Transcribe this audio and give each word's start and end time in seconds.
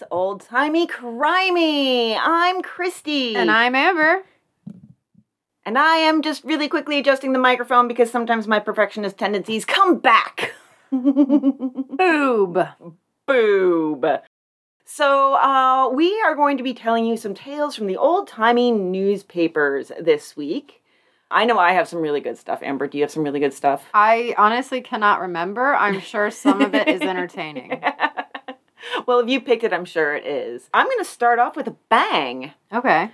it's 0.00 0.08
old 0.10 0.40
timey 0.40 0.86
crimey. 0.86 2.18
I'm 2.18 2.62
Kristy. 2.62 3.34
And 3.34 3.50
I'm 3.50 3.74
Amber. 3.74 4.22
And 5.66 5.78
I 5.78 5.96
am 5.96 6.22
just 6.22 6.42
really 6.42 6.68
quickly 6.68 6.98
adjusting 6.98 7.34
the 7.34 7.38
microphone 7.38 7.86
because 7.86 8.10
sometimes 8.10 8.48
my 8.48 8.60
perfectionist 8.60 9.18
tendencies 9.18 9.66
come 9.66 9.98
back. 9.98 10.54
Boob. 10.90 12.66
Boob. 13.26 14.06
So, 14.86 15.34
uh, 15.34 15.90
we 15.90 16.18
are 16.22 16.34
going 16.34 16.56
to 16.56 16.62
be 16.62 16.72
telling 16.72 17.04
you 17.04 17.18
some 17.18 17.34
tales 17.34 17.76
from 17.76 17.86
the 17.86 17.98
old 17.98 18.26
timey 18.26 18.72
newspapers 18.72 19.92
this 20.00 20.34
week. 20.34 20.82
I 21.30 21.44
know 21.44 21.58
I 21.58 21.74
have 21.74 21.88
some 21.88 22.00
really 22.00 22.20
good 22.20 22.38
stuff. 22.38 22.62
Amber, 22.62 22.88
do 22.88 22.96
you 22.96 23.04
have 23.04 23.10
some 23.10 23.22
really 23.22 23.38
good 23.38 23.52
stuff? 23.52 23.84
I 23.92 24.34
honestly 24.38 24.80
cannot 24.80 25.20
remember. 25.20 25.74
I'm 25.74 26.00
sure 26.00 26.30
some 26.30 26.62
of 26.62 26.74
it 26.74 26.88
is 26.88 27.00
entertaining. 27.02 27.82
well, 29.06 29.20
if 29.20 29.28
you 29.28 29.40
picked 29.40 29.64
it, 29.64 29.72
I'm 29.72 29.84
sure 29.84 30.14
it 30.14 30.26
is. 30.26 30.68
I'm 30.72 30.86
going 30.86 30.98
to 30.98 31.04
start 31.04 31.38
off 31.38 31.56
with 31.56 31.68
a 31.68 31.76
bang. 31.88 32.52
Okay. 32.72 33.10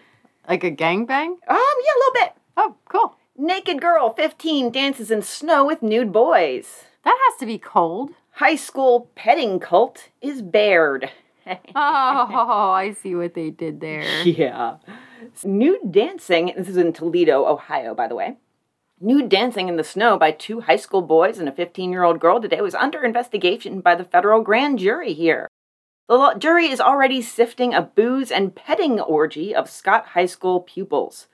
Like 0.48 0.64
a 0.64 0.70
gangbang? 0.70 1.28
Um, 1.28 1.38
yeah, 1.48 1.56
a 1.56 2.00
little 2.00 2.14
bit. 2.14 2.32
Oh, 2.56 2.74
cool. 2.88 3.16
Naked 3.36 3.80
girl, 3.80 4.10
15, 4.10 4.70
dances 4.70 5.10
in 5.10 5.22
snow 5.22 5.64
with 5.64 5.82
nude 5.82 6.12
boys. 6.12 6.84
That 7.04 7.18
has 7.28 7.38
to 7.40 7.46
be 7.46 7.58
cold. 7.58 8.12
High 8.32 8.56
school 8.56 9.10
petting 9.14 9.60
cult 9.60 10.08
is 10.20 10.42
bared. 10.42 11.10
oh, 11.46 11.52
I 11.74 12.96
see 13.00 13.14
what 13.14 13.34
they 13.34 13.50
did 13.50 13.80
there. 13.80 14.22
Yeah. 14.22 14.76
Nude 15.44 15.92
dancing, 15.92 16.52
this 16.56 16.68
is 16.68 16.76
in 16.76 16.92
Toledo, 16.92 17.46
Ohio, 17.46 17.94
by 17.94 18.08
the 18.08 18.14
way. 18.14 18.36
Nude 19.00 19.28
dancing 19.28 19.68
in 19.68 19.76
the 19.76 19.84
snow 19.84 20.18
by 20.18 20.30
two 20.30 20.60
high 20.60 20.76
school 20.76 21.02
boys 21.02 21.38
and 21.38 21.48
a 21.48 21.52
15 21.52 21.92
year 21.92 22.02
old 22.02 22.18
girl 22.18 22.40
today 22.40 22.62
was 22.62 22.74
under 22.74 23.04
investigation 23.04 23.80
by 23.80 23.94
the 23.94 24.04
federal 24.04 24.40
grand 24.40 24.78
jury 24.78 25.12
here. 25.12 25.48
The 26.08 26.34
jury 26.38 26.70
is 26.70 26.80
already 26.80 27.20
sifting 27.20 27.74
a 27.74 27.82
booze 27.82 28.30
and 28.30 28.54
petting 28.54 29.00
orgy 29.00 29.52
of 29.52 29.68
Scott 29.68 30.06
High 30.08 30.26
School 30.26 30.60
pupils. 30.60 31.26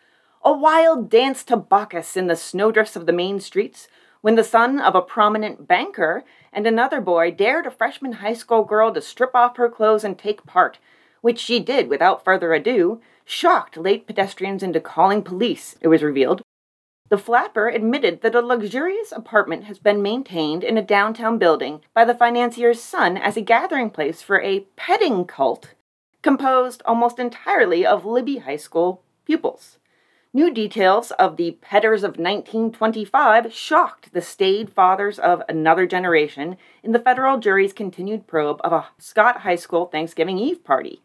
A 0.43 0.53
wild 0.53 1.11
dance 1.11 1.45
to 1.45 1.59
Bacchus 1.59 2.17
in 2.17 2.27
the 2.27 2.37
snowdrifts 2.37 2.97
of 2.97 3.05
the 3.05 3.13
main 3.13 3.39
streets 3.39 3.87
when 4.23 4.35
the 4.35 4.43
son 4.43 4.81
of 4.81 4.95
a 4.95 5.03
prominent 5.03 5.69
banker 5.69 6.25
and 6.55 6.67
another 6.67 7.03
boy 7.03 7.31
dared 7.31 7.67
a 7.67 7.71
freshman 7.71 8.13
high 8.13 8.33
school 8.33 8.65
girl 8.65 8.95
to 8.95 9.03
strip 9.03 9.35
off 9.35 9.59
her 9.59 9.69
clothes 9.69 10.05
and 10.05 10.19
take 10.19 10.47
part, 10.47 10.79
which 11.21 11.39
she 11.39 11.61
did 11.61 11.89
without 11.89 12.25
further 12.25 12.55
ado, 12.55 12.99
shocked 13.27 13.77
late 13.77 14.07
pedestrians 14.07 14.63
into 14.63 14.81
calling 14.81 15.23
police, 15.23 15.77
it 15.83 15.89
was 15.89 16.03
revealed. 16.03 16.41
The 17.13 17.19
flapper 17.19 17.69
admitted 17.69 18.23
that 18.23 18.35
a 18.35 18.41
luxurious 18.41 19.13
apartment 19.13 19.65
has 19.65 19.79
been 19.79 20.01
maintained 20.01 20.65
in 20.65 20.79
a 20.79 20.83
downtown 20.83 21.37
building 21.37 21.83
by 21.93 22.07
the 22.07 22.15
financier's 22.15 22.81
son 22.81 23.19
as 23.19 23.37
a 23.37 23.43
gathering 23.43 23.91
place 23.91 24.23
for 24.23 24.41
a 24.41 24.61
petting 24.77 25.27
cult 25.27 25.75
composed 26.23 26.81
almost 26.87 27.19
entirely 27.19 27.85
of 27.85 28.05
Libbey 28.05 28.41
High 28.41 28.57
School 28.57 29.03
pupils. 29.27 29.77
New 30.33 30.51
details 30.55 31.11
of 31.11 31.37
the 31.37 31.59
Petters 31.61 32.03
of 32.03 32.13
1925 32.13 33.53
shocked 33.53 34.15
the 34.15 34.23
staid 34.23 34.71
fathers 34.71 35.19
of 35.19 35.43
another 35.51 35.87
generation 35.87 36.57
in 36.83 36.93
the 36.93 36.99
federal 36.99 37.37
jury's 37.37 37.75
continued 37.75 38.27
probe 38.27 38.59
of 38.65 38.73
a 38.73 38.87
Scott 38.97 39.43
High 39.43 39.57
School 39.57 39.85
Thanksgiving 39.85 40.39
Eve 40.39 40.65
party. 40.65 41.03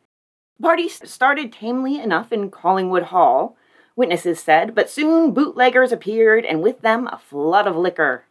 The 0.58 0.64
party 0.64 0.88
started 0.88 1.52
tamely 1.52 2.00
enough 2.00 2.32
in 2.32 2.50
Collingwood 2.50 3.04
Hall, 3.04 3.58
witnesses 3.98 4.40
said, 4.40 4.74
but 4.74 4.90
soon 4.90 5.34
bootleggers 5.34 5.92
appeared 5.92 6.46
and 6.46 6.62
with 6.62 6.80
them 6.82 7.08
a 7.08 7.18
flood 7.18 7.68
of 7.68 7.76
liquor. 7.76 8.24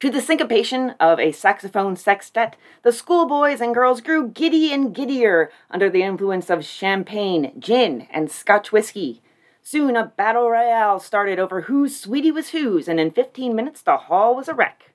To 0.00 0.10
the 0.10 0.20
syncopation 0.20 0.90
of 1.00 1.18
a 1.18 1.32
saxophone 1.32 1.96
sextet, 1.96 2.56
the 2.82 2.92
schoolboys 2.92 3.60
and 3.60 3.74
girls 3.74 4.00
grew 4.00 4.28
giddy 4.28 4.72
and 4.72 4.94
giddier 4.94 5.50
under 5.70 5.90
the 5.90 6.02
influence 6.02 6.50
of 6.50 6.64
champagne, 6.64 7.52
gin, 7.58 8.06
and 8.12 8.30
Scotch 8.30 8.70
whiskey. 8.70 9.22
Soon 9.60 9.96
a 9.96 10.06
battle 10.06 10.50
royale 10.50 11.00
started 11.00 11.38
over 11.38 11.62
whose 11.62 11.98
sweetie 11.98 12.30
was 12.30 12.50
whose, 12.50 12.86
and 12.86 13.00
in 13.00 13.10
15 13.10 13.56
minutes 13.56 13.82
the 13.82 13.96
hall 13.96 14.36
was 14.36 14.48
a 14.48 14.54
wreck. 14.54 14.87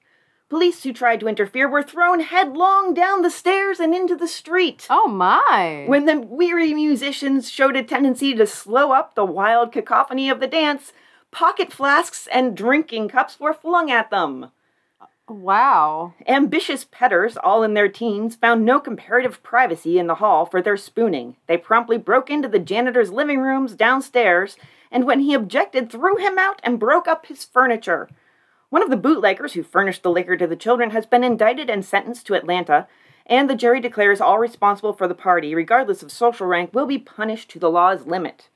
Police 0.53 0.83
who 0.83 0.93
tried 0.93 1.19
to 1.19 1.27
interfere 1.27 1.67
were 1.67 1.81
thrown 1.81 2.19
headlong 2.19 2.93
down 2.93 3.23
the 3.23 3.31
stairs 3.31 3.79
and 3.79 3.95
into 3.95 4.15
the 4.15 4.27
street. 4.27 4.85
Oh 4.87 5.07
my! 5.07 5.85
When 5.87 6.05
the 6.05 6.19
weary 6.19 6.75
musicians 6.75 7.49
showed 7.49 7.75
a 7.75 7.81
tendency 7.81 8.35
to 8.35 8.45
slow 8.45 8.91
up 8.91 9.15
the 9.15 9.25
wild 9.25 9.71
cacophony 9.71 10.29
of 10.29 10.39
the 10.39 10.45
dance, 10.45 10.93
pocket 11.31 11.73
flasks 11.73 12.27
and 12.31 12.55
drinking 12.55 13.09
cups 13.09 13.39
were 13.39 13.55
flung 13.55 13.89
at 13.89 14.11
them. 14.11 14.51
Wow. 15.27 16.13
Ambitious 16.27 16.85
petters, 16.85 17.35
all 17.35 17.63
in 17.63 17.73
their 17.73 17.89
teens, 17.89 18.35
found 18.35 18.63
no 18.63 18.79
comparative 18.79 19.41
privacy 19.41 19.97
in 19.97 20.05
the 20.05 20.21
hall 20.21 20.45
for 20.45 20.61
their 20.61 20.77
spooning. 20.77 21.35
They 21.47 21.57
promptly 21.57 21.97
broke 21.97 22.29
into 22.29 22.47
the 22.47 22.59
janitor's 22.59 23.11
living 23.11 23.39
rooms 23.39 23.73
downstairs, 23.73 24.55
and 24.91 25.05
when 25.05 25.21
he 25.21 25.33
objected, 25.33 25.89
threw 25.89 26.17
him 26.17 26.37
out 26.37 26.59
and 26.61 26.79
broke 26.79 27.07
up 27.07 27.25
his 27.25 27.43
furniture. 27.43 28.07
One 28.73 28.81
of 28.81 28.89
the 28.89 28.97
bootleggers 28.97 29.53
who 29.53 29.61
furnished 29.61 30.01
the 30.01 30.09
liquor 30.09 30.35
to 30.35 30.47
the 30.47 30.55
children 30.55 30.89
has 30.89 31.05
been 31.05 31.23
indicted 31.23 31.69
and 31.69 31.85
sentenced 31.85 32.25
to 32.25 32.33
Atlanta, 32.33 32.87
and 33.23 33.47
the 33.47 33.55
jury 33.55 33.79
declares 33.79 34.19
all 34.19 34.39
responsible 34.39 34.93
for 34.93 35.07
the 35.07 35.13
party, 35.13 35.53
regardless 35.53 36.01
of 36.01 36.11
social 36.11 36.47
rank, 36.47 36.73
will 36.73 36.87
be 36.87 36.97
punished 36.97 37.49
to 37.51 37.59
the 37.59 37.69
law's 37.69 38.07
limit. 38.07 38.49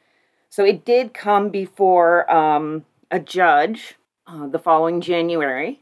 So 0.50 0.66
it 0.66 0.83
did 0.83 1.13
come 1.13 1.50
before 1.50 2.27
um, 2.33 2.85
a 3.11 3.19
judge 3.19 3.94
uh, 4.25 4.47
the 4.47 4.57
following 4.57 5.01
January 5.01 5.81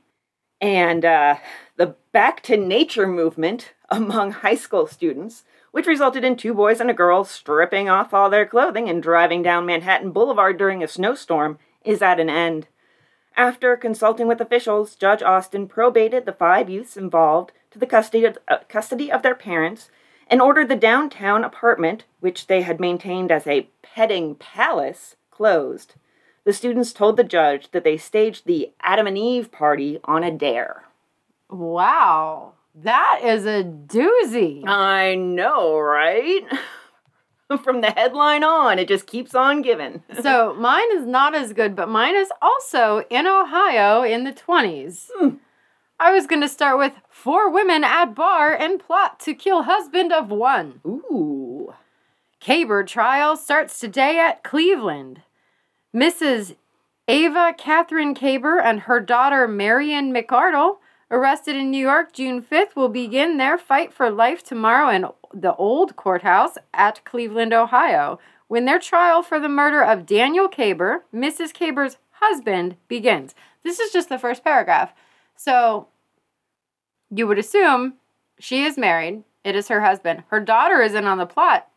and 0.59 1.06
uh, 1.06 1.38
the 1.78 1.95
Back 2.12 2.44
to 2.44 2.57
Nature 2.57 3.07
movement 3.07 3.72
among 3.90 4.31
high 4.31 4.56
school 4.56 4.85
students, 4.85 5.45
which 5.72 5.88
resulted 5.88 6.25
in 6.25 6.35
two 6.35 6.53
boys 6.53 6.81
and 6.81 6.90
a 6.90 6.94
girl 6.94 7.24
stripping 7.24 7.88
off 7.88 8.13
all 8.13 8.29
their 8.29 8.45
clothing 8.45 8.90
and 8.90 9.01
driving 9.01 9.41
down 9.41 9.66
Manhattan 9.66 10.12
Boulevard 10.12 10.57
during 10.57 10.84
a 10.84 10.90
snowstorm, 10.90 11.57
is 11.85 12.01
at 12.01 12.19
an 12.19 12.29
end. 12.29 12.68
After 13.38 13.75
consulting 13.75 14.28
with 14.28 14.40
officials, 14.41 14.96
Judge 14.96 15.22
Austin 15.22 15.68
probated 15.68 16.25
the 16.25 16.34
five 16.34 16.69
youths 16.69 16.96
involved 16.96 17.51
to 17.72 17.79
the 17.79 17.85
custody 17.85 18.25
of, 18.25 18.38
uh, 18.47 18.59
custody 18.69 19.12
of 19.12 19.22
their 19.22 19.35
parents 19.35 19.90
and 20.28 20.41
ordered 20.41 20.69
the 20.69 20.75
downtown 20.75 21.44
apartment, 21.44 22.06
which 22.19 22.47
they 22.47 22.62
had 22.62 22.79
maintained 22.79 23.31
as 23.31 23.45
a 23.45 23.68
petting 23.84 24.35
palace, 24.35 25.16
closed 25.29 25.95
the 26.45 26.53
students 26.53 26.94
told 26.94 27.18
the 27.18 27.24
judge 27.24 27.72
that 27.72 27.84
they 27.84 27.97
staged 27.97 28.45
the 28.45 28.72
Adam 28.79 29.07
and 29.07 29.18
Eve 29.18 29.51
party 29.51 30.00
on 30.06 30.24
a 30.24 30.31
dare. 30.31 30.85
Wow, 31.50 32.53
that 32.75 33.22
is 33.24 33.45
a 33.45 33.63
doozy. 33.63 34.63
I 34.66 35.16
know, 35.16 35.78
right? 35.79 36.44
From 37.63 37.81
the 37.81 37.91
headline 37.91 38.44
on, 38.44 38.79
it 38.79 38.88
just 38.88 39.07
keeps 39.07 39.35
on 39.35 39.61
giving. 39.61 40.03
so 40.22 40.53
mine 40.56 40.88
is 40.95 41.06
not 41.06 41.35
as 41.35 41.53
good, 41.53 41.75
but 41.75 41.89
mine 41.89 42.16
is 42.16 42.31
also 42.41 43.03
in 43.09 43.28
Ohio 43.28 44.03
in 44.03 44.23
the 44.23 44.33
20s. 44.33 45.09
Hmm. 45.16 45.35
I 46.00 46.11
was 46.11 46.28
going 46.28 46.41
to 46.41 46.50
start 46.50 46.78
with 46.78 46.94
four 47.09 47.50
women 47.50 47.83
at 47.83 48.16
bar 48.16 48.53
and 48.53 48.79
plot 48.79 49.19
to 49.22 49.33
kill 49.33 49.63
husband 49.63 50.11
of 50.11 50.29
one. 50.29 50.81
Ooh. 50.85 51.73
Kaber 52.41 52.85
trial 52.85 53.38
starts 53.38 53.79
today 53.79 54.19
at 54.19 54.44
Cleveland. 54.44 55.22
Mrs. 55.95 56.56
Ava 57.07 57.53
Catherine 57.57 58.13
Kaber 58.13 58.62
and 58.62 58.81
her 58.81 59.00
daughter 59.00 59.47
Marion 59.47 60.13
McArdle, 60.13 60.77
arrested 61.09 61.55
in 61.55 61.71
New 61.71 61.77
York 61.79 62.13
June 62.13 62.41
5th, 62.41 62.75
will 62.75 62.89
begin 62.89 63.38
their 63.38 63.57
fight 63.57 63.93
for 63.93 64.09
life 64.09 64.43
tomorrow 64.43 64.89
in 64.89 65.06
the 65.33 65.56
old 65.56 65.95
courthouse 65.95 66.57
at 66.74 67.03
Cleveland, 67.06 67.53
Ohio, 67.53 68.19
when 68.47 68.65
their 68.65 68.80
trial 68.80 69.24
for 69.24 69.39
the 69.39 69.50
murder 69.50 69.81
of 69.81 70.06
Daniel 70.06 70.47
Kaber, 70.47 71.00
Mrs. 71.13 71.53
Kaber's 71.53 71.97
husband, 72.21 72.75
begins. 72.88 73.33
This 73.63 73.80
is 73.80 73.91
just 73.91 74.09
the 74.09 74.19
first 74.19 74.44
paragraph. 74.44 74.94
So 75.35 75.88
you 77.09 77.27
would 77.27 77.39
assume 77.39 77.95
she 78.39 78.63
is 78.63 78.77
married, 78.77 79.24
it 79.44 79.56
is 79.56 79.68
her 79.68 79.81
husband. 79.81 80.24
Her 80.27 80.39
daughter 80.39 80.81
isn't 80.81 81.06
on 81.06 81.18
the 81.18 81.25
plot. 81.25 81.68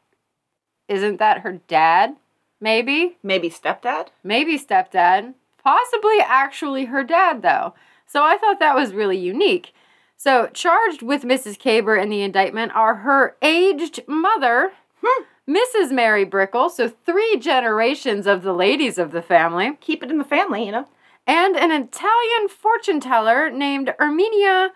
Isn't 0.89 1.19
that 1.19 1.41
her 1.41 1.61
dad? 1.69 2.17
Maybe. 2.61 3.19
Maybe 3.23 3.51
stepdad? 3.51 4.09
Maybe 4.25 4.59
stepdad. 4.59 5.35
Possibly 5.63 6.19
actually 6.21 6.87
her 6.87 7.05
dad, 7.05 7.43
though. 7.43 7.75
So 8.09 8.23
I 8.23 8.37
thought 8.39 8.59
that 8.61 8.75
was 8.75 8.95
really 8.95 9.19
unique. 9.19 9.75
So, 10.17 10.49
charged 10.53 11.03
with 11.03 11.23
Mrs. 11.23 11.57
Kaber 11.57 12.01
in 12.03 12.09
the 12.09 12.23
indictment 12.23 12.73
are 12.75 12.97
her 12.97 13.37
aged 13.41 14.01
mother, 14.09 14.73
hmm. 15.01 15.23
Mrs. 15.49 15.93
Mary 15.93 16.27
Brickel, 16.27 16.71
so 16.71 16.89
three 16.89 17.37
generations 17.39 18.27
of 18.27 18.43
the 18.43 18.53
ladies 18.53 18.99
of 18.99 19.13
the 19.13 19.23
family. 19.23 19.79
Keep 19.81 20.03
it 20.03 20.11
in 20.11 20.19
the 20.19 20.25
family, 20.25 20.67
you 20.67 20.73
know. 20.73 20.89
And 21.25 21.57
an 21.57 21.71
Italian 21.71 22.49
fortune 22.49 22.99
teller 22.99 23.49
named 23.49 23.95
Erminia 24.01 24.71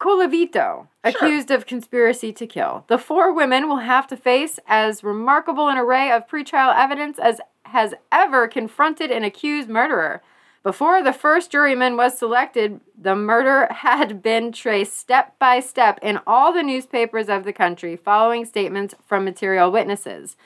Colavito, 0.00 0.88
accused 1.04 1.50
of 1.50 1.66
conspiracy 1.66 2.32
to 2.32 2.46
kill. 2.46 2.84
The 2.88 2.98
four 2.98 3.32
women 3.32 3.68
will 3.68 3.76
have 3.76 4.06
to 4.08 4.16
face 4.16 4.58
as 4.66 5.04
remarkable 5.04 5.68
an 5.68 5.78
array 5.78 6.10
of 6.10 6.26
pretrial 6.26 6.74
evidence 6.76 7.18
as 7.18 7.40
has 7.66 7.94
ever 8.10 8.48
confronted 8.48 9.10
an 9.10 9.24
accused 9.24 9.68
murderer. 9.68 10.22
Before 10.64 11.02
the 11.02 11.12
first 11.12 11.52
juryman 11.52 11.98
was 11.98 12.16
selected, 12.16 12.80
the 12.98 13.14
murder 13.14 13.68
had 13.70 14.22
been 14.22 14.50
traced 14.50 14.96
step 14.96 15.38
by 15.38 15.60
step 15.60 15.98
in 16.00 16.18
all 16.26 16.54
the 16.54 16.62
newspapers 16.62 17.28
of 17.28 17.44
the 17.44 17.52
country, 17.52 17.96
following 17.96 18.46
statements 18.46 18.94
from 19.04 19.26
material 19.26 19.70
witnesses. 19.70 20.38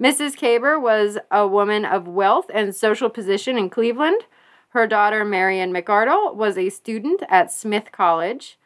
Mrs. 0.00 0.34
Kaber 0.34 0.80
was 0.80 1.18
a 1.30 1.46
woman 1.46 1.84
of 1.84 2.08
wealth 2.08 2.46
and 2.54 2.74
social 2.74 3.10
position 3.10 3.58
in 3.58 3.68
Cleveland. 3.68 4.22
Her 4.70 4.86
daughter, 4.86 5.26
Marion 5.26 5.74
McArdle, 5.74 6.34
was 6.34 6.56
a 6.56 6.70
student 6.70 7.22
at 7.28 7.52
Smith 7.52 7.92
College. 7.92 8.58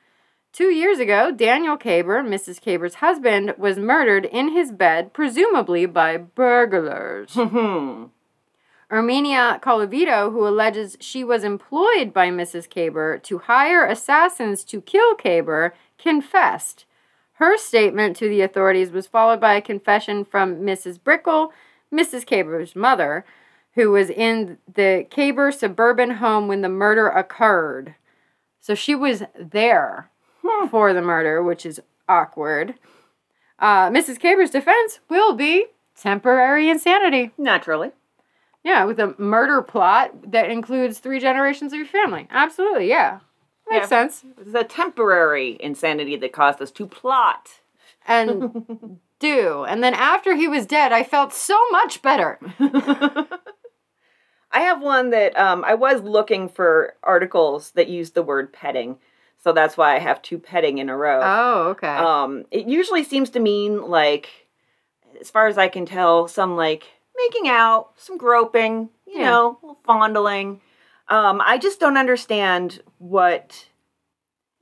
Two 0.53 0.71
years 0.71 1.01
ago, 1.01 1.33
Daniel 1.33 1.77
Kaber, 1.77 2.23
Mrs. 2.25 2.61
Kaber's 2.61 2.97
husband, 2.97 3.55
was 3.59 3.79
murdered 3.79 4.27
in 4.27 4.51
his 4.51 4.71
bed, 4.71 5.13
presumably 5.13 5.87
by 5.87 6.17
burglars. 6.17 7.35
Hmm. 7.35 8.05
Erminia 8.91 9.61
Colavito, 9.61 10.33
who 10.33 10.47
alleges 10.47 10.97
she 11.01 11.23
was 11.23 11.45
employed 11.45 12.13
by 12.13 12.29
Mrs. 12.29 12.69
Kaber 12.69 13.23
to 13.23 13.39
hire 13.39 13.87
assassins 13.87 14.65
to 14.65 14.81
kill 14.81 15.15
Kaber, 15.15 15.73
confessed. 15.97 16.87
Her 17.35 17.57
statement 17.57 18.17
to 18.17 18.29
the 18.29 18.41
authorities 18.41 18.91
was 18.91 19.07
followed 19.07 19.41
by 19.41 19.55
a 19.55 19.63
confession 19.63 20.25
from 20.25 20.57
Mrs. 20.57 20.99
Brickel, 20.99 21.53
Mrs. 21.93 22.27
Kaber's 22.27 22.75
mother, 22.75 23.25
who 23.75 23.93
was 23.93 24.11
in 24.11 24.59
the 24.73 25.07
Kaber 25.11 25.53
suburban 25.53 26.13
home 26.13 26.49
when 26.49 26.61
the 26.61 26.69
murder 26.69 27.09
occurred. 27.09 27.95
So 28.61 28.75
she 28.75 28.95
was 28.95 29.23
there 29.39 30.11
for 30.71 30.93
the 30.93 31.01
murder, 31.01 31.43
which 31.43 31.65
is 31.65 31.81
awkward. 32.09 32.75
Uh, 33.59 33.89
Mrs. 33.89 34.19
Kaber's 34.19 34.51
defense 34.51 35.01
will 35.09 35.35
be 35.35 35.67
temporary 35.95 36.69
insanity. 36.69 37.31
Naturally. 37.39 37.93
Yeah, 38.63 38.85
with 38.85 39.01
a 39.01 39.15
murder 39.19 39.63
plot 39.63 40.33
that 40.33 40.51
includes 40.51 40.99
three 40.99 41.19
generations 41.19 41.73
of 41.73 41.79
your 41.79 41.87
family. 41.89 42.29
Absolutely, 42.31 42.89
yeah. 42.89 43.21
Makes 43.69 43.85
Yeah. 43.85 43.89
sense. 43.89 44.25
The 44.37 44.65
temporary 44.65 45.57
insanity 45.61 46.17
that 46.17 46.33
caused 46.33 46.61
us 46.61 46.71
to 46.73 46.87
plot. 46.87 47.61
And 48.07 48.99
do. 49.19 49.65
And 49.65 49.83
then 49.83 49.95
after 49.95 50.35
he 50.35 50.49
was 50.49 50.67
dead, 50.67 50.93
I 50.93 51.05
felt 51.05 51.33
so 51.33 51.59
much 51.71 52.03
better. 52.03 52.39
I 54.53 54.61
have 54.61 54.83
one 54.83 55.11
that 55.11 55.39
um, 55.39 55.65
I 55.65 55.75
was 55.75 56.03
looking 56.03 56.49
for 56.49 56.95
articles 57.05 57.71
that 57.73 57.89
use 57.89 58.11
the 58.11 58.23
word 58.23 58.53
petting, 58.53 58.99
so 59.43 59.53
that's 59.53 59.77
why 59.77 59.95
I 59.95 60.01
have 60.01 60.21
two 60.23 60.39
petting 60.39 60.79
in 60.79 60.89
a 60.89 60.97
row. 60.97 61.21
Oh, 61.23 61.69
okay. 61.71 61.87
Um, 61.87 62.45
it 62.51 62.67
usually 62.67 63.05
seems 63.05 63.31
to 63.31 63.41
mean 63.41 63.81
like, 63.83 64.29
as 65.21 65.31
far 65.31 65.47
as 65.47 65.57
I 65.57 65.69
can 65.69 65.87
tell, 65.87 66.27
some 66.27 66.57
like 66.57 66.85
making 67.17 67.49
out, 67.49 67.91
some 67.97 68.17
groping, 68.17 68.91
you 69.07 69.19
Yeah. 69.21 69.31
know, 69.31 69.47
a 69.63 69.67
little 69.67 69.81
fondling. 69.85 70.61
Um, 71.09 71.43
I 71.45 71.59
just 71.59 71.81
don't 71.81 71.97
understand 71.97 72.83
what 72.99 73.69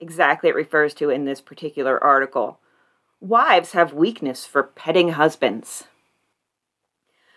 exactly 0.00 0.48
it 0.48 0.54
refers 0.54 0.94
to 0.94 1.10
in 1.10 1.24
this 1.24 1.40
particular 1.40 2.02
article. 2.02 2.60
Wives 3.20 3.72
have 3.72 3.92
weakness 3.92 4.46
for 4.46 4.62
petting 4.62 5.10
husbands. 5.10 5.88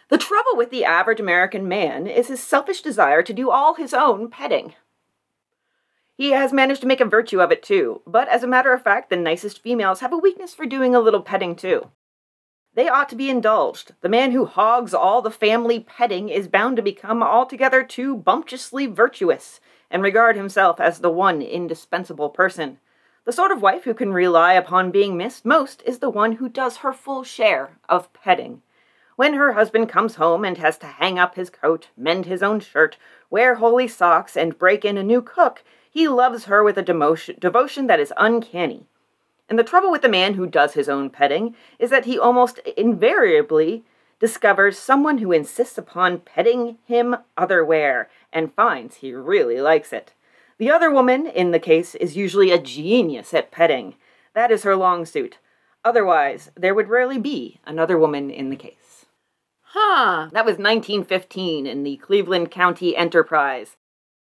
The 0.10 0.18
trouble 0.18 0.56
with 0.56 0.70
the 0.70 0.86
average 0.86 1.20
American 1.20 1.68
man 1.68 2.06
is 2.06 2.28
his 2.28 2.42
selfish 2.44 2.82
desire 2.82 3.24
to 3.24 3.34
do 3.34 3.50
all 3.50 3.76
his 3.76 3.94
own 3.94 4.30
petting. 4.30 4.76
He 6.16 6.32
has 6.32 6.54
managed 6.54 6.82
to 6.82 6.88
make 6.88 7.02
a 7.02 7.06
virtue 7.06 7.42
of 7.42 7.52
it 7.52 7.64
too, 7.64 8.02
but 8.06 8.28
as 8.28 8.44
a 8.44 8.48
matter 8.48 8.74
of 8.74 8.84
fact, 8.84 9.10
the 9.10 9.16
nicest 9.18 9.64
females 9.64 10.02
have 10.02 10.14
a 10.14 10.18
weakness 10.18 10.54
for 10.54 10.66
doing 10.66 10.94
a 10.94 11.00
little 11.00 11.22
petting 11.22 11.56
too. 11.56 11.90
They 12.74 12.88
ought 12.88 13.10
to 13.10 13.18
be 13.18 13.30
indulged. 13.30 13.94
The 14.00 14.08
man 14.08 14.32
who 14.32 14.46
hogs 14.46 14.94
all 14.94 15.22
the 15.22 15.30
family 15.30 15.82
petting 15.82 16.30
is 16.30 16.48
bound 16.48 16.78
to 16.78 16.82
become 16.82 17.22
altogether 17.22 17.84
too 17.84 18.16
bumptiously 18.16 18.88
virtuous 18.88 19.60
and 19.90 20.02
regard 20.02 20.38
himself 20.38 20.80
as 20.80 21.00
the 21.00 21.10
one 21.10 21.42
indispensable 21.42 22.30
person. 22.30 22.80
The 23.26 23.34
sort 23.34 23.52
of 23.52 23.62
wife 23.62 23.84
who 23.84 23.94
can 23.94 24.14
rely 24.14 24.54
upon 24.54 24.90
being 24.90 25.18
missed 25.18 25.46
most 25.46 25.84
is 25.86 26.00
the 26.00 26.10
one 26.10 26.34
who 26.34 26.48
does 26.48 26.78
her 26.78 26.94
full 26.94 27.24
share 27.24 27.78
of 27.90 28.12
petting. 28.14 28.62
When 29.18 29.34
her 29.34 29.52
husband 29.52 29.90
comes 29.90 30.16
home 30.16 30.46
and 30.46 30.58
has 30.58 30.78
to 30.80 30.88
hang 30.88 31.20
up 31.20 31.36
his 31.36 31.50
coat, 31.50 31.90
mend 31.98 32.26
his 32.26 32.42
own 32.42 32.62
shirt, 32.62 32.98
wear 33.30 33.56
holy 33.56 33.88
socks, 33.88 34.38
and 34.38 34.58
break 34.58 34.86
in 34.86 34.98
a 34.98 35.04
new 35.04 35.22
cook, 35.22 35.64
he 35.92 36.08
loves 36.08 36.46
her 36.46 36.64
with 36.64 36.78
a 36.78 36.84
demotion, 36.84 37.38
devotion 37.38 37.88
that 37.88 38.00
is 38.00 38.14
uncanny. 38.18 38.88
And 39.50 39.60
the 39.60 39.64
trouble 39.64 39.92
with 39.92 40.02
the 40.02 40.10
man 40.10 40.36
who 40.36 40.48
does 40.48 40.74
his 40.74 40.88
own 40.88 41.10
petting 41.10 41.56
is 41.78 41.90
that 41.90 42.06
he 42.06 42.18
almost 42.18 42.60
invariably 42.78 43.84
discovers 44.20 44.78
someone 44.78 45.18
who 45.18 45.32
insists 45.32 45.78
upon 45.78 46.20
petting 46.20 46.78
him 46.86 47.18
otherwhere 47.38 48.10
and 48.32 48.54
finds 48.54 48.98
he 48.98 49.14
really 49.14 49.60
likes 49.60 49.92
it. 49.92 50.14
The 50.58 50.70
other 50.70 50.92
woman, 50.92 51.26
in 51.26 51.52
the 51.52 51.60
case, 51.60 51.96
is 51.96 52.16
usually 52.16 52.52
a 52.52 52.62
genius 52.62 53.34
at 53.34 53.52
petting. 53.52 53.96
That 54.36 54.52
is 54.52 54.64
her 54.64 54.76
long 54.76 55.06
suit. 55.06 55.40
Otherwise, 55.84 56.52
there 56.56 56.76
would 56.76 56.88
rarely 56.88 57.18
be 57.18 57.60
another 57.66 57.98
woman 57.98 58.30
in 58.30 58.52
the 58.52 58.56
case. 58.56 59.06
huh. 59.62 60.30
That 60.32 60.46
was 60.46 60.58
1915 60.58 61.66
in 61.66 61.84
the 61.84 61.98
Cleveland 61.98 62.52
County 62.52 62.96
Enterprise. 62.96 63.76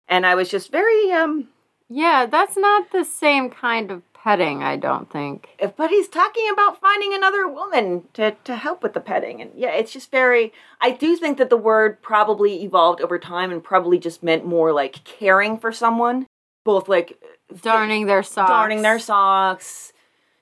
And 0.08 0.26
I 0.26 0.36
was 0.36 0.50
just 0.50 0.72
very, 0.72 1.12
um, 1.12 1.50
Yeah, 1.90 2.26
that's 2.26 2.56
not 2.56 2.92
the 2.92 3.04
same 3.04 3.50
kind 3.50 3.92
of 3.92 4.13
petting, 4.24 4.64
I 4.64 4.78
don't 4.78 5.12
think. 5.12 5.50
If, 5.60 5.76
but 5.76 5.90
he's 5.90 6.08
talking 6.08 6.50
about 6.52 6.80
finding 6.80 7.14
another 7.14 7.46
woman 7.48 8.04
to, 8.14 8.32
to 8.46 8.56
help 8.56 8.82
with 8.82 8.94
the 8.94 9.02
petting. 9.02 9.42
And 9.42 9.52
yeah, 9.54 9.72
it's 9.72 9.92
just 9.92 10.12
very, 10.12 10.54
I 10.80 10.92
do 10.92 11.18
think 11.18 11.38
that 11.40 11.50
the 11.50 11.58
word 11.58 12.02
probably 12.02 12.64
evolved 12.64 13.02
over 13.02 13.20
time 13.20 13.52
and 13.52 13.62
probably 13.62 14.00
just 14.00 14.24
meant 14.24 14.46
more 14.46 14.72
like 14.72 15.04
caring 15.04 15.58
for 15.58 15.74
someone. 15.74 16.26
Both 16.64 16.88
like 16.88 17.22
Darning 17.62 18.06
their 18.06 18.24
socks. 18.24 18.50
darning 18.50 18.82
their 18.84 18.98
socks, 18.98 19.92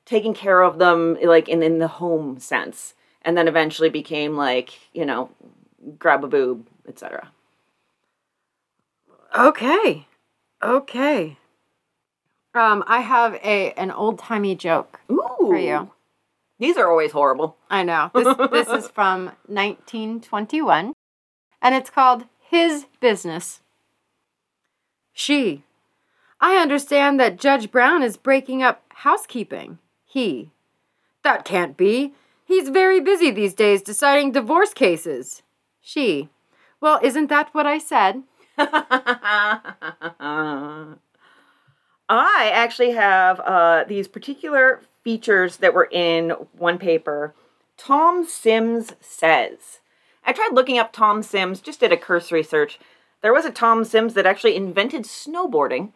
taking 0.05 0.35
care 0.35 0.61
of 0.61 0.77
them, 0.77 1.17
like 1.23 1.49
in, 1.49 1.63
in 1.63 1.79
the 1.79 1.87
home 1.87 2.39
sense. 2.39 2.93
And 3.23 3.35
then 3.35 3.47
eventually 3.47 3.89
became 3.89 4.37
like, 4.37 4.77
you 4.93 5.05
know, 5.05 5.31
grab 5.97 6.23
a 6.23 6.27
boob, 6.27 6.67
etc. 6.87 7.31
Okay. 9.35 10.05
Okay. 10.61 11.37
Um, 12.53 12.83
I 12.88 13.01
have 13.01 13.36
a 13.36 13.71
an 13.74 13.92
old 13.92 14.19
timey 14.19 14.56
joke 14.56 15.00
Ooh. 15.12 15.21
for 15.39 15.57
you. 15.57 15.92
These 16.59 16.77
are 16.77 16.89
always 16.89 17.12
horrible. 17.12 17.58
I 17.70 17.84
know. 17.84 18.12
This 18.13 18.36
this 18.51 18.67
is 18.67 18.88
from 18.93 19.25
1921 19.48 20.93
and 21.62 21.75
it's 21.75 21.89
called 21.89 22.25
His 22.39 22.86
Business. 23.00 23.62
She. 25.13 25.63
I 26.39 26.58
understand 26.58 27.20
that 27.20 27.39
Judge 27.39 27.72
Brown 27.72 28.03
is 28.03 28.17
breaking 28.17 28.63
up 28.63 28.84
housekeeping. 28.89 29.79
He. 30.05 30.50
That 31.24 31.46
can't 31.46 31.77
be. 31.77 32.13
He's 32.46 32.70
very 32.70 33.00
busy 33.00 33.31
these 33.31 33.53
days 33.53 33.81
deciding 33.81 34.31
divorce 34.31 34.74
cases. 34.74 35.43
She. 35.81 36.29
Well, 36.81 37.00
isn't 37.03 37.27
that 37.27 37.53
what 37.53 37.67
I 37.67 37.77
said? 37.77 38.24
I 42.13 42.51
actually 42.53 42.91
have 42.91 43.39
uh, 43.39 43.86
these 43.88 44.10
particular 44.10 44.82
features 45.01 45.58
that 45.58 45.74
were 45.74 45.88
in 45.89 46.32
one 46.58 46.77
paper. 46.77 47.34
Tom 47.77 48.25
Sims 48.25 48.94
says. 49.00 49.80
I 50.25 50.34
tried 50.34 50.51
looking 50.53 50.77
up 50.77 50.91
Tom 50.91 51.24
Sims, 51.24 51.62
just 51.62 51.80
did 51.80 51.94
a 51.94 51.98
cursory 51.98 52.44
search. 52.44 52.80
There 53.22 53.34
was 53.34 53.46
a 53.46 53.51
Tom 53.51 53.86
Sims 53.86 54.13
that 54.15 54.25
actually 54.25 54.58
invented 54.58 55.03
snowboarding. 55.03 55.94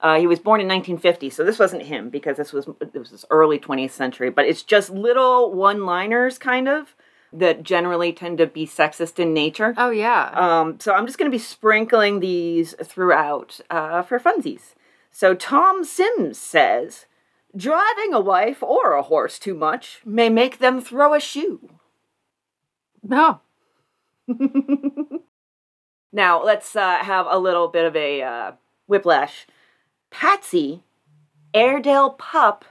Uh, 0.00 0.18
he 0.18 0.26
was 0.26 0.38
born 0.38 0.60
in 0.60 0.68
1950, 0.68 1.30
so 1.30 1.44
this 1.44 1.58
wasn't 1.58 1.84
him 1.84 2.10
because 2.10 2.36
this 2.36 2.52
was 2.52 2.68
this 2.92 3.10
was 3.10 3.24
early 3.30 3.58
20th 3.58 3.92
century. 3.92 4.28
But 4.28 4.44
it's 4.44 4.62
just 4.62 4.90
little 4.90 5.50
one-liners, 5.50 6.36
kind 6.36 6.68
of, 6.68 6.94
that 7.32 7.62
generally 7.62 8.12
tend 8.12 8.36
to 8.36 8.46
be 8.46 8.66
sexist 8.66 9.18
in 9.18 9.32
nature. 9.32 9.72
Oh, 9.78 9.90
yeah. 9.90 10.30
Um, 10.34 10.78
so 10.78 10.92
I'm 10.92 11.06
just 11.06 11.18
going 11.18 11.30
to 11.30 11.34
be 11.34 11.42
sprinkling 11.42 12.20
these 12.20 12.74
throughout 12.82 13.60
uh, 13.70 14.02
for 14.02 14.20
funsies. 14.20 14.74
So 15.14 15.34
Tom 15.34 15.84
Sims 15.84 16.38
says, 16.38 17.06
driving 17.56 18.12
a 18.12 18.18
wife 18.20 18.64
or 18.64 18.94
a 18.94 19.02
horse 19.02 19.38
too 19.38 19.54
much 19.54 20.00
may 20.04 20.28
make 20.28 20.58
them 20.58 20.80
throw 20.80 21.14
a 21.14 21.20
shoe. 21.20 21.70
no. 23.02 23.40
Now 26.14 26.40
let's 26.44 26.76
uh, 26.76 26.98
have 26.98 27.26
a 27.28 27.40
little 27.40 27.66
bit 27.66 27.84
of 27.84 27.96
a 27.96 28.22
uh, 28.22 28.52
whiplash. 28.86 29.48
Patsy, 30.10 30.84
Airedale 31.52 32.10
pup, 32.10 32.64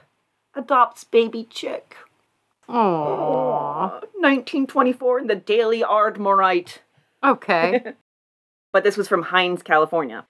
adopts 0.54 1.04
baby 1.04 1.46
chick. 1.50 1.94
Aww. 2.70 4.00
1924 4.16 5.18
in 5.18 5.26
the 5.26 5.36
Daily 5.36 5.82
Ardmorite. 5.82 6.78
Okay. 7.22 7.92
but 8.72 8.82
this 8.82 8.96
was 8.96 9.08
from 9.08 9.24
Hynes, 9.24 9.62
California. 9.62 10.24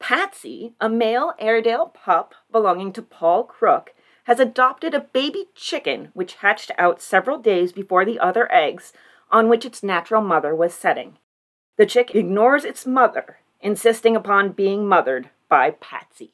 Patsy, 0.00 0.72
a 0.80 0.88
male 0.88 1.34
Airedale 1.38 1.86
pup 1.86 2.34
belonging 2.50 2.92
to 2.94 3.02
Paul 3.02 3.44
Crook, 3.44 3.94
has 4.24 4.40
adopted 4.40 4.94
a 4.94 5.00
baby 5.00 5.46
chicken 5.54 6.08
which 6.14 6.34
hatched 6.36 6.70
out 6.78 7.00
several 7.00 7.38
days 7.38 7.72
before 7.72 8.04
the 8.04 8.18
other 8.18 8.50
eggs 8.52 8.92
on 9.30 9.48
which 9.48 9.64
its 9.64 9.82
natural 9.82 10.22
mother 10.22 10.54
was 10.54 10.74
setting. 10.74 11.18
The 11.76 11.86
chick 11.86 12.14
ignores 12.14 12.64
its 12.64 12.86
mother 12.86 13.38
insisting 13.60 14.16
upon 14.16 14.52
being 14.52 14.88
mothered 14.88 15.30
by 15.48 15.70
Patsy. 15.70 16.32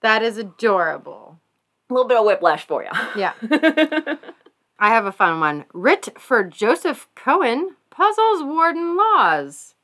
That 0.00 0.22
is 0.22 0.36
adorable. 0.36 1.40
A 1.88 1.94
little 1.94 2.08
bit 2.08 2.18
of 2.18 2.24
whiplash 2.24 2.66
for 2.66 2.82
you. 2.82 2.90
Yeah. 3.16 3.32
I 4.78 4.88
have 4.90 5.06
a 5.06 5.12
fun 5.12 5.40
one. 5.40 5.64
Writ 5.72 6.08
for 6.18 6.44
Joseph 6.44 7.08
Cohen 7.14 7.76
puzzles 7.90 8.42
warden 8.42 8.96
Lawes. 8.96 9.74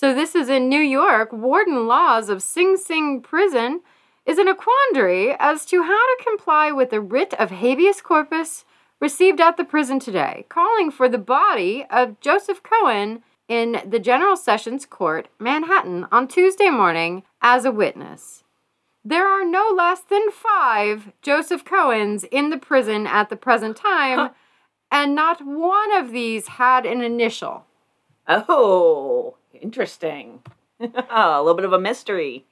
So 0.00 0.14
this 0.14 0.36
is 0.36 0.48
in 0.48 0.68
New 0.68 0.80
York. 0.80 1.32
Warden 1.32 1.88
Lawes 1.88 2.28
of 2.28 2.40
Sing 2.40 2.76
Sing 2.76 3.20
prison 3.20 3.80
is 4.24 4.38
in 4.38 4.46
a 4.46 4.54
quandary 4.54 5.34
as 5.40 5.64
to 5.66 5.82
how 5.82 5.88
to 5.88 6.24
comply 6.24 6.70
with 6.70 6.90
the 6.90 7.00
writ 7.00 7.34
of 7.34 7.50
habeas 7.50 8.00
corpus 8.00 8.64
received 9.00 9.40
at 9.40 9.56
the 9.56 9.64
prison 9.64 9.98
today, 9.98 10.46
calling 10.48 10.92
for 10.92 11.08
the 11.08 11.18
body 11.18 11.84
of 11.90 12.20
Joseph 12.20 12.62
Cohen 12.62 13.24
in 13.48 13.82
the 13.84 13.98
General 13.98 14.36
Sessions 14.36 14.86
Court, 14.86 15.26
Manhattan, 15.40 16.06
on 16.12 16.28
Tuesday 16.28 16.70
morning 16.70 17.24
as 17.42 17.64
a 17.64 17.72
witness. 17.72 18.44
There 19.04 19.26
are 19.26 19.44
no 19.44 19.74
less 19.76 20.02
than 20.02 20.30
five 20.30 21.10
Joseph 21.22 21.64
Cohens 21.64 22.24
in 22.30 22.50
the 22.50 22.58
prison 22.58 23.08
at 23.08 23.30
the 23.30 23.36
present 23.36 23.76
time, 23.76 24.30
and 24.92 25.16
not 25.16 25.44
one 25.44 25.92
of 25.96 26.12
these 26.12 26.46
had 26.46 26.86
an 26.86 27.00
initial. 27.00 27.66
Oh, 28.28 29.37
interesting. 29.54 30.42
a 30.80 31.42
little 31.42 31.54
bit 31.54 31.64
of 31.64 31.72
a 31.72 31.78
mystery. 31.78 32.44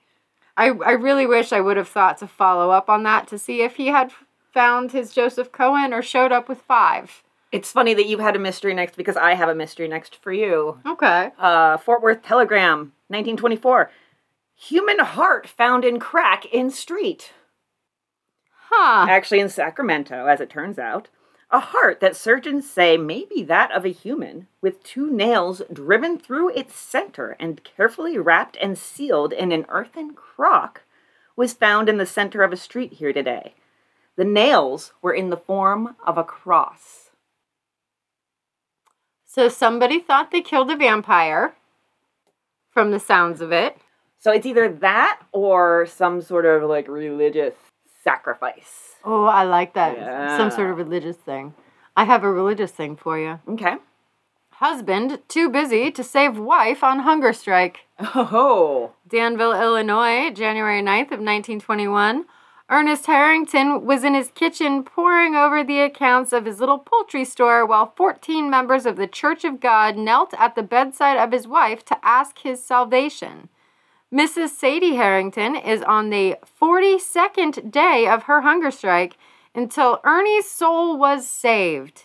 I, 0.56 0.68
I 0.68 0.92
really 0.92 1.26
wish 1.26 1.52
I 1.52 1.60
would 1.60 1.76
have 1.76 1.88
thought 1.88 2.18
to 2.18 2.26
follow 2.26 2.70
up 2.70 2.88
on 2.88 3.02
that 3.02 3.28
to 3.28 3.38
see 3.38 3.62
if 3.62 3.76
he 3.76 3.88
had 3.88 4.12
found 4.52 4.92
his 4.92 5.12
Joseph 5.12 5.52
Cohen 5.52 5.92
or 5.92 6.02
showed 6.02 6.32
up 6.32 6.48
with 6.48 6.62
five. 6.62 7.22
It's 7.52 7.70
funny 7.70 7.94
that 7.94 8.06
you 8.06 8.18
had 8.18 8.34
a 8.34 8.40
mystery 8.40 8.74
next 8.74 8.96
because 8.96 9.16
I 9.16 9.34
have 9.34 9.48
a 9.48 9.54
mystery 9.54 9.86
next 9.86 10.16
for 10.16 10.32
you. 10.32 10.80
Okay. 10.86 11.30
Uh, 11.38 11.76
Fort 11.76 12.02
Worth 12.02 12.22
Telegram, 12.22 12.92
1924. 13.08 13.90
Human 14.56 14.98
heart 15.00 15.46
found 15.46 15.84
in 15.84 16.00
crack 16.00 16.46
in 16.46 16.70
street. 16.70 17.32
Huh. 18.70 19.06
Actually, 19.08 19.40
in 19.40 19.48
Sacramento, 19.48 20.26
as 20.26 20.40
it 20.40 20.50
turns 20.50 20.78
out. 20.78 21.08
A 21.50 21.60
heart 21.60 22.00
that 22.00 22.16
surgeons 22.16 22.68
say 22.68 22.96
may 22.96 23.24
be 23.24 23.42
that 23.44 23.70
of 23.70 23.84
a 23.84 23.92
human, 23.92 24.48
with 24.60 24.82
two 24.82 25.10
nails 25.10 25.62
driven 25.72 26.18
through 26.18 26.50
its 26.50 26.74
center 26.74 27.36
and 27.38 27.62
carefully 27.62 28.18
wrapped 28.18 28.56
and 28.60 28.76
sealed 28.76 29.32
in 29.32 29.52
an 29.52 29.64
earthen 29.68 30.14
crock, 30.14 30.82
was 31.36 31.52
found 31.52 31.88
in 31.88 31.98
the 31.98 32.06
center 32.06 32.42
of 32.42 32.52
a 32.52 32.56
street 32.56 32.94
here 32.94 33.12
today. 33.12 33.54
The 34.16 34.24
nails 34.24 34.92
were 35.00 35.14
in 35.14 35.30
the 35.30 35.36
form 35.36 35.94
of 36.04 36.18
a 36.18 36.24
cross. 36.24 37.10
So 39.24 39.48
somebody 39.48 40.00
thought 40.00 40.30
they 40.32 40.40
killed 40.40 40.70
a 40.70 40.76
vampire, 40.76 41.54
from 42.72 42.90
the 42.90 43.00
sounds 43.00 43.40
of 43.40 43.52
it. 43.52 43.78
So 44.18 44.32
it's 44.32 44.44
either 44.44 44.68
that 44.68 45.20
or 45.32 45.86
some 45.86 46.20
sort 46.20 46.44
of 46.44 46.68
like 46.68 46.88
religious 46.88 47.54
sacrifice. 48.06 48.94
Oh, 49.04 49.24
I 49.24 49.42
like 49.42 49.74
that. 49.74 50.38
Some 50.38 50.50
sort 50.50 50.70
of 50.70 50.76
religious 50.78 51.16
thing. 51.16 51.54
I 51.96 52.04
have 52.04 52.22
a 52.22 52.30
religious 52.30 52.70
thing 52.70 52.94
for 52.96 53.18
you. 53.18 53.40
Okay. 53.48 53.76
Husband 54.50 55.20
too 55.28 55.50
busy 55.50 55.90
to 55.90 56.04
save 56.04 56.38
wife 56.38 56.84
on 56.84 57.00
hunger 57.00 57.32
strike. 57.32 57.80
Oh, 58.14 58.92
Danville, 59.08 59.60
Illinois, 59.60 60.30
January 60.30 60.80
9th 60.80 61.12
of 61.12 61.20
1921. 61.20 62.24
Ernest 62.68 63.06
Harrington 63.06 63.84
was 63.84 64.02
in 64.02 64.14
his 64.14 64.30
kitchen 64.34 64.82
poring 64.82 65.34
over 65.36 65.62
the 65.62 65.80
accounts 65.80 66.32
of 66.32 66.46
his 66.46 66.58
little 66.58 66.78
poultry 66.78 67.24
store 67.24 67.66
while 67.66 67.92
14 67.96 68.48
members 68.50 68.86
of 68.86 68.96
the 68.96 69.06
Church 69.06 69.44
of 69.44 69.60
God 69.60 69.96
knelt 69.96 70.32
at 70.38 70.54
the 70.54 70.62
bedside 70.62 71.16
of 71.16 71.32
his 71.32 71.46
wife 71.46 71.84
to 71.84 71.98
ask 72.02 72.38
his 72.38 72.64
salvation. 72.64 73.48
Mrs. 74.14 74.50
Sadie 74.50 74.94
Harrington 74.94 75.56
is 75.56 75.82
on 75.82 76.10
the 76.10 76.36
42nd 76.60 77.72
day 77.72 78.06
of 78.06 78.24
her 78.24 78.42
hunger 78.42 78.70
strike 78.70 79.16
until 79.54 80.00
Ernie's 80.04 80.48
soul 80.48 80.96
was 80.96 81.26
saved. 81.26 82.04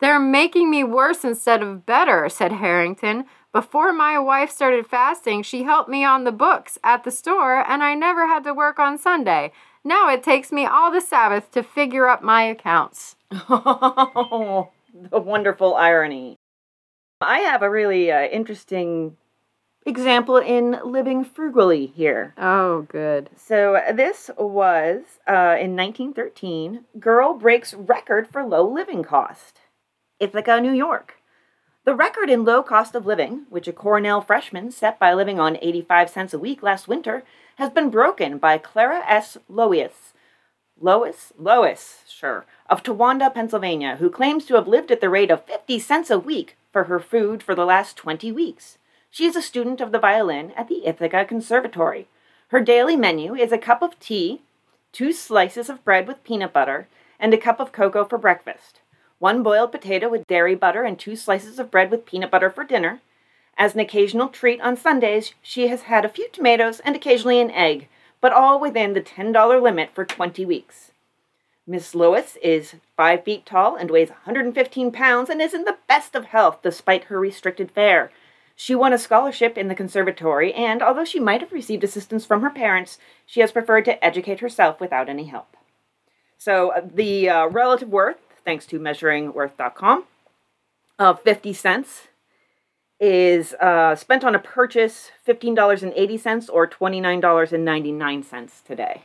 They're 0.00 0.18
making 0.18 0.70
me 0.70 0.82
worse 0.82 1.24
instead 1.24 1.62
of 1.62 1.86
better, 1.86 2.28
said 2.28 2.52
Harrington. 2.52 3.26
Before 3.52 3.92
my 3.92 4.18
wife 4.18 4.50
started 4.50 4.88
fasting, 4.88 5.44
she 5.44 5.62
helped 5.62 5.88
me 5.88 6.04
on 6.04 6.24
the 6.24 6.32
books 6.32 6.78
at 6.82 7.04
the 7.04 7.12
store, 7.12 7.64
and 7.70 7.84
I 7.84 7.94
never 7.94 8.26
had 8.26 8.42
to 8.44 8.52
work 8.52 8.80
on 8.80 8.98
Sunday. 8.98 9.52
Now 9.84 10.08
it 10.08 10.24
takes 10.24 10.50
me 10.50 10.66
all 10.66 10.90
the 10.90 11.00
Sabbath 11.00 11.52
to 11.52 11.62
figure 11.62 12.08
up 12.08 12.22
my 12.22 12.42
accounts. 12.42 13.14
Oh, 13.30 14.70
the 15.10 15.20
wonderful 15.20 15.76
irony. 15.76 16.36
I 17.20 17.38
have 17.40 17.62
a 17.62 17.70
really 17.70 18.10
uh, 18.10 18.24
interesting 18.24 19.16
example 19.84 20.36
in 20.36 20.78
living 20.84 21.24
frugally 21.24 21.86
here. 21.86 22.34
Oh, 22.38 22.82
good. 22.82 23.30
So 23.36 23.80
this 23.92 24.30
was 24.38 25.02
uh, 25.28 25.56
in 25.60 25.76
1913. 25.76 26.84
Girl 26.98 27.34
breaks 27.34 27.74
record 27.74 28.28
for 28.28 28.44
low 28.44 28.66
living 28.66 29.02
cost. 29.02 29.60
Ithaca, 30.20 30.60
New 30.60 30.72
York. 30.72 31.16
The 31.84 31.94
record 31.94 32.30
in 32.30 32.44
low 32.44 32.62
cost 32.62 32.94
of 32.94 33.04
living, 33.04 33.44
which 33.50 33.68
a 33.68 33.72
Cornell 33.72 34.22
freshman 34.22 34.70
set 34.70 34.98
by 34.98 35.12
living 35.12 35.38
on 35.38 35.58
85 35.60 36.08
cents 36.08 36.32
a 36.32 36.38
week 36.38 36.62
last 36.62 36.88
winter, 36.88 37.24
has 37.56 37.68
been 37.68 37.90
broken 37.90 38.38
by 38.38 38.56
Clara 38.56 39.02
S. 39.06 39.36
Lois. 39.48 40.14
Lois? 40.80 41.32
Lois, 41.38 42.02
sure, 42.08 42.46
of 42.70 42.82
Towanda, 42.82 43.32
Pennsylvania, 43.32 43.96
who 43.96 44.08
claims 44.08 44.46
to 44.46 44.54
have 44.54 44.66
lived 44.66 44.90
at 44.90 45.02
the 45.02 45.10
rate 45.10 45.30
of 45.30 45.44
50 45.44 45.78
cents 45.78 46.10
a 46.10 46.18
week 46.18 46.56
for 46.72 46.84
her 46.84 46.98
food 46.98 47.42
for 47.42 47.54
the 47.54 47.66
last 47.66 47.96
20 47.98 48.32
weeks. 48.32 48.78
She 49.14 49.26
is 49.26 49.36
a 49.36 49.42
student 49.42 49.80
of 49.80 49.92
the 49.92 50.00
violin 50.00 50.50
at 50.56 50.66
the 50.66 50.84
Ithaca 50.84 51.24
Conservatory. 51.24 52.08
Her 52.48 52.60
daily 52.60 52.96
menu 52.96 53.36
is 53.36 53.52
a 53.52 53.58
cup 53.58 53.80
of 53.80 53.96
tea, 54.00 54.42
two 54.90 55.12
slices 55.12 55.70
of 55.70 55.84
bread 55.84 56.08
with 56.08 56.24
peanut 56.24 56.52
butter, 56.52 56.88
and 57.20 57.32
a 57.32 57.38
cup 57.38 57.60
of 57.60 57.70
cocoa 57.70 58.04
for 58.04 58.18
breakfast, 58.18 58.80
one 59.20 59.44
boiled 59.44 59.70
potato 59.70 60.08
with 60.08 60.26
dairy 60.26 60.56
butter, 60.56 60.82
and 60.82 60.98
two 60.98 61.14
slices 61.14 61.60
of 61.60 61.70
bread 61.70 61.92
with 61.92 62.04
peanut 62.04 62.32
butter 62.32 62.50
for 62.50 62.64
dinner. 62.64 63.02
As 63.56 63.74
an 63.74 63.78
occasional 63.78 64.30
treat 64.30 64.60
on 64.60 64.76
Sundays, 64.76 65.32
she 65.40 65.68
has 65.68 65.82
had 65.82 66.04
a 66.04 66.08
few 66.08 66.28
tomatoes 66.30 66.80
and 66.80 66.96
occasionally 66.96 67.40
an 67.40 67.52
egg, 67.52 67.86
but 68.20 68.32
all 68.32 68.58
within 68.58 68.94
the 68.94 69.00
$10 69.00 69.62
limit 69.62 69.90
for 69.94 70.04
20 70.04 70.44
weeks. 70.44 70.90
Miss 71.68 71.94
Lois 71.94 72.36
is 72.42 72.74
5 72.96 73.22
feet 73.22 73.46
tall 73.46 73.76
and 73.76 73.92
weighs 73.92 74.10
115 74.10 74.90
pounds 74.90 75.30
and 75.30 75.40
is 75.40 75.54
in 75.54 75.62
the 75.62 75.78
best 75.86 76.16
of 76.16 76.24
health 76.24 76.62
despite 76.64 77.04
her 77.04 77.20
restricted 77.20 77.70
fare. 77.70 78.10
She 78.56 78.74
won 78.74 78.92
a 78.92 78.98
scholarship 78.98 79.58
in 79.58 79.68
the 79.68 79.74
conservatory, 79.74 80.52
and 80.54 80.82
although 80.82 81.04
she 81.04 81.18
might 81.18 81.40
have 81.40 81.52
received 81.52 81.82
assistance 81.82 82.24
from 82.24 82.42
her 82.42 82.50
parents, 82.50 82.98
she 83.26 83.40
has 83.40 83.50
preferred 83.52 83.84
to 83.86 84.04
educate 84.04 84.40
herself 84.40 84.80
without 84.80 85.08
any 85.08 85.24
help. 85.24 85.56
So, 86.38 86.70
uh, 86.70 86.82
the 86.84 87.28
uh, 87.28 87.46
relative 87.46 87.88
worth, 87.88 88.18
thanks 88.44 88.66
to 88.66 88.78
measuringworth.com, 88.78 90.04
of 90.98 91.20
50 91.22 91.52
cents 91.52 92.08
is 93.00 93.54
uh, 93.54 93.96
spent 93.96 94.22
on 94.24 94.34
a 94.34 94.38
purchase 94.38 95.10
$15.80 95.26 96.48
or 96.52 96.68
$29.99 96.68 98.64
today. 98.64 99.02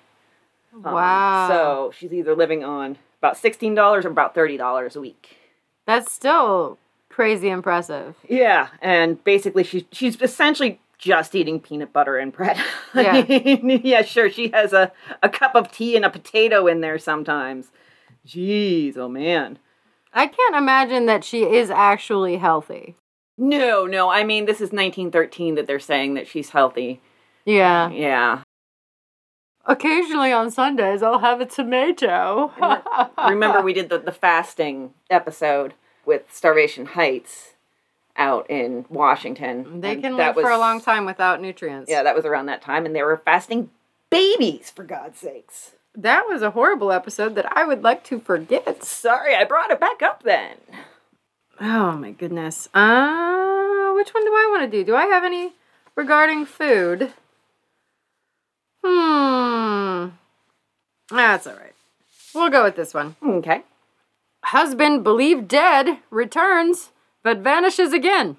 Um, 0.73 0.83
Wow. 0.83 1.47
So 1.49 1.91
she's 1.97 2.13
either 2.13 2.35
living 2.35 2.63
on 2.63 2.97
about 3.19 3.35
$16 3.35 4.05
or 4.05 4.07
about 4.07 4.35
$30 4.35 4.95
a 4.95 4.99
week. 5.01 5.37
That's 5.85 6.11
still 6.11 6.77
crazy 7.09 7.49
impressive. 7.49 8.15
Yeah, 8.27 8.69
and 8.81 9.21
basically 9.23 9.63
she 9.63 9.87
she's 9.91 10.21
essentially 10.21 10.79
just 10.97 11.33
eating 11.33 11.59
peanut 11.59 11.93
butter 11.93 12.17
and 12.17 12.31
bread. 12.31 12.57
Yeah. 12.95 13.23
Yeah, 13.27 14.01
sure. 14.01 14.29
She 14.31 14.49
has 14.49 14.73
a, 14.73 14.91
a 15.21 15.29
cup 15.29 15.55
of 15.55 15.71
tea 15.71 15.95
and 15.95 16.03
a 16.03 16.09
potato 16.09 16.65
in 16.65 16.81
there 16.81 16.97
sometimes. 16.97 17.71
Jeez, 18.27 18.97
oh 18.97 19.07
man. 19.07 19.59
I 20.11 20.25
can't 20.27 20.55
imagine 20.55 21.05
that 21.05 21.23
she 21.23 21.43
is 21.43 21.69
actually 21.69 22.37
healthy. 22.37 22.95
No, 23.37 23.85
no. 23.85 24.09
I 24.09 24.23
mean, 24.23 24.45
this 24.45 24.57
is 24.57 24.71
1913 24.71 25.55
that 25.55 25.67
they're 25.67 25.79
saying 25.79 26.15
that 26.15 26.27
she's 26.27 26.49
healthy. 26.49 26.99
Yeah. 27.45 27.89
Yeah. 27.91 28.41
Occasionally 29.65 30.31
on 30.31 30.49
Sundays, 30.49 31.03
I'll 31.03 31.19
have 31.19 31.41
a 31.41 31.45
tomato. 31.45 32.51
Remember, 33.29 33.61
we 33.63 33.73
did 33.73 33.89
the, 33.89 33.99
the 33.99 34.11
fasting 34.11 34.93
episode 35.11 35.75
with 36.09 36.23
Starvation 36.33 36.87
Heights 36.87 37.53
out 38.17 38.49
in 38.49 38.85
Washington. 38.89 39.79
They 39.79 39.95
can 39.95 40.17
that 40.17 40.35
live 40.35 40.43
for 40.43 40.51
a 40.51 40.57
long 40.57 40.81
time 40.81 41.05
without 41.05 41.39
nutrients. 41.39 41.89
Yeah, 41.89 42.03
that 42.03 42.15
was 42.15 42.25
around 42.25 42.47
that 42.47 42.63
time, 42.63 42.85
and 42.85 42.95
they 42.95 43.03
were 43.03 43.15
fasting 43.15 43.69
babies, 44.09 44.71
for 44.71 44.83
God's 44.83 45.19
sakes. 45.19 45.75
That 45.95 46.27
was 46.27 46.41
a 46.41 46.51
horrible 46.51 46.91
episode 46.91 47.35
that 47.35 47.55
I 47.55 47.63
would 47.63 47.83
like 47.83 48.03
to 48.05 48.19
forget. 48.19 48.83
Sorry, 48.83 49.35
I 49.35 49.43
brought 49.43 49.71
it 49.71 49.79
back 49.79 50.01
up 50.01 50.23
then. 50.23 50.57
Oh 51.61 51.91
my 51.93 52.11
goodness. 52.11 52.67
Uh, 52.73 53.91
which 53.93 54.13
one 54.13 54.25
do 54.25 54.31
I 54.31 54.47
want 54.51 54.69
to 54.69 54.77
do? 54.77 54.83
Do 54.83 54.95
I 54.95 55.05
have 55.05 55.23
any 55.23 55.53
regarding 55.95 56.45
food? 56.45 57.13
Hmm. 58.83 60.09
That's 61.09 61.45
all 61.45 61.53
right. 61.53 61.73
We'll 62.33 62.49
go 62.49 62.63
with 62.63 62.75
this 62.75 62.93
one. 62.93 63.15
Okay. 63.23 63.63
Husband 64.49 65.03
believed 65.03 65.47
dead 65.47 65.99
returns 66.09 66.91
but 67.21 67.37
vanishes 67.37 67.93
again. 67.93 68.37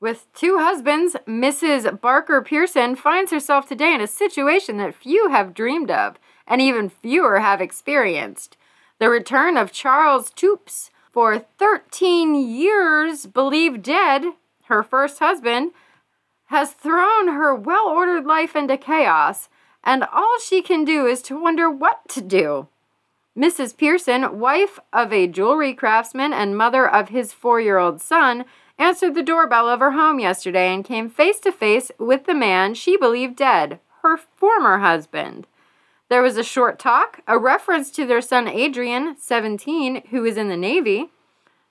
With 0.00 0.26
two 0.34 0.58
husbands, 0.58 1.14
Mrs. 1.28 2.00
Barker 2.00 2.42
Pearson 2.42 2.96
finds 2.96 3.30
herself 3.30 3.68
today 3.68 3.94
in 3.94 4.00
a 4.00 4.08
situation 4.08 4.76
that 4.78 4.96
few 4.96 5.28
have 5.28 5.54
dreamed 5.54 5.92
of, 5.92 6.18
and 6.44 6.60
even 6.60 6.88
fewer 6.88 7.38
have 7.38 7.60
experienced. 7.60 8.56
The 8.98 9.08
return 9.08 9.56
of 9.56 9.70
Charles 9.70 10.30
Toops, 10.30 10.90
for 11.12 11.38
13 11.38 12.34
years 12.34 13.26
believed 13.26 13.82
dead, 13.82 14.24
her 14.64 14.82
first 14.82 15.20
husband, 15.20 15.70
has 16.46 16.72
thrown 16.72 17.28
her 17.28 17.54
well 17.54 17.86
ordered 17.86 18.26
life 18.26 18.56
into 18.56 18.76
chaos, 18.76 19.48
and 19.84 20.02
all 20.02 20.40
she 20.44 20.62
can 20.62 20.84
do 20.84 21.06
is 21.06 21.22
to 21.22 21.40
wonder 21.40 21.70
what 21.70 22.08
to 22.08 22.20
do. 22.20 22.66
Mrs. 23.38 23.76
Pearson, 23.76 24.40
wife 24.40 24.80
of 24.92 25.12
a 25.12 25.28
jewelry 25.28 25.72
craftsman 25.72 26.32
and 26.32 26.58
mother 26.58 26.90
of 26.90 27.10
his 27.10 27.32
four 27.32 27.60
year 27.60 27.78
old 27.78 28.02
son, 28.02 28.44
answered 28.76 29.14
the 29.14 29.22
doorbell 29.22 29.68
of 29.68 29.78
her 29.78 29.92
home 29.92 30.18
yesterday 30.18 30.74
and 30.74 30.84
came 30.84 31.08
face 31.08 31.38
to 31.40 31.52
face 31.52 31.92
with 32.00 32.26
the 32.26 32.34
man 32.34 32.74
she 32.74 32.96
believed 32.96 33.36
dead, 33.36 33.78
her 34.02 34.16
former 34.16 34.78
husband. 34.78 35.46
There 36.08 36.20
was 36.20 36.36
a 36.36 36.42
short 36.42 36.80
talk, 36.80 37.20
a 37.28 37.38
reference 37.38 37.92
to 37.92 38.04
their 38.04 38.20
son 38.20 38.48
Adrian, 38.48 39.16
17, 39.16 40.08
who 40.10 40.24
is 40.24 40.36
in 40.36 40.48
the 40.48 40.56
Navy. 40.56 41.12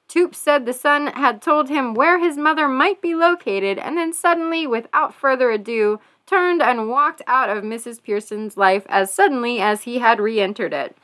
Toop 0.07 0.35
said 0.35 0.65
the 0.65 0.71
son 0.71 1.07
had 1.07 1.41
told 1.41 1.67
him 1.67 1.93
where 1.93 2.17
his 2.17 2.37
mother 2.37 2.69
might 2.69 3.01
be 3.01 3.13
located 3.13 3.77
and 3.77 3.97
then 3.97 4.13
suddenly, 4.13 4.65
without 4.65 5.13
further 5.13 5.51
ado, 5.51 5.99
turned 6.25 6.61
and 6.61 6.87
walked 6.87 7.21
out 7.27 7.49
of 7.49 7.65
Mrs. 7.65 8.01
Pearson's 8.01 8.55
life 8.55 8.85
as 8.87 9.13
suddenly 9.13 9.59
as 9.59 9.81
he 9.81 9.97
had 9.97 10.21
re 10.21 10.39
entered 10.39 10.71
it. 10.71 10.95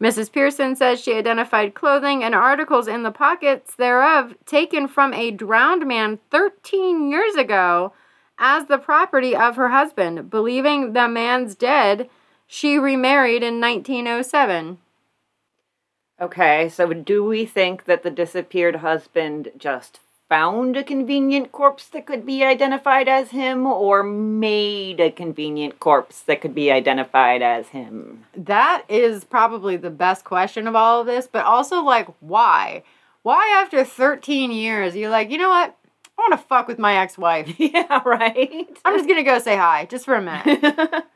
Mrs. 0.00 0.30
Pearson 0.30 0.76
says 0.76 1.00
she 1.00 1.14
identified 1.14 1.74
clothing 1.74 2.22
and 2.22 2.34
articles 2.34 2.86
in 2.86 3.02
the 3.02 3.10
pockets 3.10 3.74
thereof 3.74 4.34
taken 4.46 4.86
from 4.86 5.12
a 5.12 5.32
drowned 5.32 5.86
man 5.86 6.20
13 6.30 7.10
years 7.10 7.34
ago 7.34 7.92
as 8.38 8.66
the 8.66 8.78
property 8.78 9.34
of 9.34 9.56
her 9.56 9.70
husband. 9.70 10.30
Believing 10.30 10.92
the 10.92 11.08
man's 11.08 11.56
dead, 11.56 12.08
she 12.46 12.78
remarried 12.78 13.42
in 13.42 13.60
1907. 13.60 14.78
Okay, 16.20 16.68
so 16.68 16.92
do 16.92 17.24
we 17.24 17.44
think 17.44 17.84
that 17.84 18.02
the 18.02 18.10
disappeared 18.10 18.76
husband 18.76 19.50
just 19.56 20.00
found 20.28 20.76
a 20.76 20.84
convenient 20.84 21.52
corpse 21.52 21.86
that 21.88 22.06
could 22.06 22.26
be 22.26 22.44
identified 22.44 23.08
as 23.08 23.30
him 23.30 23.66
or 23.66 24.02
made 24.02 25.00
a 25.00 25.10
convenient 25.10 25.80
corpse 25.80 26.20
that 26.22 26.40
could 26.40 26.54
be 26.54 26.70
identified 26.70 27.42
as 27.42 27.68
him? 27.68 28.24
That 28.36 28.84
is 28.88 29.24
probably 29.24 29.76
the 29.76 29.90
best 29.90 30.24
question 30.24 30.66
of 30.66 30.76
all 30.76 31.00
of 31.00 31.06
this, 31.06 31.26
but 31.26 31.44
also 31.44 31.82
like 31.82 32.08
why? 32.20 32.82
Why 33.22 33.60
after 33.62 33.84
13 33.84 34.50
years 34.50 34.94
you're 34.94 35.10
like, 35.10 35.30
"You 35.30 35.38
know 35.38 35.48
what? 35.48 35.74
I 36.18 36.20
want 36.20 36.32
to 36.32 36.46
fuck 36.46 36.68
with 36.68 36.78
my 36.78 36.96
ex-wife." 36.96 37.54
yeah, 37.58 38.02
right. 38.04 38.68
I'm 38.84 38.96
just 38.96 39.08
going 39.08 39.18
to 39.18 39.30
go 39.30 39.38
say 39.38 39.56
hi 39.56 39.86
just 39.86 40.04
for 40.04 40.14
a 40.14 40.22
minute. 40.22 41.04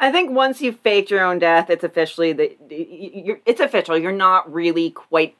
I 0.00 0.12
think 0.12 0.30
once 0.30 0.60
you've 0.60 0.78
faked 0.78 1.10
your 1.10 1.24
own 1.24 1.38
death, 1.38 1.70
it's 1.70 1.82
officially 1.82 2.32
the 2.32 2.56
you're, 2.70 3.40
it's 3.46 3.60
official. 3.60 3.98
You're 3.98 4.12
not 4.12 4.52
really 4.52 4.90
quite 4.90 5.36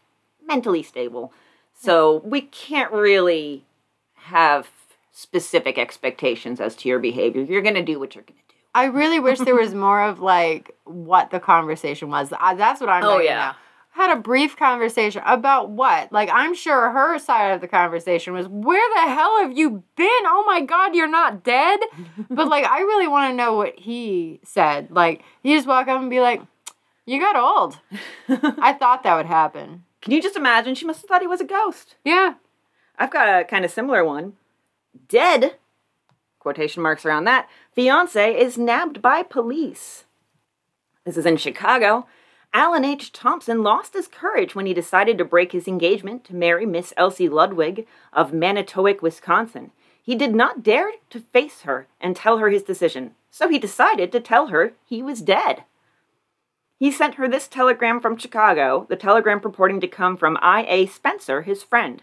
mentally 0.46 0.82
stable. 0.82 1.32
So 1.80 2.22
we 2.24 2.40
can't 2.40 2.92
really 2.92 3.64
have 4.14 4.68
specific 5.12 5.78
expectations 5.78 6.60
as 6.60 6.74
to 6.76 6.88
your 6.88 6.98
behavior. 6.98 7.42
You're 7.42 7.62
going 7.62 7.76
to 7.76 7.82
do 7.82 8.00
what 8.00 8.14
you're 8.14 8.24
going 8.24 8.36
to 8.36 8.54
do. 8.54 8.60
I 8.74 8.84
really 8.84 9.20
wish 9.20 9.38
there 9.38 9.54
was 9.54 9.74
more 9.74 10.02
of 10.02 10.20
like 10.20 10.76
what 10.84 11.30
the 11.30 11.40
conversation 11.40 12.10
was. 12.10 12.32
I, 12.38 12.54
that's 12.54 12.80
what 12.80 12.90
I'm. 12.90 13.04
Oh, 13.04 13.18
yeah. 13.18 13.34
now. 13.34 13.56
Had 13.90 14.16
a 14.16 14.20
brief 14.20 14.56
conversation 14.56 15.22
about 15.24 15.70
what? 15.70 16.12
Like 16.12 16.30
I'm 16.32 16.54
sure 16.54 16.90
her 16.90 17.18
side 17.18 17.50
of 17.50 17.60
the 17.60 17.66
conversation 17.66 18.32
was, 18.32 18.46
"Where 18.46 18.94
the 18.94 19.10
hell 19.10 19.38
have 19.40 19.56
you 19.56 19.82
been? 19.96 20.22
Oh 20.26 20.44
my 20.46 20.60
God, 20.60 20.94
you're 20.94 21.08
not 21.08 21.42
dead." 21.42 21.80
but 22.30 22.46
like 22.46 22.64
I 22.64 22.80
really 22.80 23.08
want 23.08 23.32
to 23.32 23.36
know 23.36 23.54
what 23.54 23.76
he 23.76 24.38
said. 24.44 24.92
Like 24.92 25.24
he 25.42 25.56
just 25.56 25.66
walk 25.66 25.88
up 25.88 26.00
and 26.00 26.10
be 26.10 26.20
like, 26.20 26.42
"You 27.06 27.18
got 27.18 27.34
old." 27.34 27.80
I 28.60 28.72
thought 28.74 29.02
that 29.02 29.16
would 29.16 29.26
happen. 29.26 29.82
Can 30.00 30.12
you 30.12 30.22
just 30.22 30.36
imagine? 30.36 30.74
She 30.74 30.86
must 30.86 31.02
have 31.02 31.08
thought 31.08 31.20
he 31.20 31.26
was 31.26 31.40
a 31.40 31.44
ghost. 31.44 31.96
Yeah. 32.04 32.34
I've 32.98 33.10
got 33.10 33.40
a 33.40 33.44
kind 33.44 33.64
of 33.64 33.70
similar 33.70 34.04
one. 34.04 34.34
Dead, 35.08 35.56
quotation 36.38 36.82
marks 36.82 37.04
around 37.04 37.24
that, 37.24 37.48
fiance 37.72 38.38
is 38.38 38.58
nabbed 38.58 39.00
by 39.00 39.22
police. 39.22 40.04
This 41.04 41.16
is 41.16 41.26
in 41.26 41.36
Chicago. 41.36 42.06
Alan 42.54 42.84
H. 42.84 43.12
Thompson 43.12 43.62
lost 43.62 43.92
his 43.92 44.08
courage 44.08 44.54
when 44.54 44.66
he 44.66 44.72
decided 44.72 45.18
to 45.18 45.24
break 45.24 45.52
his 45.52 45.68
engagement 45.68 46.24
to 46.24 46.34
marry 46.34 46.64
Miss 46.64 46.94
Elsie 46.96 47.28
Ludwig 47.28 47.86
of 48.12 48.32
Manitowoc, 48.32 49.02
Wisconsin. 49.02 49.70
He 50.02 50.14
did 50.14 50.34
not 50.34 50.62
dare 50.62 50.90
to 51.10 51.20
face 51.20 51.62
her 51.62 51.86
and 52.00 52.16
tell 52.16 52.38
her 52.38 52.48
his 52.48 52.62
decision, 52.62 53.14
so 53.30 53.48
he 53.48 53.58
decided 53.58 54.10
to 54.12 54.20
tell 54.20 54.46
her 54.46 54.72
he 54.84 55.02
was 55.02 55.20
dead. 55.20 55.64
He 56.78 56.92
sent 56.92 57.16
her 57.16 57.28
this 57.28 57.48
telegram 57.48 58.00
from 58.00 58.16
Chicago, 58.16 58.86
the 58.88 58.96
telegram 58.96 59.40
purporting 59.40 59.80
to 59.80 59.88
come 59.88 60.16
from 60.16 60.38
I.A. 60.40 60.86
Spencer, 60.86 61.42
his 61.42 61.62
friend. 61.62 62.02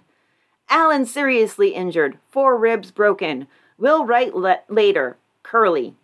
Alan 0.69 1.05
seriously 1.05 1.69
injured, 1.69 2.19
four 2.29 2.57
ribs 2.57 2.91
broken. 2.91 3.47
Will 3.77 4.05
write 4.05 4.35
le- 4.35 4.61
later. 4.67 5.17
Curly. 5.43 5.95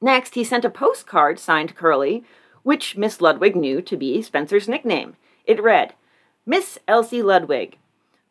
Next, 0.00 0.34
he 0.34 0.44
sent 0.44 0.64
a 0.64 0.70
postcard 0.70 1.38
signed 1.38 1.74
Curly, 1.74 2.22
which 2.62 2.96
Miss 2.96 3.20
Ludwig 3.20 3.56
knew 3.56 3.80
to 3.82 3.96
be 3.96 4.20
Spencer's 4.22 4.68
nickname. 4.68 5.16
It 5.44 5.62
read, 5.62 5.94
Miss 6.44 6.78
Elsie 6.86 7.22
Ludwig, 7.22 7.78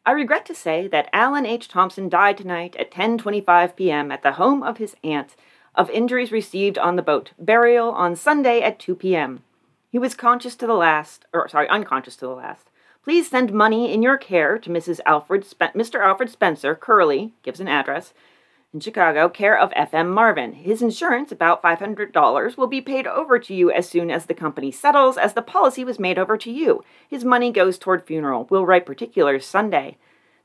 I 0.06 0.12
regret 0.12 0.46
to 0.48 0.56
say 0.56 0.88
that 0.88 1.10
Alan 1.14 1.46
H. 1.46 1.68
Thompson 1.68 2.10
died 2.10 2.38
tonight 2.38 2.76
at 2.78 2.92
10:25 2.92 3.76
p.m. 3.76 4.12
at 4.12 4.24
the 4.24 4.34
home 4.34 4.64
of 4.64 4.78
his 4.78 4.96
aunt 5.04 5.36
of 5.76 5.90
injuries 5.90 6.32
received 6.32 6.78
on 6.78 6.96
the 6.96 7.02
boat. 7.02 7.32
Burial 7.40 7.92
on 7.92 8.16
Sunday 8.16 8.62
at 8.62 8.80
2 8.80 8.96
p.m. 8.96 9.44
He 9.90 10.00
was 10.00 10.16
conscious 10.16 10.56
to 10.56 10.68
the 10.68 10.74
last, 10.74 11.26
or 11.34 11.48
sorry, 11.48 11.68
unconscious 11.70 12.16
to 12.18 12.26
the 12.26 12.36
last. 12.36 12.70
Please 13.04 13.30
send 13.30 13.52
money 13.52 13.92
in 13.92 14.04
your 14.04 14.18
care 14.18 14.58
to 14.60 14.70
Mrs. 14.70 15.00
Alfred 15.06 15.44
Spen- 15.44 15.72
Mr. 15.74 16.06
Alfred 16.06 16.30
Spencer, 16.30 16.76
Curly, 16.76 17.34
gives 17.44 17.60
an 17.60 17.68
address, 17.68 18.14
in 18.74 18.80
Chicago, 18.80 19.28
care 19.28 19.58
of 19.58 19.72
FM 19.72 20.14
Marvin. 20.14 20.54
His 20.54 20.82
insurance, 20.82 21.30
about 21.30 21.62
$500, 21.62 22.56
will 22.56 22.68
be 22.68 22.80
paid 22.80 23.06
over 23.06 23.38
to 23.38 23.54
you 23.54 23.70
as 23.70 23.90
soon 23.90 24.10
as 24.10 24.28
the 24.28 24.34
company 24.34 24.72
settles, 24.72 25.18
as 25.18 25.34
the 25.34 25.42
policy 25.42 25.84
was 25.84 26.00
made 26.00 26.18
over 26.18 26.38
to 26.38 26.50
you. 26.50 26.84
His 27.10 27.26
money 27.26 27.52
goes 27.52 27.78
toward 27.78 28.06
funeral. 28.06 28.48
We'll 28.50 28.66
write 28.66 28.86
particulars 28.86 29.46
Sunday. 29.46 29.98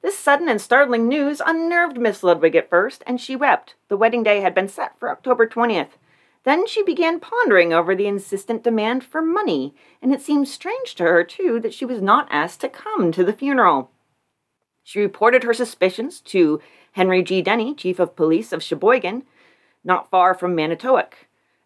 This 0.02 0.18
sudden 0.18 0.48
and 0.48 0.60
startling 0.60 1.08
news 1.08 1.40
unnerved 1.44 1.98
Miss 1.98 2.22
Ludwig 2.22 2.54
at 2.54 2.70
first, 2.70 3.02
and 3.06 3.20
she 3.20 3.34
wept. 3.34 3.74
The 3.88 3.96
wedding 3.96 4.22
day 4.22 4.40
had 4.40 4.54
been 4.54 4.68
set 4.68 4.98
for 4.98 5.10
October 5.10 5.46
20th. 5.46 5.98
Then 6.44 6.66
she 6.66 6.82
began 6.82 7.18
pondering 7.18 7.72
over 7.72 7.94
the 7.94 8.06
insistent 8.06 8.62
demand 8.62 9.02
for 9.02 9.20
money, 9.20 9.74
and 10.00 10.12
it 10.12 10.22
seemed 10.22 10.46
strange 10.46 10.94
to 10.94 11.02
her, 11.02 11.24
too, 11.24 11.58
that 11.60 11.74
she 11.74 11.84
was 11.84 12.00
not 12.00 12.28
asked 12.30 12.60
to 12.60 12.68
come 12.68 13.10
to 13.10 13.24
the 13.24 13.32
funeral. 13.32 13.90
She 14.84 15.00
reported 15.00 15.42
her 15.42 15.54
suspicions 15.54 16.20
to 16.20 16.60
Henry 16.92 17.22
G. 17.22 17.42
Denny, 17.42 17.74
Chief 17.74 17.98
of 17.98 18.14
Police 18.14 18.52
of 18.52 18.62
Sheboygan, 18.62 19.24
not 19.82 20.08
far 20.08 20.34
from 20.34 20.54
Manitowoc. 20.54 21.16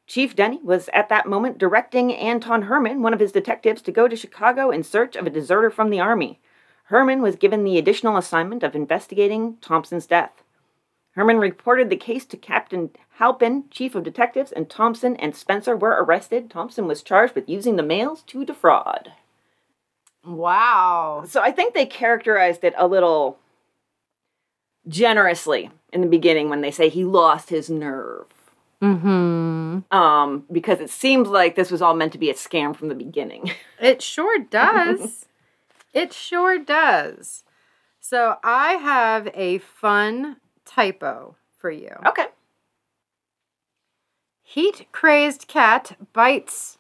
Chief 0.07 0.35
Denny 0.35 0.61
was 0.65 0.89
at 0.95 1.09
that 1.11 1.27
moment 1.27 1.59
directing 1.59 2.15
Anton 2.15 2.63
Herman, 2.63 3.03
one 3.03 3.13
of 3.13 3.21
his 3.21 3.33
detectives, 3.33 3.83
to 3.83 3.93
go 3.93 4.09
to 4.09 4.17
Chicago 4.17 4.71
in 4.71 4.83
search 4.83 5.15
of 5.15 5.27
a 5.27 5.31
deserter 5.31 5.71
from 5.71 5.91
the 5.91 6.01
Army. 6.01 6.41
Herman 6.91 7.23
was 7.23 7.37
given 7.37 7.63
the 7.63 7.79
additional 7.79 8.17
assignment 8.17 8.65
of 8.65 8.75
investigating 8.75 9.59
Thompson's 9.61 10.07
death. 10.07 10.43
Herman 11.13 11.39
reported 11.39 11.89
the 11.89 11.97
case 11.97 12.27
to 12.27 12.37
Captain 12.37 12.91
Halpin, 13.19 13.65
Chief 13.71 13.95
of 13.95 14.03
Detectives, 14.03 14.51
and 14.51 14.69
Thompson 14.69 15.15
and 15.17 15.37
Spencer 15.37 15.77
were 15.77 16.03
arrested. 16.03 16.51
Thompson 16.51 16.89
was 16.89 17.05
charged 17.05 17.37
with 17.37 17.49
using 17.49 17.77
the 17.77 17.85
mails 17.85 18.23
to 18.23 18.45
defraud. 18.45 19.13
Wow. 20.25 21.23
So 21.29 21.41
I 21.41 21.53
think 21.53 21.75
they 21.75 21.87
characterized 21.87 22.65
it 22.65 22.75
a 22.77 22.89
little 22.89 23.39
generously 24.89 25.71
in 25.93 26.01
the 26.01 26.09
beginning 26.09 26.49
when 26.49 26.61
they 26.61 26.73
say 26.73 26.89
he 26.89 27.05
lost 27.05 27.51
his 27.51 27.71
nerve. 27.71 28.27
Mm-hmm. 28.83 29.95
Um, 29.95 30.45
because 30.51 30.81
it 30.81 30.91
seems 30.91 31.29
like 31.29 31.55
this 31.55 31.71
was 31.71 31.83
all 31.83 31.95
meant 31.95 32.13
to 32.13 32.19
be 32.19 32.31
a 32.31 32.35
scam 32.35 32.75
from 32.75 32.89
the 32.89 32.97
beginning. 32.97 33.53
It 33.81 34.03
sure 34.03 34.39
does. 34.39 35.25
it 35.93 36.13
sure 36.13 36.59
does. 36.59 37.45
So 37.99 38.37
I 38.43 38.73
have 38.75 39.29
a 39.35 39.59
fun 39.59 40.37
typo 40.65 41.37
for 41.59 41.71
you. 41.71 41.95
okay. 42.07 42.27
Heat 44.43 44.89
crazed 44.91 45.47
cat 45.47 45.97
bites, 46.13 46.79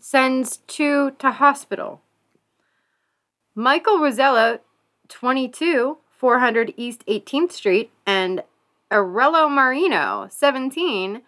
sends 0.00 0.56
two 0.66 1.12
to 1.18 1.30
hospital. 1.30 2.00
Michael 3.54 4.00
Rosella, 4.00 4.60
22, 5.08 5.98
400 6.10 6.74
East 6.76 7.04
18th 7.06 7.52
Street, 7.52 7.90
and 8.06 8.42
Arello 8.90 9.48
Marino, 9.48 10.26
17, 10.30 11.22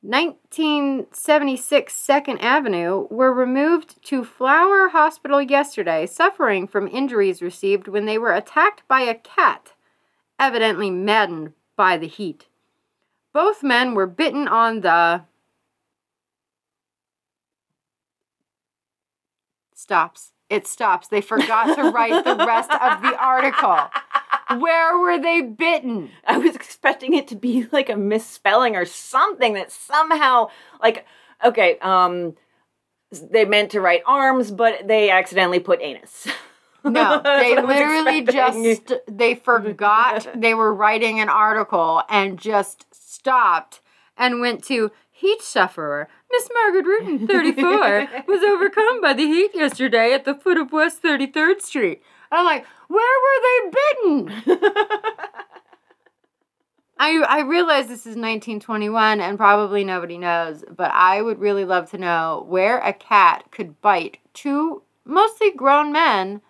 1976 0.00 1.92
2nd 1.92 2.40
Avenue, 2.40 3.08
were 3.10 3.32
removed 3.32 4.02
to 4.04 4.24
Flower 4.24 4.88
Hospital 4.88 5.42
yesterday, 5.42 6.06
suffering 6.06 6.68
from 6.68 6.86
injuries 6.86 7.42
received 7.42 7.88
when 7.88 8.06
they 8.06 8.18
were 8.18 8.32
attacked 8.32 8.86
by 8.86 9.00
a 9.00 9.14
cat 9.14 9.72
evidently 10.38 10.90
maddened 10.90 11.52
by 11.76 11.96
the 11.96 12.06
heat. 12.06 12.46
Both 13.32 13.62
men 13.62 13.94
were 13.94 14.06
bitten 14.06 14.48
on 14.48 14.80
the 14.80 15.24
stops. 19.74 20.32
It 20.48 20.66
stops. 20.66 21.08
They 21.08 21.20
forgot 21.20 21.76
to 21.76 21.90
write 21.90 22.24
the 22.24 22.36
rest 22.36 22.70
of 22.70 23.02
the 23.02 23.16
article. 23.18 23.90
Where 24.58 24.98
were 24.98 25.20
they 25.20 25.42
bitten? 25.42 26.10
I 26.26 26.38
was 26.38 26.54
expecting 26.54 27.14
it 27.14 27.28
to 27.28 27.36
be 27.36 27.66
like 27.70 27.90
a 27.90 27.96
misspelling 27.96 28.76
or 28.76 28.84
something 28.84 29.54
that 29.54 29.70
somehow, 29.70 30.48
like, 30.82 31.06
okay, 31.44 31.78
um, 31.80 32.34
they 33.10 33.44
meant 33.44 33.70
to 33.72 33.80
write 33.80 34.02
arms, 34.06 34.50
but 34.50 34.86
they 34.86 35.10
accidentally 35.10 35.60
put 35.60 35.80
anus. 35.82 36.28
No, 36.84 37.20
they 37.22 37.54
what 37.54 37.58
I 37.58 37.62
was 37.62 37.76
literally 37.76 38.22
just 38.22 38.92
they 39.08 39.34
forgot 39.34 40.28
they 40.40 40.54
were 40.54 40.72
writing 40.72 41.20
an 41.20 41.28
article 41.28 42.02
and 42.08 42.38
just 42.38 42.86
stopped 42.94 43.80
and 44.16 44.40
went 44.40 44.64
to 44.66 44.92
heat 45.10 45.42
sufferer. 45.42 46.08
Miss 46.30 46.48
Margaret 46.54 46.86
Rutan, 46.86 47.26
34, 47.26 48.08
was 48.26 48.42
overcome 48.42 49.00
by 49.00 49.12
the 49.12 49.26
heat 49.26 49.50
yesterday 49.54 50.14
at 50.14 50.24
the 50.24 50.34
foot 50.34 50.56
of 50.56 50.72
West 50.72 51.02
33rd 51.02 51.60
Street. 51.60 52.02
I'm 52.30 52.44
like, 52.44 52.66
where 52.88 53.00
were 53.24 53.40
they 53.42 53.70
bitten? 53.70 54.60
I 56.98 57.22
I 57.28 57.40
realize 57.42 57.86
this 57.86 58.00
is 58.00 58.16
1921 58.16 59.20
and 59.20 59.38
probably 59.38 59.84
nobody 59.84 60.18
knows, 60.18 60.64
but 60.68 60.90
I 60.92 61.22
would 61.22 61.38
really 61.38 61.64
love 61.64 61.90
to 61.90 61.98
know 61.98 62.44
where 62.48 62.78
a 62.78 62.92
cat 62.92 63.44
could 63.50 63.80
bite 63.80 64.18
two 64.34 64.82
mostly 65.04 65.50
grown 65.50 65.92
men 65.92 66.42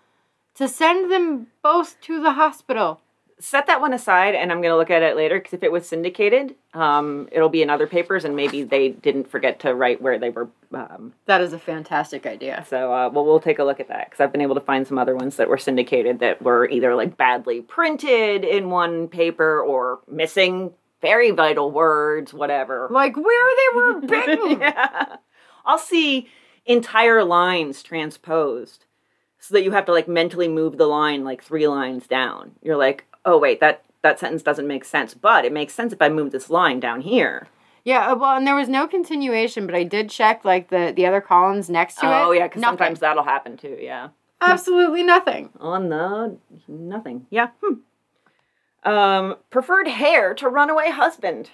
to 0.55 0.69
send 0.69 1.11
them 1.11 1.49
both 1.63 2.01
to 2.03 2.21
the 2.21 2.33
hospital. 2.33 3.01
Set 3.41 3.69
that 3.69 3.81
one 3.81 3.93
aside, 3.93 4.35
and 4.35 4.51
I'm 4.51 4.61
going 4.61 4.73
to 4.73 4.77
look 4.77 4.91
at 4.91 5.03
it 5.03 5.17
later 5.17 5.39
because 5.39 5.53
if 5.53 5.63
it 5.63 5.71
was 5.71 5.89
syndicated, 5.89 6.57
um, 6.75 7.29
it'll 7.31 7.49
be 7.49 7.63
in 7.63 7.71
other 7.71 7.87
papers, 7.87 8.25
and 8.25 8.35
maybe 8.35 8.65
they 8.65 8.89
didn't 8.89 9.31
forget 9.31 9.61
to 9.61 9.75
write 9.75 10.03
where 10.03 10.19
they 10.19 10.31
were. 10.31 10.49
Um, 10.75 11.13
That 11.27 11.41
is 11.41 11.53
a 11.53 11.59
fantastic 11.59 12.27
idea. 12.27 12.65
so, 12.69 12.93
uh, 12.93 13.09
well, 13.11 13.25
we'll 13.25 13.39
take 13.41 13.61
a 13.61 13.65
look 13.65 13.79
at 13.79 13.89
that 13.89 14.07
because 14.11 14.21
I've 14.21 14.33
been 14.33 14.41
able 14.41 14.57
to 14.57 14.61
find 14.61 14.87
some 14.87 14.99
other 14.99 15.15
ones 15.15 15.37
that 15.37 15.49
were 15.49 15.57
syndicated 15.59 16.19
that 16.19 16.43
were 16.43 16.69
either 16.69 16.97
like 16.97 17.17
badly 17.17 17.61
printed 17.61 18.45
in 18.45 18.71
one 18.71 19.07
paper 19.07 19.61
or 19.61 20.01
missing 20.11 20.73
very 21.01 21.31
vital 21.31 21.71
words, 21.71 22.35
whatever. 22.35 22.89
Like 22.91 23.17
where 23.17 23.57
they 23.57 23.77
were 23.77 24.01
bitten. 24.07 24.61
yeah. 24.61 25.17
I'll 25.65 25.79
see 25.79 26.29
entire 26.67 27.23
lines 27.23 27.83
transposed 27.85 28.85
so 29.39 29.55
that 29.55 29.63
you 29.63 29.71
have 29.71 29.87
to 29.87 29.93
like 29.93 30.09
mentally 30.09 30.49
move 30.49 30.77
the 30.77 30.87
line 30.87 31.23
like 31.23 31.43
three 31.43 31.69
lines 31.69 32.07
down. 32.09 32.51
You're 32.63 32.77
like, 32.77 33.05
oh 33.25 33.39
wait, 33.39 33.61
that 33.61 33.85
that 34.03 34.19
sentence 34.19 34.43
doesn't 34.43 34.67
make 34.67 34.85
sense, 34.85 35.15
but 35.15 35.45
it 35.45 35.53
makes 35.53 35.75
sense 35.75 35.93
if 35.93 36.01
I 36.01 36.09
move 36.09 36.31
this 36.33 36.51
line 36.51 36.81
down 36.81 37.01
here. 37.01 37.49
Yeah, 37.85 38.13
uh, 38.13 38.17
well, 38.17 38.37
and 38.37 38.47
there 38.47 38.55
was 38.55 38.69
no 38.69 38.87
continuation, 38.87 39.67
but 39.67 39.75
I 39.75 39.83
did 39.83 40.11
check 40.11 40.45
like 40.45 40.69
the 40.69 40.93
the 40.95 41.07
other 41.07 41.21
columns 41.21 41.71
next 41.71 41.97
to 41.99 42.07
it. 42.07 42.11
oh 42.11 42.33
yeah, 42.33 42.47
because 42.47 42.63
sometimes 42.63 43.01
that'll 43.01 43.25
happen 43.25 43.57
too. 43.57 43.79
Yeah. 43.81 44.09
absolutely 44.41 45.03
nothing. 45.03 45.51
On 45.59 45.89
the 45.89 46.37
nothing. 46.69 47.27
Yeah. 47.31 47.49
Hmm. 47.63 48.91
Um, 48.91 49.37
preferred 49.51 49.89
hair 49.89 50.35
to 50.35 50.49
runaway 50.49 50.91
husband. 50.91 51.51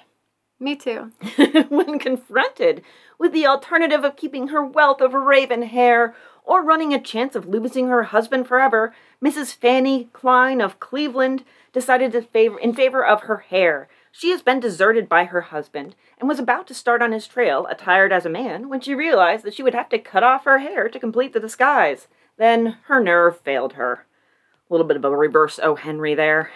Me 0.60 0.76
too. 0.76 1.12
when 1.68 1.98
confronted 1.98 2.82
with 3.18 3.32
the 3.32 3.46
alternative 3.46 4.04
of 4.04 4.16
keeping 4.16 4.48
her 4.48 4.64
wealth 4.64 5.00
of 5.00 5.14
raven 5.14 5.62
hair 5.62 6.14
or 6.44 6.62
running 6.62 6.92
a 6.92 7.00
chance 7.00 7.34
of 7.34 7.48
losing 7.48 7.88
her 7.88 8.04
husband 8.04 8.46
forever, 8.46 8.94
Mrs. 9.22 9.54
Fanny 9.54 10.10
Klein 10.12 10.60
of 10.60 10.78
Cleveland 10.78 11.42
decided 11.72 12.12
favor, 12.30 12.58
in 12.58 12.74
favor 12.74 13.04
of 13.04 13.22
her 13.22 13.38
hair. 13.38 13.88
She 14.12 14.30
has 14.30 14.42
been 14.42 14.60
deserted 14.60 15.08
by 15.08 15.24
her 15.24 15.40
husband 15.40 15.96
and 16.20 16.28
was 16.28 16.38
about 16.38 16.68
to 16.68 16.74
start 16.74 17.02
on 17.02 17.10
his 17.10 17.26
trail, 17.26 17.66
attired 17.66 18.12
as 18.12 18.24
a 18.24 18.30
man, 18.30 18.68
when 18.68 18.80
she 18.80 18.94
realized 18.94 19.44
that 19.44 19.54
she 19.54 19.62
would 19.62 19.74
have 19.74 19.88
to 19.88 19.98
cut 19.98 20.22
off 20.22 20.44
her 20.44 20.58
hair 20.58 20.88
to 20.88 21.00
complete 21.00 21.32
the 21.32 21.40
disguise. 21.40 22.06
Then 22.36 22.76
her 22.84 23.00
nerve 23.00 23.40
failed 23.40 23.72
her. 23.72 24.06
A 24.70 24.72
little 24.72 24.86
bit 24.86 24.96
of 24.96 25.04
a 25.04 25.16
reverse 25.16 25.58
O. 25.62 25.74
Henry 25.74 26.14
there. 26.14 26.52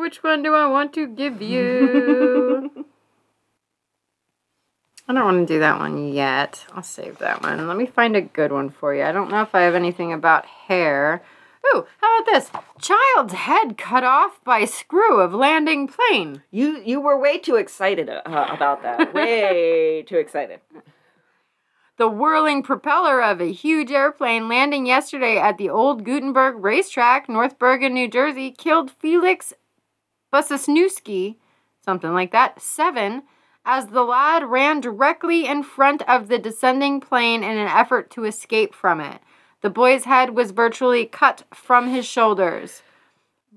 Which 0.00 0.22
one 0.22 0.42
do 0.42 0.54
I 0.54 0.66
want 0.66 0.92
to 0.94 1.06
give 1.06 1.40
you? 1.42 2.84
I 5.08 5.12
don't 5.12 5.24
want 5.24 5.46
to 5.46 5.54
do 5.54 5.60
that 5.60 5.78
one 5.78 6.12
yet. 6.12 6.66
I'll 6.72 6.82
save 6.82 7.18
that 7.18 7.42
one. 7.42 7.68
Let 7.68 7.76
me 7.76 7.86
find 7.86 8.16
a 8.16 8.20
good 8.20 8.50
one 8.50 8.70
for 8.70 8.94
you. 8.94 9.04
I 9.04 9.12
don't 9.12 9.30
know 9.30 9.42
if 9.42 9.54
I 9.54 9.62
have 9.62 9.74
anything 9.74 10.12
about 10.12 10.46
hair. 10.46 11.22
Ooh, 11.74 11.86
how 12.00 12.18
about 12.18 12.32
this? 12.32 12.50
Child's 12.80 13.34
head 13.34 13.78
cut 13.78 14.04
off 14.04 14.42
by 14.44 14.64
screw 14.64 15.20
of 15.20 15.32
landing 15.32 15.88
plane. 15.88 16.42
You 16.50 16.80
you 16.84 17.00
were 17.00 17.18
way 17.18 17.38
too 17.38 17.56
excited 17.56 18.08
uh, 18.08 18.22
about 18.24 18.82
that. 18.82 19.14
Way 19.14 20.04
too 20.06 20.16
excited. 20.16 20.60
The 21.98 22.08
whirling 22.08 22.62
propeller 22.62 23.22
of 23.22 23.40
a 23.40 23.52
huge 23.52 23.90
airplane 23.90 24.48
landing 24.48 24.86
yesterday 24.86 25.38
at 25.38 25.56
the 25.56 25.70
old 25.70 26.04
Guttenberg 26.04 26.56
racetrack, 26.62 27.28
North 27.28 27.58
Bergen, 27.58 27.94
New 27.94 28.06
Jersey, 28.06 28.50
killed 28.50 28.90
Felix 28.90 29.54
Busasnewski, 30.32 31.36
something 31.82 32.12
like 32.12 32.32
that, 32.32 32.60
seven, 32.60 33.22
as 33.66 33.88
the 33.88 34.04
lad 34.04 34.44
ran 34.44 34.80
directly 34.80 35.44
in 35.44 35.64
front 35.64 36.00
of 36.08 36.28
the 36.28 36.38
descending 36.38 37.00
plane 37.00 37.42
in 37.42 37.58
an 37.58 37.66
effort 37.66 38.10
to 38.12 38.24
escape 38.24 38.72
from 38.72 39.00
it. 39.00 39.20
The 39.60 39.70
boy's 39.70 40.04
head 40.04 40.30
was 40.30 40.52
virtually 40.52 41.04
cut 41.04 41.42
from 41.52 41.88
his 41.88 42.06
shoulders. 42.06 42.82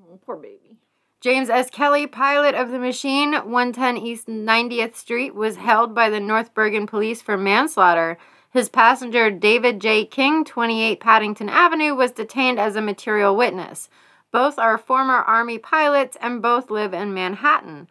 Oh, 0.02 0.20
poor 0.26 0.36
baby. 0.36 0.78
James 1.22 1.50
S. 1.50 1.70
Kelly, 1.70 2.08
pilot 2.08 2.56
of 2.56 2.72
the 2.72 2.80
machine, 2.80 3.34
110 3.34 3.98
East 3.98 4.28
90th 4.28 4.96
Street, 4.96 5.36
was 5.36 5.58
held 5.58 5.94
by 5.94 6.10
the 6.10 6.20
North 6.20 6.54
Bergen 6.56 6.88
police 6.88 7.22
for 7.22 7.38
manslaughter. 7.38 8.18
His 8.52 8.70
passenger, 8.70 9.30
David 9.30 9.80
J. 9.80 10.06
King, 10.06 10.44
28 10.44 11.00
Paddington 11.00 11.50
Avenue, 11.50 11.94
was 11.94 12.12
detained 12.12 12.60
as 12.60 12.76
a 12.76 12.82
material 12.82 13.36
witness. 13.36 13.90
Both 14.32 14.58
are 14.58 14.78
former 14.78 15.18
Army 15.18 15.60
pilots 15.60 16.18
and 16.20 16.42
both 16.42 16.72
live 16.72 16.94
in 16.94 17.14
Manhattan. 17.14 17.90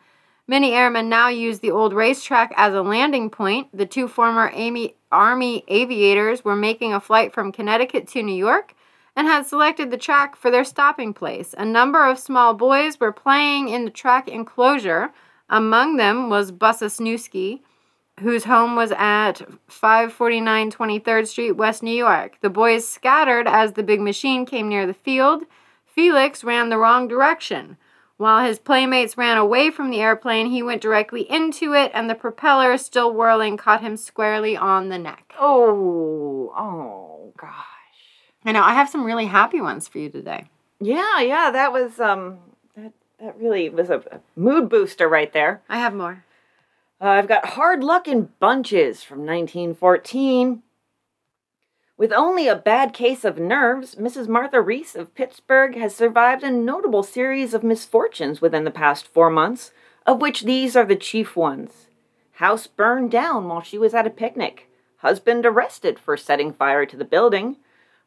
Many 0.51 0.73
airmen 0.73 1.11
now 1.11 1.29
use 1.29 1.59
the 1.59 1.71
old 1.71 1.93
racetrack 1.93 2.55
as 2.57 2.73
a 2.73 2.81
landing 2.81 3.29
point. 3.29 3.69
The 3.77 3.85
two 3.85 4.09
former 4.09 4.51
Amy, 4.55 4.95
Army 5.13 5.63
aviators 5.69 6.43
were 6.43 6.57
making 6.57 6.95
a 6.95 7.01
flight 7.01 7.35
from 7.35 7.53
Connecticut 7.53 8.09
to 8.09 8.23
New 8.23 8.35
York 8.35 8.75
and 9.15 9.27
had 9.27 9.47
selected 9.47 9.91
the 9.91 9.99
track 9.99 10.37
for 10.37 10.51
their 10.51 10.65
stopping 10.65 11.13
place. 11.13 11.55
A 11.59 11.67
number 11.67 12.03
of 12.03 12.19
small 12.19 12.55
boys 12.55 12.99
were 12.99 13.13
playing 13.13 13.69
in 13.69 13.85
the 13.85 13.91
track 13.91 14.27
enclosure. 14.27 15.13
Among 15.51 15.99
them 15.99 16.31
was 16.31 16.51
Busasnewski, 16.51 17.61
whose 18.21 18.45
home 18.45 18.75
was 18.75 18.93
at 18.93 19.43
549 19.67 20.71
23rd 20.71 21.27
Street, 21.27 21.53
West 21.53 21.83
New 21.83 21.95
York. 21.95 22.39
The 22.41 22.49
boys 22.49 22.89
scattered 22.89 23.47
as 23.47 23.75
the 23.75 23.83
big 23.83 24.01
machine 24.01 24.47
came 24.47 24.71
near 24.71 24.87
the 24.87 24.95
field. 24.95 25.45
Felix 25.85 26.43
ran 26.43 26.71
the 26.71 26.79
wrong 26.79 27.07
direction. 27.07 27.77
While 28.19 28.45
his 28.45 28.59
playmates 28.59 29.17
ran 29.17 29.39
away 29.39 29.71
from 29.71 29.91
the 29.91 30.01
airplane, 30.01 30.47
he 30.47 30.61
went 30.61 30.83
directly 30.83 31.23
into 31.31 31.73
it, 31.73 31.93
and 31.95 32.11
the 32.11 32.17
propeller, 32.17 32.77
still 32.77 33.15
whirling, 33.15 33.57
caught 33.57 33.81
him 33.81 33.97
squarely 33.97 34.57
on 34.57 34.89
the 34.89 34.99
neck. 34.99 35.33
Oh, 35.39 36.53
oh 36.59 37.33
gosh. 37.39 37.65
I 38.45 38.51
know, 38.51 38.63
I 38.65 38.75
have 38.75 38.89
some 38.89 39.05
really 39.05 39.27
happy 39.27 39.61
ones 39.61 39.87
for 39.87 39.99
you 39.99 40.11
today. 40.11 40.47
Yeah, 40.81 41.21
yeah, 41.21 41.53
that 41.53 41.73
was 41.73 42.01
um 42.01 42.39
that 42.77 42.93
that 43.21 43.39
really 43.39 43.69
was 43.69 43.89
a, 43.89 44.03
mood 44.35 44.69
booster 44.69 45.09
right 45.09 45.33
there. 45.33 45.63
I 45.69 45.79
have 45.79 45.95
more. 45.95 46.25
Uh, 47.01 47.11
I've 47.11 47.29
got 47.29 47.47
Hard 47.51 47.85
Luck 47.85 48.09
in 48.09 48.31
Bunches 48.41 49.05
from 49.05 49.19
1914. 49.19 50.63
With 51.99 52.13
only 52.13 52.47
a 52.47 52.55
bad 52.55 52.93
case 52.93 53.25
of 53.25 53.41
nerves, 53.41 53.97
Mrs. 53.97 54.29
Martha 54.29 54.63
Reese 54.63 54.95
of 54.95 55.17
Pittsburgh 55.17 55.75
has 55.75 55.97
survived 55.97 56.45
a 56.45 56.51
notable 56.51 57.03
series 57.03 57.55
of 57.55 57.65
misfortunes 57.65 58.41
within 58.41 58.63
the 58.63 58.71
past 58.71 59.09
four 59.09 59.31
months, 59.31 59.73
of 60.07 60.21
which 60.21 60.45
these 60.45 60.77
are 60.77 60.85
the 60.85 60.95
chief 60.95 61.35
ones. 61.35 61.89
House 62.35 62.69
burned 62.69 63.11
down 63.11 63.49
while 63.49 63.63
she 63.63 63.79
was 63.79 63.95
at 63.95 64.07
a 64.07 64.11
picnic. 64.11 64.69
Husband 64.99 65.45
arrested 65.45 65.99
for 65.99 66.17
setting 66.17 66.53
fire 66.53 66.87
to 66.87 66.97
the 66.97 67.05
building. 67.05 67.57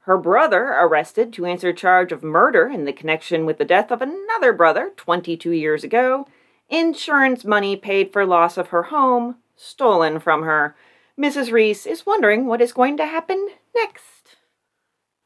Her 0.03 0.17
brother 0.17 0.67
arrested 0.67 1.33
to 1.33 1.45
answer 1.45 1.73
charge 1.73 2.13
of 2.13 2.23
murder 2.23 2.69
in 2.69 2.85
the 2.85 2.93
connection 2.93 3.45
with 3.45 3.57
the 3.57 3.65
death 3.65 3.91
of 3.91 4.01
another 4.01 4.53
brother 4.53 4.93
22 4.95 5.51
years 5.51 5.83
ago. 5.83 6.25
Insurance 6.69 7.43
money 7.43 7.75
paid 7.75 8.13
for 8.13 8.25
loss 8.25 8.57
of 8.57 8.69
her 8.69 8.83
home 8.83 9.35
stolen 9.57 10.17
from 10.17 10.43
her. 10.43 10.77
Mrs. 11.19 11.51
Reese 11.51 11.85
is 11.85 12.05
wondering 12.05 12.47
what 12.47 12.61
is 12.61 12.71
going 12.71 12.95
to 12.95 13.05
happen 13.05 13.49
next. 13.75 14.37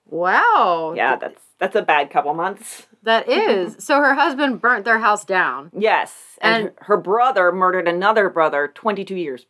Wow. 0.05 0.93
Yeah, 0.95 1.15
that's 1.15 1.41
that's 1.59 1.75
a 1.75 1.81
bad 1.81 2.09
couple 2.09 2.33
months. 2.33 2.87
That 3.03 3.27
mm-hmm. 3.27 3.49
is. 3.49 3.83
so 3.83 3.99
her 3.99 4.13
husband 4.13 4.61
burnt 4.61 4.85
their 4.85 4.99
house 4.99 5.25
down. 5.25 5.71
Yes, 5.77 6.37
and, 6.41 6.67
And- 6.67 6.75
her 6.81 6.97
brother 6.97 7.51
murdered 7.51 7.87
another 7.87 8.29
brother 8.29 8.71
22 8.73 9.15
years 9.15 9.45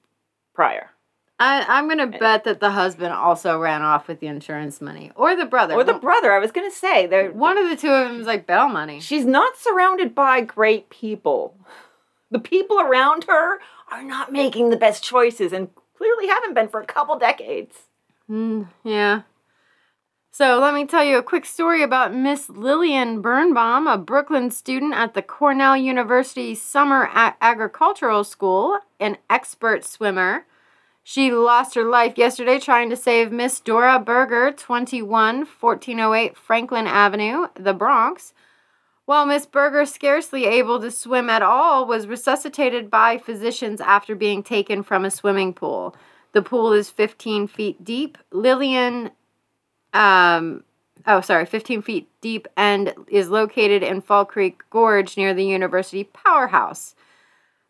prior. 0.54 0.92
I, 1.38 1.66
I'm 1.68 1.90
gonna 1.90 2.08
bet 2.08 2.46
that 2.46 2.62
the 2.62 2.72
husband 2.72 3.12
also 3.14 3.60
ran 3.60 3.82
off 3.82 4.08
with 4.08 4.22
the 4.22 4.28
insurance 4.28 4.80
money, 4.80 5.12
or 5.16 5.36
the 5.36 5.46
brother, 5.46 5.74
Or 5.74 5.84
the 5.84 5.94
brother, 5.94 6.32
I 6.32 6.40
was 6.40 6.54
going 6.54 6.70
to 6.70 6.76
say. 6.76 7.08
They're, 7.08 7.30
One 7.30 7.58
of 7.58 7.68
the 7.70 7.76
two 7.76 7.90
of 7.90 8.08
them 8.08 8.22
is 8.22 8.28
like 8.28 8.48
bail 8.48 8.70
money. 8.70 9.02
She's 9.02 9.26
not 9.26 9.58
surrounded 9.58 10.16
by 10.16 10.40
great 10.40 10.90
people. 10.90 11.58
The 12.32 12.40
people 12.40 12.80
around 12.80 13.26
her 13.26 13.60
are 13.92 14.02
not 14.04 14.32
making 14.32 14.70
the 14.70 14.78
best 14.78 15.04
choices 15.04 15.52
and 15.52 15.70
clearly 15.98 16.28
haven't 16.28 16.54
been 16.54 16.70
for 16.70 16.80
a 16.80 16.86
couple 16.86 17.20
decades. 17.20 17.76
Mm, 18.30 18.70
yeah. 18.84 19.22
So 20.32 20.60
let 20.60 20.74
me 20.74 20.86
tell 20.86 21.04
you 21.04 21.18
a 21.18 21.24
quick 21.24 21.46
story 21.46 21.82
about 21.82 22.14
Miss 22.14 22.50
Lillian 22.50 23.22
Birnbaum, 23.22 23.88
a 23.88 23.98
Brooklyn 23.98 24.52
student 24.52 24.94
at 24.94 25.14
the 25.14 25.22
Cornell 25.22 25.78
University 25.78 26.56
Summer 26.56 27.10
Agricultural 27.14 28.26
School, 28.26 28.80
an 29.00 29.18
expert 29.30 29.86
swimmer. 29.86 30.46
She 31.04 31.32
lost 31.32 31.76
her 31.76 31.86
life 31.86 32.18
yesterday 32.18 32.60
trying 32.60 32.90
to 32.90 32.98
save 32.98 33.32
Miss 33.32 33.62
Dora 33.62 34.00
Berger, 34.00 34.52
21, 34.52 35.46
1408 35.46 36.36
Franklin 36.36 36.88
Avenue, 36.88 37.48
the 37.54 37.74
Bronx. 37.74 38.34
While 39.06 39.28
Miss 39.28 39.46
Berger, 39.46 39.86
scarcely 39.86 40.46
able 40.46 40.82
to 40.82 40.90
swim 40.90 41.30
at 41.30 41.44
all, 41.44 41.86
was 41.86 42.08
resuscitated 42.08 42.90
by 42.90 43.20
physicians 43.20 43.80
after 43.80 44.16
being 44.16 44.42
taken 44.42 44.82
from 44.82 45.06
a 45.06 45.12
swimming 45.12 45.54
pool. 45.54 45.96
The 46.36 46.42
pool 46.42 46.74
is 46.74 46.90
15 46.90 47.48
feet 47.48 47.82
deep. 47.82 48.18
Lillian, 48.30 49.12
um, 49.94 50.66
oh, 51.08 51.22
sorry, 51.22 51.46
15 51.46 51.82
feet 51.82 52.10
deep 52.20 52.50
and 52.58 52.94
is 53.08 53.30
located 53.30 53.84
in 53.84 54.02
Fall 54.02 54.26
Creek 54.26 54.62
Gorge 54.70 55.16
near 55.16 55.34
the 55.34 55.46
University 55.46 56.04
Powerhouse. 56.04 56.94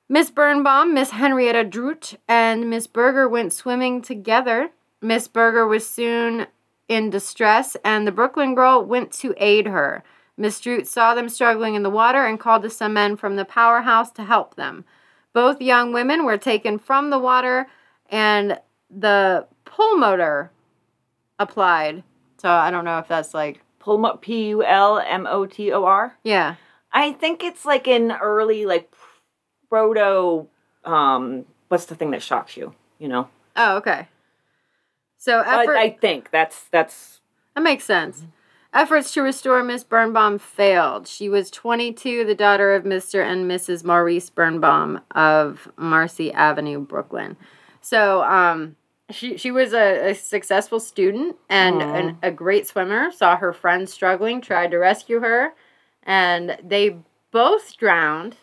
Miss 0.10 0.32
Birnbaum, 0.32 0.96
Miss 0.96 1.12
Henrietta 1.12 1.64
Droot, 1.64 2.16
and 2.28 2.68
Miss 2.68 2.88
Berger 2.88 3.30
went 3.30 3.54
swimming 3.54 4.02
together. 4.02 4.72
Miss 5.00 5.28
Berger 5.28 5.68
was 5.68 5.88
soon 5.88 6.48
in 6.90 7.12
distress, 7.12 7.78
and 7.86 8.08
the 8.08 8.12
Brooklyn 8.12 8.56
girl 8.56 8.84
went 8.84 9.12
to 9.12 9.36
aid 9.38 9.68
her. 9.68 10.04
Miss 10.38 10.60
Droot 10.60 10.88
saw 10.88 11.14
them 11.14 11.30
struggling 11.30 11.76
in 11.76 11.84
the 11.84 11.92
water 11.92 12.26
and 12.26 12.40
called 12.40 12.64
to 12.64 12.72
some 12.72 12.94
men 12.94 13.16
from 13.16 13.36
the 13.36 13.46
powerhouse 13.46 14.10
to 14.14 14.24
help 14.24 14.56
them. 14.56 14.86
Both 15.34 15.62
young 15.62 15.94
women 15.94 16.26
were 16.26 16.40
taken 16.40 16.80
from 16.80 17.12
the 17.12 17.20
water, 17.20 17.68
and 18.10 18.60
the 18.90 19.48
pulmotor 19.66 20.50
applied. 21.40 22.04
So 22.38 22.50
I 22.50 22.72
don't 22.72 22.86
know 22.86 23.00
if 23.00 23.08
that's 23.08 23.34
like, 23.34 23.62
pull 23.80 23.98
Pulmo- 24.00 24.22
P 24.22 24.50
U 24.50 24.64
L 24.64 25.00
M 25.00 25.28
O 25.28 25.46
T 25.46 25.72
O 25.72 25.84
R. 25.86 26.18
yeah. 26.24 26.56
I 26.98 27.12
think 27.12 27.44
it's 27.44 27.66
like 27.66 27.88
an 27.88 28.14
early, 28.14 28.66
like, 28.66 28.90
proto. 29.70 30.48
Um, 30.86 31.44
what's 31.68 31.86
the 31.86 31.96
thing 31.96 32.12
that 32.12 32.24
shocks 32.24 32.56
you? 32.56 32.74
You 33.00 33.10
know? 33.10 33.28
Oh, 33.58 33.78
okay. 33.78 34.08
So 35.18 35.42
effort. 35.42 35.76
I 35.76 35.90
think 35.90 36.32
that's 36.32 36.64
that's 36.72 37.20
That 37.54 37.64
makes 37.64 37.84
sense. 37.84 38.24
Efforts 38.74 39.14
to 39.14 39.22
restore 39.22 39.64
Miss 39.64 39.84
Birnbaum 39.84 40.38
failed. 40.40 41.08
She 41.08 41.28
was 41.30 41.50
22, 41.52 42.26
the 42.26 42.36
daughter 42.36 42.74
of 42.74 42.84
Mr. 42.84 43.26
and 43.26 43.50
Mrs. 43.50 43.84
Maurice 43.84 44.30
Birnbaum 44.30 45.00
of 45.12 45.70
Marcy 45.78 46.32
Avenue, 46.32 46.80
Brooklyn. 46.80 47.38
So, 47.86 48.24
um, 48.24 48.76
she 49.12 49.38
she 49.38 49.52
was 49.52 49.72
a, 49.74 50.10
a 50.10 50.16
successful 50.16 50.80
student 50.80 51.36
and 51.50 51.84
an, 51.84 52.18
a 52.24 52.32
great 52.32 52.66
swimmer. 52.68 53.12
Saw 53.12 53.36
her 53.38 53.54
friends 53.54 53.94
struggling, 53.94 54.42
tried 54.42 54.72
to 54.72 54.78
rescue 54.78 55.20
her, 55.20 55.54
and 56.02 56.58
they 56.64 56.98
both 57.30 57.78
drowned. 57.78 58.38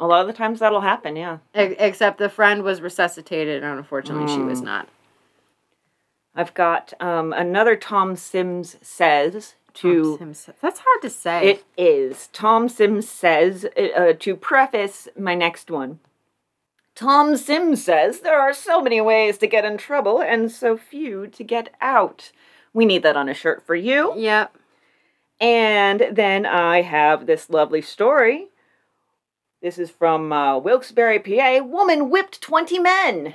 a 0.00 0.06
lot 0.06 0.22
of 0.22 0.26
the 0.26 0.32
times 0.32 0.60
that'll 0.60 0.80
happen. 0.80 1.14
Yeah. 1.16 1.38
e- 1.54 1.76
Except 1.78 2.16
the 2.16 2.30
friend 2.30 2.62
was 2.62 2.80
resuscitated, 2.80 3.62
and 3.62 3.76
unfortunately, 3.78 4.32
she 4.34 4.40
was 4.40 4.62
not. 4.62 4.88
I've 6.34 6.54
got 6.54 6.94
um, 6.98 7.34
another 7.34 7.76
Tom 7.76 8.16
Sims 8.16 8.76
says 8.80 9.56
to. 9.74 10.16
That's 10.62 10.80
hard 10.80 11.02
to 11.02 11.10
say. 11.10 11.48
It 11.50 11.64
is. 11.76 12.28
Tom 12.32 12.68
Sims 12.70 13.06
says, 13.08 13.66
uh, 13.96 14.14
to 14.18 14.36
preface 14.36 15.08
my 15.18 15.34
next 15.34 15.70
one. 15.70 15.98
Tom 16.96 17.36
Sims 17.36 17.84
says 17.84 18.20
there 18.20 18.40
are 18.40 18.54
so 18.54 18.80
many 18.80 19.02
ways 19.02 19.36
to 19.38 19.46
get 19.46 19.66
in 19.66 19.76
trouble 19.76 20.22
and 20.22 20.50
so 20.50 20.78
few 20.78 21.26
to 21.26 21.44
get 21.44 21.74
out. 21.78 22.32
We 22.72 22.86
need 22.86 23.02
that 23.02 23.18
on 23.18 23.28
a 23.28 23.34
shirt 23.34 23.62
for 23.66 23.74
you. 23.74 24.14
Yep. 24.16 24.56
And 25.38 26.08
then 26.10 26.46
I 26.46 26.80
have 26.80 27.26
this 27.26 27.50
lovely 27.50 27.82
story. 27.82 28.48
This 29.60 29.78
is 29.78 29.90
from 29.90 30.32
uh, 30.32 30.58
Wilkes-Barre, 30.58 31.18
PA. 31.18 31.62
Woman 31.62 32.08
whipped 32.08 32.40
20 32.40 32.78
men. 32.78 33.34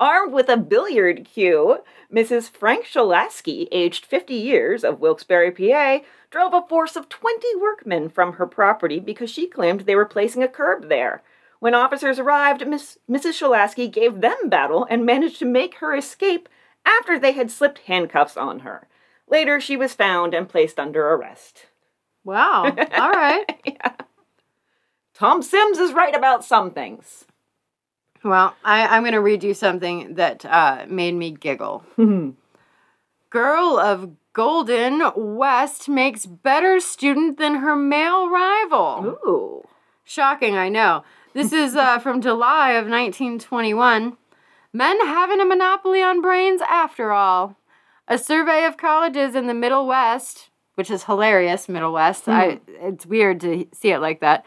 Armed 0.00 0.32
with 0.32 0.48
a 0.48 0.56
billiard 0.56 1.26
cue, 1.30 1.80
Mrs. 2.10 2.48
Frank 2.48 2.86
Shalaski, 2.86 3.68
aged 3.70 4.06
50 4.06 4.34
years, 4.34 4.84
of 4.84 5.00
Wilkes-Barre, 5.00 5.50
PA, 5.50 5.98
drove 6.30 6.54
a 6.54 6.66
force 6.66 6.96
of 6.96 7.10
20 7.10 7.56
workmen 7.56 8.08
from 8.08 8.34
her 8.34 8.46
property 8.46 9.00
because 9.00 9.28
she 9.28 9.46
claimed 9.46 9.80
they 9.80 9.96
were 9.96 10.06
placing 10.06 10.42
a 10.42 10.48
curb 10.48 10.88
there. 10.88 11.22
When 11.62 11.74
officers 11.76 12.18
arrived, 12.18 12.66
Miss, 12.66 12.98
Mrs. 13.08 13.40
Shalaski 13.40 13.88
gave 13.88 14.20
them 14.20 14.48
battle 14.48 14.84
and 14.90 15.06
managed 15.06 15.38
to 15.38 15.44
make 15.44 15.76
her 15.76 15.94
escape 15.94 16.48
after 16.84 17.20
they 17.20 17.30
had 17.30 17.52
slipped 17.52 17.78
handcuffs 17.86 18.36
on 18.36 18.60
her. 18.60 18.88
Later, 19.28 19.60
she 19.60 19.76
was 19.76 19.94
found 19.94 20.34
and 20.34 20.48
placed 20.48 20.80
under 20.80 21.10
arrest. 21.10 21.66
Wow. 22.24 22.64
All 22.64 23.12
right. 23.12 23.46
Tom 25.14 25.40
Sims 25.40 25.78
is 25.78 25.92
right 25.92 26.16
about 26.16 26.44
some 26.44 26.72
things. 26.72 27.26
Well, 28.24 28.56
I, 28.64 28.88
I'm 28.88 29.04
going 29.04 29.12
to 29.12 29.20
read 29.20 29.44
you 29.44 29.54
something 29.54 30.16
that 30.16 30.44
uh, 30.44 30.86
made 30.88 31.14
me 31.14 31.30
giggle. 31.30 31.84
Girl 33.30 33.78
of 33.78 34.10
Golden 34.32 35.12
West 35.14 35.88
makes 35.88 36.26
better 36.26 36.80
student 36.80 37.38
than 37.38 37.54
her 37.54 37.76
male 37.76 38.28
rival. 38.28 39.16
Ooh. 39.24 39.68
Shocking, 40.02 40.56
I 40.56 40.68
know. 40.68 41.04
This 41.34 41.50
is 41.50 41.74
uh, 41.74 41.98
from 41.98 42.20
July 42.20 42.72
of 42.72 42.84
1921. 42.84 44.18
Men 44.74 45.00
having 45.00 45.40
a 45.40 45.46
monopoly 45.46 46.02
on 46.02 46.20
brains 46.20 46.60
after 46.60 47.10
all. 47.10 47.56
A 48.06 48.18
survey 48.18 48.66
of 48.66 48.76
colleges 48.76 49.34
in 49.34 49.46
the 49.46 49.54
Middle 49.54 49.86
West, 49.86 50.50
which 50.74 50.90
is 50.90 51.04
hilarious, 51.04 51.70
Middle 51.70 51.94
West. 51.94 52.28
I, 52.28 52.60
it's 52.66 53.06
weird 53.06 53.40
to 53.40 53.66
see 53.72 53.92
it 53.92 54.00
like 54.00 54.20
that. 54.20 54.44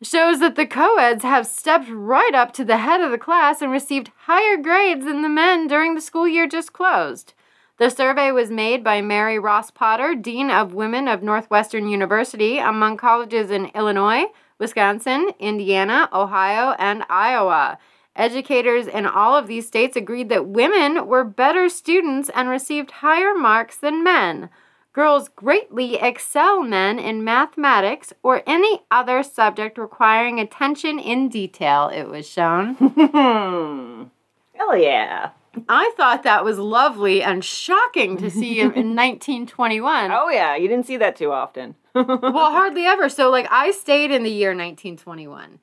Shows 0.00 0.38
that 0.38 0.54
the 0.54 0.66
co-eds 0.66 1.24
have 1.24 1.46
stepped 1.46 1.88
right 1.90 2.34
up 2.34 2.52
to 2.52 2.64
the 2.64 2.76
head 2.76 3.00
of 3.00 3.10
the 3.10 3.18
class 3.18 3.60
and 3.60 3.72
received 3.72 4.12
higher 4.26 4.56
grades 4.56 5.06
than 5.06 5.22
the 5.22 5.28
men 5.28 5.66
during 5.66 5.96
the 5.96 6.00
school 6.00 6.28
year 6.28 6.46
just 6.46 6.72
closed. 6.72 7.34
The 7.78 7.90
survey 7.90 8.30
was 8.30 8.50
made 8.50 8.84
by 8.84 9.00
Mary 9.02 9.40
Ross 9.40 9.72
Potter, 9.72 10.14
Dean 10.14 10.50
of 10.50 10.72
Women 10.72 11.08
of 11.08 11.24
Northwestern 11.24 11.88
University, 11.88 12.58
among 12.58 12.96
colleges 12.96 13.50
in 13.50 13.66
Illinois, 13.74 14.26
Wisconsin, 14.58 15.30
Indiana, 15.38 16.08
Ohio, 16.12 16.74
and 16.78 17.04
Iowa. 17.10 17.78
Educators 18.14 18.86
in 18.86 19.06
all 19.06 19.36
of 19.36 19.46
these 19.46 19.66
states 19.66 19.96
agreed 19.96 20.30
that 20.30 20.48
women 20.48 21.06
were 21.06 21.24
better 21.24 21.68
students 21.68 22.30
and 22.34 22.48
received 22.48 22.90
higher 22.90 23.34
marks 23.34 23.76
than 23.76 24.02
men. 24.02 24.48
Girls 24.94 25.28
greatly 25.28 25.96
excel 25.96 26.62
men 26.62 26.98
in 26.98 27.22
mathematics 27.22 28.14
or 28.22 28.42
any 28.46 28.80
other 28.90 29.22
subject 29.22 29.76
requiring 29.76 30.40
attention 30.40 30.98
in 30.98 31.28
detail, 31.28 31.88
it 31.88 32.08
was 32.08 32.26
shown. 32.26 32.74
Hell 34.54 34.78
yeah. 34.78 35.30
I 35.68 35.92
thought 35.98 36.22
that 36.22 36.44
was 36.44 36.58
lovely 36.58 37.22
and 37.22 37.44
shocking 37.44 38.16
to 38.18 38.30
see 38.30 38.60
in, 38.60 38.66
in 38.72 38.96
1921. 38.96 40.10
Oh 40.10 40.30
yeah, 40.30 40.56
you 40.56 40.68
didn't 40.68 40.86
see 40.86 40.96
that 40.96 41.16
too 41.16 41.30
often. 41.30 41.74
Well, 42.04 42.32
hardly 42.50 42.84
ever. 42.84 43.08
So, 43.08 43.30
like, 43.30 43.46
I 43.50 43.70
stayed 43.70 44.10
in 44.10 44.22
the 44.22 44.30
year 44.30 44.50
1921, 44.50 45.58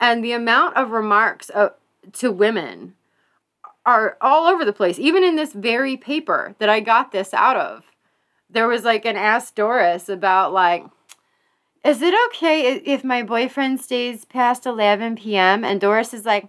and 0.00 0.24
the 0.24 0.32
amount 0.32 0.76
of 0.76 0.90
remarks 0.90 1.50
uh, 1.50 1.70
to 2.14 2.30
women 2.30 2.94
are 3.84 4.16
all 4.20 4.46
over 4.46 4.64
the 4.64 4.72
place. 4.72 4.98
Even 4.98 5.22
in 5.22 5.36
this 5.36 5.52
very 5.52 5.96
paper 5.96 6.54
that 6.58 6.68
I 6.68 6.80
got 6.80 7.12
this 7.12 7.32
out 7.32 7.56
of, 7.56 7.84
there 8.50 8.68
was 8.68 8.84
like 8.84 9.04
an 9.04 9.16
Ask 9.16 9.54
Doris 9.54 10.08
about, 10.08 10.52
like, 10.52 10.84
is 11.84 12.02
it 12.02 12.14
okay 12.28 12.74
if 12.74 13.04
my 13.04 13.22
boyfriend 13.22 13.80
stays 13.80 14.24
past 14.24 14.66
11 14.66 15.16
p.m.? 15.16 15.64
And 15.64 15.80
Doris 15.80 16.12
is 16.12 16.24
like, 16.24 16.48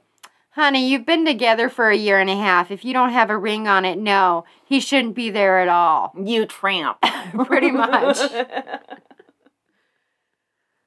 honey, 0.58 0.90
you've 0.90 1.06
been 1.06 1.26
together 1.26 1.70
for 1.70 1.92
a 1.92 1.96
year 1.96 2.20
and 2.20 2.30
a 2.30 2.36
half. 2.36 2.72
If 2.72 2.84
you 2.84 2.92
don't 2.92 3.12
have 3.12 3.30
a 3.30 3.38
ring 3.38 3.68
on 3.68 3.86
it, 3.86 4.00
no, 4.00 4.46
he 4.66 4.80
shouldn't 4.80 5.14
be 5.14 5.30
there 5.30 5.60
at 5.60 5.68
all. 5.68 6.12
you 6.18 6.48
tramp. 6.48 6.98
Pretty 7.46 7.70
much. 7.70 8.18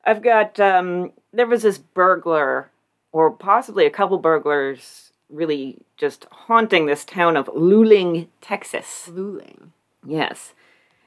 I've 0.05 0.23
got 0.23 0.59
um 0.59 1.13
there 1.33 1.47
was 1.47 1.63
this 1.63 1.79
burglar 1.79 2.71
or 3.13 3.31
possibly 3.31 3.87
a 3.87 3.91
couple 3.91 4.19
burglars 4.19 5.13
really 5.29 5.79
just 5.97 6.27
haunting 6.31 6.87
this 6.87 7.05
town 7.05 7.37
of 7.37 7.47
Luling, 7.47 8.29
Texas. 8.41 9.09
Luling. 9.11 9.69
Yes. 10.05 10.55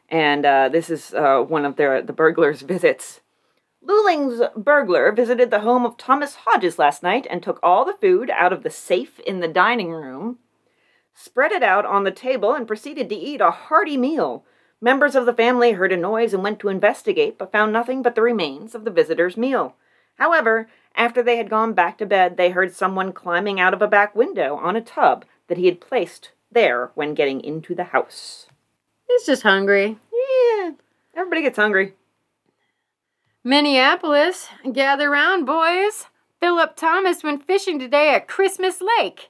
And 0.10 0.46
uh, 0.46 0.70
this 0.70 0.90
is 0.90 1.14
uh, 1.14 1.42
one 1.42 1.66
of 1.66 1.76
their 1.76 2.02
the 2.02 2.14
burglars' 2.14 2.62
visits. 2.62 3.22
Luling's 3.86 4.42
burglar 4.56 5.12
visited 5.12 5.52
the 5.52 5.62
home 5.62 5.86
of 5.86 5.98
Thomas 5.98 6.36
Hodges 6.46 6.80
last 6.80 7.04
night 7.04 7.28
and 7.30 7.44
took 7.44 7.60
all 7.62 7.84
the 7.84 7.98
food 8.00 8.30
out 8.30 8.54
of 8.54 8.64
the 8.64 8.70
safe 8.70 9.20
in 9.20 9.42
the 9.42 9.48
dining 9.48 9.92
room, 9.92 10.40
spread 11.14 11.52
it 11.52 11.64
out 11.64 11.86
on 11.86 12.06
the 12.06 12.12
table, 12.12 12.54
and 12.54 12.68
proceeded 12.68 13.10
to 13.10 13.16
eat 13.16 13.42
a 13.42 13.52
hearty 13.52 13.98
meal. 13.98 14.46
Members 14.84 15.16
of 15.16 15.26
the 15.26 15.32
family 15.32 15.72
heard 15.72 15.94
a 15.94 15.98
noise 15.98 16.34
and 16.34 16.44
went 16.44 16.60
to 16.60 16.68
investigate, 16.68 17.38
but 17.38 17.54
found 17.54 17.72
nothing 17.72 18.02
but 18.02 18.16
the 18.16 18.22
remains 18.22 18.76
of 18.76 18.84
the 18.84 18.92
visitor's 18.92 19.38
meal. 19.38 19.78
However, 20.16 20.68
after 20.94 21.24
they 21.24 21.38
had 21.38 21.50
gone 21.50 21.72
back 21.72 21.98
to 22.00 22.06
bed, 22.06 22.36
they 22.36 22.50
heard 22.50 22.76
someone 22.76 23.14
climbing 23.14 23.62
out 23.62 23.74
of 23.74 23.82
a 23.82 23.88
back 23.88 24.14
window 24.14 24.58
on 24.58 24.76
a 24.76 24.82
tub 24.82 25.24
that 25.48 25.58
he 25.58 25.68
had 25.68 25.80
placed 25.80 26.32
there 26.52 26.92
when 26.96 27.14
getting 27.14 27.40
into 27.40 27.74
the 27.74 27.86
house. 27.86 28.48
He's 29.08 29.26
just 29.26 29.44
hungry. 29.44 30.00
Yeah, 30.12 30.72
everybody 31.16 31.44
gets 31.44 31.56
hungry. 31.56 31.94
Minneapolis, 33.42 34.50
gather 34.70 35.10
round, 35.10 35.46
boys. 35.46 36.08
Philip 36.42 36.76
Thomas 36.76 37.24
went 37.24 37.48
fishing 37.48 37.80
today 37.80 38.14
at 38.14 38.28
Christmas 38.28 38.82
Lake. 38.98 39.30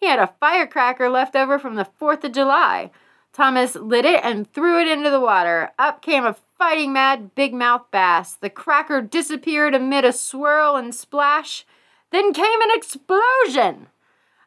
He 0.00 0.08
had 0.08 0.18
a 0.18 0.34
firecracker 0.40 1.08
left 1.08 1.36
over 1.36 1.56
from 1.60 1.76
the 1.76 1.86
4th 2.00 2.24
of 2.24 2.32
July. 2.32 2.90
Thomas 3.38 3.76
lit 3.76 4.04
it 4.04 4.18
and 4.24 4.52
threw 4.52 4.80
it 4.80 4.88
into 4.88 5.10
the 5.10 5.20
water. 5.20 5.70
Up 5.78 6.02
came 6.02 6.24
a 6.24 6.34
fighting 6.58 6.92
mad 6.92 7.36
big 7.36 7.54
mouth 7.54 7.84
bass. 7.92 8.34
The 8.34 8.50
cracker 8.50 9.00
disappeared 9.00 9.76
amid 9.76 10.04
a 10.04 10.12
swirl 10.12 10.74
and 10.74 10.92
splash. 10.92 11.64
Then 12.10 12.32
came 12.32 12.60
an 12.62 12.70
explosion. 12.72 13.86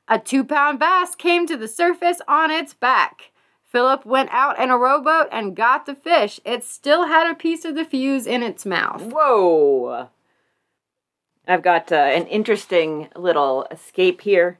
A 0.09 0.19
two 0.19 0.43
pound 0.43 0.79
bass 0.79 1.15
came 1.15 1.47
to 1.47 1.55
the 1.55 1.69
surface 1.69 2.19
on 2.27 2.51
its 2.51 2.73
back. 2.73 3.31
Philip 3.63 4.05
went 4.05 4.29
out 4.33 4.59
in 4.59 4.69
a 4.69 4.77
rowboat 4.77 5.29
and 5.31 5.55
got 5.55 5.85
the 5.85 5.95
fish. 5.95 6.41
It 6.43 6.65
still 6.65 7.07
had 7.07 7.31
a 7.31 7.33
piece 7.33 7.63
of 7.63 7.75
the 7.75 7.85
fuse 7.85 8.27
in 8.27 8.43
its 8.43 8.65
mouth. 8.65 9.03
Whoa! 9.03 10.09
I've 11.47 11.63
got 11.63 11.93
uh, 11.93 11.95
an 11.95 12.27
interesting 12.27 13.07
little 13.15 13.65
escape 13.71 14.19
here. 14.19 14.59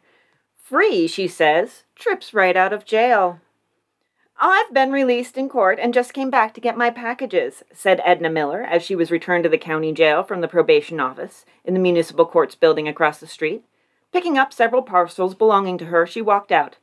Free, 0.56 1.06
she 1.08 1.28
says, 1.28 1.84
trips 1.96 2.34
right 2.34 2.56
out 2.56 2.72
of 2.72 2.86
jail. 2.86 3.42
I've 4.44 4.74
been 4.74 4.92
released 4.92 5.38
in 5.38 5.50
court 5.50 5.78
and 5.80 5.94
just 5.94 6.16
came 6.16 6.32
back 6.32 6.56
to 6.56 6.62
get 6.62 6.76
my 6.76 6.90
packages, 6.90 7.62
said 7.72 8.02
Edna 8.04 8.28
Miller 8.28 8.64
as 8.64 8.82
she 8.82 8.96
was 8.96 9.12
returned 9.12 9.44
to 9.44 9.50
the 9.52 9.58
county 9.60 9.94
jail 9.94 10.24
from 10.24 10.42
the 10.42 10.48
probation 10.48 11.00
office 11.00 11.46
in 11.64 11.76
the 11.76 11.80
municipal 11.80 12.26
courts 12.26 12.56
building 12.56 12.88
across 12.88 13.20
the 13.20 13.28
street. 13.28 13.64
Picking 14.12 14.40
up 14.40 14.52
several 14.52 14.82
parcels 14.82 15.36
belonging 15.36 15.78
to 15.78 15.86
her, 15.86 16.08
she 16.08 16.24
walked 16.24 16.52
out. 16.52 16.78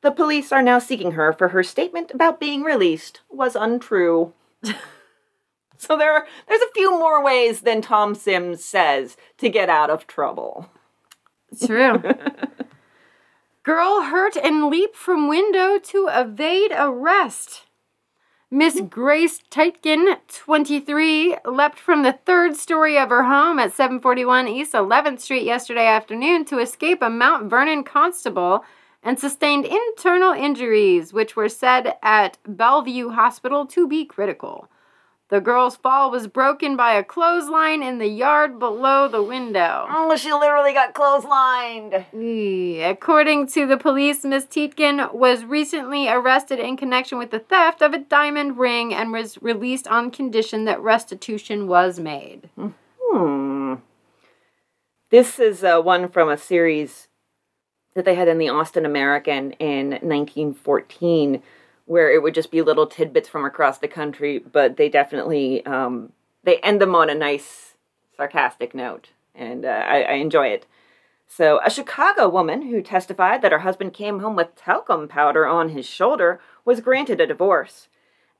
The 0.00 0.10
police 0.10 0.52
are 0.52 0.62
now 0.62 0.78
seeking 0.78 1.12
her 1.12 1.34
for 1.34 1.48
her 1.48 1.62
statement 1.62 2.10
about 2.12 2.40
being 2.40 2.62
released 2.62 3.20
was 3.28 3.54
untrue. 3.54 4.32
so 5.76 5.98
there 5.98 6.14
are, 6.14 6.26
there's 6.48 6.62
a 6.62 6.72
few 6.72 6.92
more 6.92 7.22
ways 7.22 7.60
than 7.60 7.82
Tom 7.82 8.14
Sims 8.14 8.64
says 8.64 9.18
to 9.36 9.50
get 9.50 9.68
out 9.68 9.90
of 9.90 10.06
trouble. 10.06 10.70
True. 11.62 12.02
Girl 13.64 14.02
hurt 14.02 14.36
and 14.36 14.66
leap 14.66 14.96
from 14.96 15.28
window 15.28 15.78
to 15.78 16.08
evade 16.12 16.72
arrest. 16.76 17.66
Miss 18.50 18.80
Grace 18.80 19.38
Teitkin, 19.50 20.16
23, 20.26 21.36
leapt 21.44 21.78
from 21.78 22.02
the 22.02 22.18
third 22.26 22.56
story 22.56 22.98
of 22.98 23.10
her 23.10 23.22
home 23.22 23.60
at 23.60 23.72
741 23.72 24.48
East 24.48 24.72
11th 24.72 25.20
Street 25.20 25.44
yesterday 25.44 25.86
afternoon 25.86 26.44
to 26.46 26.58
escape 26.58 27.02
a 27.02 27.08
Mount 27.08 27.48
Vernon 27.48 27.84
constable 27.84 28.64
and 29.00 29.16
sustained 29.16 29.64
internal 29.64 30.32
injuries, 30.32 31.12
which 31.12 31.36
were 31.36 31.48
said 31.48 31.94
at 32.02 32.38
Bellevue 32.44 33.10
Hospital 33.10 33.64
to 33.66 33.86
be 33.86 34.04
critical. 34.04 34.68
The 35.32 35.40
girl's 35.40 35.76
fall 35.76 36.10
was 36.10 36.26
broken 36.26 36.76
by 36.76 36.92
a 36.92 37.02
clothesline 37.02 37.82
in 37.82 37.96
the 37.96 38.06
yard 38.06 38.58
below 38.58 39.08
the 39.08 39.22
window. 39.22 39.86
Oh, 39.88 40.14
she 40.14 40.30
literally 40.30 40.74
got 40.74 40.92
clotheslined. 40.92 42.04
According 42.84 43.46
to 43.46 43.66
the 43.66 43.78
police, 43.78 44.26
Miss 44.26 44.44
Tietkin 44.44 45.14
was 45.14 45.46
recently 45.46 46.06
arrested 46.06 46.58
in 46.58 46.76
connection 46.76 47.16
with 47.16 47.30
the 47.30 47.38
theft 47.38 47.80
of 47.80 47.94
a 47.94 47.98
diamond 48.00 48.58
ring 48.58 48.92
and 48.92 49.10
was 49.10 49.40
released 49.40 49.88
on 49.88 50.10
condition 50.10 50.66
that 50.66 50.82
restitution 50.82 51.66
was 51.66 51.98
made. 51.98 52.50
Hmm. 53.00 53.76
This 55.08 55.38
is 55.38 55.64
uh, 55.64 55.80
one 55.80 56.10
from 56.10 56.28
a 56.28 56.36
series 56.36 57.08
that 57.94 58.04
they 58.04 58.16
had 58.16 58.28
in 58.28 58.36
the 58.36 58.50
Austin 58.50 58.84
American 58.84 59.52
in 59.52 59.92
1914, 59.92 61.42
where 61.86 62.10
it 62.10 62.22
would 62.22 62.34
just 62.34 62.50
be 62.50 62.62
little 62.62 62.86
tidbits 62.86 63.28
from 63.28 63.44
across 63.44 63.78
the 63.78 63.88
country, 63.88 64.38
but 64.38 64.76
they 64.76 64.88
definitely 64.88 65.64
um, 65.66 66.12
they 66.44 66.58
end 66.58 66.80
them 66.80 66.94
on 66.94 67.10
a 67.10 67.14
nice 67.14 67.74
sarcastic 68.16 68.74
note, 68.74 69.10
and 69.34 69.64
uh, 69.64 69.68
I, 69.68 70.02
I 70.02 70.12
enjoy 70.14 70.48
it. 70.48 70.66
So, 71.26 71.60
a 71.64 71.70
Chicago 71.70 72.28
woman 72.28 72.62
who 72.62 72.82
testified 72.82 73.40
that 73.40 73.52
her 73.52 73.60
husband 73.60 73.94
came 73.94 74.20
home 74.20 74.36
with 74.36 74.54
talcum 74.54 75.08
powder 75.08 75.46
on 75.46 75.70
his 75.70 75.86
shoulder 75.86 76.40
was 76.64 76.80
granted 76.80 77.20
a 77.20 77.26
divorce. 77.26 77.88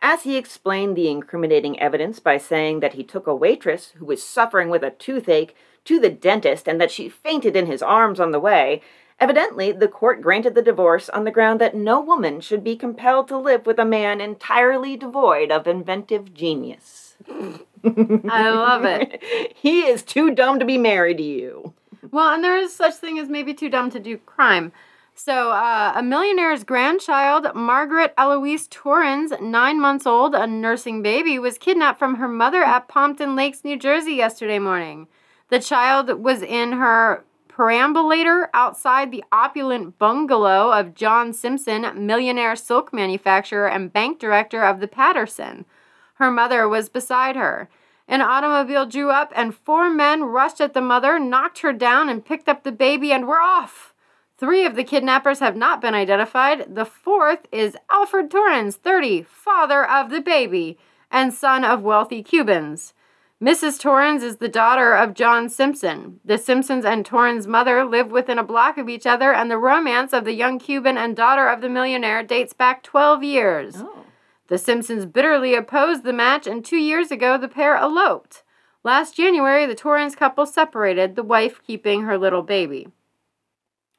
As 0.01 0.25
he 0.25 0.37
explained 0.37 0.97
the 0.97 1.09
incriminating 1.09 1.79
evidence 1.81 2.21
by 2.21 2.37
saying 2.37 2.81
that 2.81 2.95
he 2.95 3.05
took 3.05 3.27
a 3.27 3.35
waitress 3.35 3.93
who 3.97 4.05
was 4.05 4.23
suffering 4.23 4.69
with 4.69 4.83
a 4.83 4.91
toothache 4.91 5.55
to 5.85 5.99
the 5.99 6.11
dentist 6.11 6.69
and 6.69 6.81
that 6.81 6.91
she 6.91 7.09
fainted 7.09 7.57
in 7.57 7.67
his 7.67 7.83
arms 7.83 8.21
on 8.21 8.31
the 8.31 8.41
way, 8.41 8.83
Evidently, 9.23 9.71
the 9.71 9.87
court 9.87 10.21
granted 10.21 10.57
the 10.57 10.63
divorce 10.63 11.09
on 11.09 11.23
the 11.23 11.31
ground 11.31 11.61
that 11.61 11.77
no 11.77 12.01
woman 12.01 12.41
should 12.41 12.65
be 12.65 12.75
compelled 12.75 13.29
to 13.29 13.39
live 13.39 13.67
with 13.67 13.79
a 13.79 13.85
man 13.85 14.21
entirely 14.21 14.97
devoid 14.97 15.53
of 15.53 15.69
inventive 15.69 16.35
genius. 16.35 17.15
I 17.31 18.51
love 18.51 18.85
it. 18.85 19.23
he 19.55 19.83
is 19.83 20.03
too 20.03 20.35
dumb 20.35 20.59
to 20.59 20.65
be 20.65 20.77
married 20.77 21.19
to 21.19 21.23
you. 21.23 21.73
Well, 22.11 22.35
and 22.35 22.43
there 22.43 22.57
is 22.57 22.75
such 22.75 22.95
thing 22.95 23.17
as 23.21 23.29
maybe 23.29 23.55
too 23.55 23.69
dumb 23.69 23.91
to 23.91 24.01
do 24.01 24.19
crime. 24.19 24.73
So, 25.15 25.53
uh, 25.53 25.93
a 25.95 26.03
millionaire's 26.03 26.65
grandchild, 26.65 27.47
Margaret 27.55 28.15
Eloise 28.19 28.67
Torrens, 28.67 29.33
nine 29.41 29.81
months 29.81 30.05
old, 30.05 30.35
a 30.35 30.49
nursing 30.49 31.01
baby, 31.01 31.39
was 31.39 31.59
kidnapped 31.59 32.01
from 32.01 32.17
her 32.17 32.27
mother 32.27 32.65
at 32.65 32.89
Pompton 32.89 33.37
Lakes, 33.37 33.63
New 33.63 33.79
Jersey, 33.79 34.15
yesterday 34.15 34.59
morning. 34.59 35.07
The 35.49 35.61
child 35.61 36.11
was 36.25 36.43
in 36.43 36.73
her 36.73 37.23
perambulator 37.55 38.49
outside 38.55 39.11
the 39.11 39.25
opulent 39.31 39.99
bungalow 39.99 40.73
of 40.73 40.95
John 40.95 41.33
Simpson, 41.33 42.07
millionaire 42.07 42.57
silk 42.57 42.93
manufacturer 42.93 43.69
and 43.69 43.93
bank 43.93 44.19
director 44.19 44.65
of 44.65 44.81
the 44.81 44.89
Paterson. 44.89 45.67
Her 46.15 46.31
mother 46.31 46.69
was 46.69 46.89
beside 46.89 47.37
her. 47.37 47.69
An 48.09 48.21
automobile 48.21 48.87
drew 48.87 49.11
up, 49.11 49.33
and 49.37 49.55
four 49.55 49.91
men 49.91 50.25
rushed 50.25 50.61
at 50.61 50.75
the 50.75 50.81
mother, 50.81 51.19
knocked 51.19 51.61
her 51.61 51.73
down, 51.73 52.09
and 52.09 52.25
picked 52.25 52.49
up 52.49 52.63
the 52.63 52.73
baby, 52.73 53.13
and 53.13 53.29
were 53.29 53.41
off. 53.41 53.95
Three 54.39 54.67
of 54.67 54.75
the 54.75 54.85
kidnappers 54.85 55.39
have 55.39 55.55
not 55.55 55.81
been 55.81 55.95
identified. 55.95 56.75
The 56.75 56.85
fourth 56.85 57.47
is 57.53 57.77
Alfred 57.91 58.31
Torrens, 58.31 58.77
30, 58.77 59.23
father 59.23 59.89
of 59.89 60.11
the 60.11 60.21
baby, 60.21 60.79
and 61.11 61.33
son 61.33 61.65
of 61.65 61.83
wealthy 61.83 62.23
Cubans. 62.23 62.95
Mrs. 63.43 63.81
Torrens 63.81 64.23
is 64.23 64.37
the 64.37 64.49
daughter 64.49 64.95
of 64.95 65.15
John 65.15 65.49
Simpson. 65.49 66.21
The 66.25 66.39
Simpsons 66.39 66.85
and 66.85 67.05
Torrens' 67.05 67.49
mother 67.49 67.85
live 67.85 68.13
within 68.13 68.39
a 68.39 68.45
block 68.45 68.79
of 68.79 68.89
each 68.89 69.05
other, 69.05 69.33
and 69.33 69.51
the 69.51 69.59
romance 69.59 70.13
of 70.13 70.25
the 70.25 70.33
young 70.33 70.61
Cuban 70.61 70.97
and 70.97 71.17
daughter 71.17 71.49
of 71.49 71.61
the 71.61 71.69
millionaire 71.69 72.23
dates 72.23 72.53
back 72.53 72.85
12 72.85 73.25
years. 73.25 73.75
Oh. 73.79 74.05
The 74.47 74.59
Simpsons 74.59 75.07
bitterly 75.07 75.57
opposed 75.57 76.05
the 76.05 76.13
match, 76.13 76.47
and 76.47 76.65
two 76.65 76.77
years 76.77 77.11
ago, 77.11 77.37
the 77.37 77.49
pair 77.49 77.75
eloped. 77.75 78.45
Last 78.85 79.17
January, 79.17 79.67
the 79.67 79.75
Torrens 79.75 80.15
couple 80.15 80.47
separated, 80.47 81.17
the 81.17 81.25
wife 81.25 81.61
keeping 81.67 82.03
her 82.03 82.17
little 82.17 82.43
baby. 82.43 82.87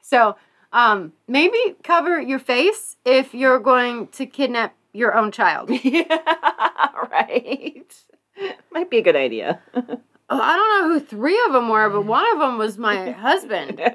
So, 0.01 0.37
um, 0.71 1.11
maybe 1.27 1.75
cover 1.83 2.21
your 2.21 2.39
face 2.39 2.95
if 3.03 3.33
you're 3.33 3.59
going 3.59 4.07
to 4.07 4.25
kidnap 4.25 4.73
your 4.93 5.13
own 5.13 5.33
child. 5.33 5.69
yeah, 5.83 6.05
right. 7.11 7.93
Might 8.71 8.89
be 8.89 8.97
a 8.97 9.01
good 9.01 9.15
idea. 9.15 9.59
Oh, 9.75 10.39
I 10.41 10.55
don't 10.55 10.89
know 10.89 10.93
who 10.93 11.05
three 11.05 11.41
of 11.47 11.53
them 11.53 11.69
were, 11.69 11.89
but 11.89 12.03
mm. 12.03 12.05
one 12.05 12.31
of 12.33 12.39
them 12.39 12.57
was 12.57 12.77
my 12.77 13.11
husband. 13.25 13.81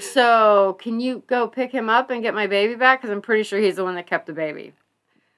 So, 0.00 0.78
can 0.80 1.00
you 1.00 1.24
go 1.26 1.48
pick 1.48 1.72
him 1.72 1.90
up 1.90 2.10
and 2.10 2.22
get 2.22 2.32
my 2.32 2.46
baby 2.46 2.76
back? 2.76 3.00
Because 3.00 3.10
I'm 3.10 3.20
pretty 3.20 3.42
sure 3.42 3.58
he's 3.58 3.76
the 3.76 3.84
one 3.84 3.96
that 3.96 4.06
kept 4.06 4.26
the 4.26 4.32
baby. 4.32 4.72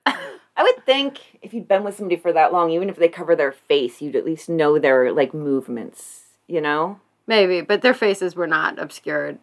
I 0.04 0.62
would 0.62 0.84
think 0.84 1.38
if 1.40 1.54
you'd 1.54 1.66
been 1.66 1.84
with 1.84 1.96
somebody 1.96 2.20
for 2.20 2.34
that 2.34 2.52
long, 2.52 2.70
even 2.70 2.90
if 2.90 2.96
they 2.96 3.08
cover 3.08 3.34
their 3.34 3.52
face, 3.52 4.02
you'd 4.02 4.16
at 4.16 4.26
least 4.26 4.50
know 4.50 4.78
their 4.78 5.12
like 5.12 5.32
movements, 5.32 6.24
you 6.46 6.60
know? 6.60 7.00
Maybe, 7.26 7.62
but 7.62 7.80
their 7.80 7.94
faces 7.94 8.36
were 8.36 8.46
not 8.46 8.78
obscured. 8.78 9.38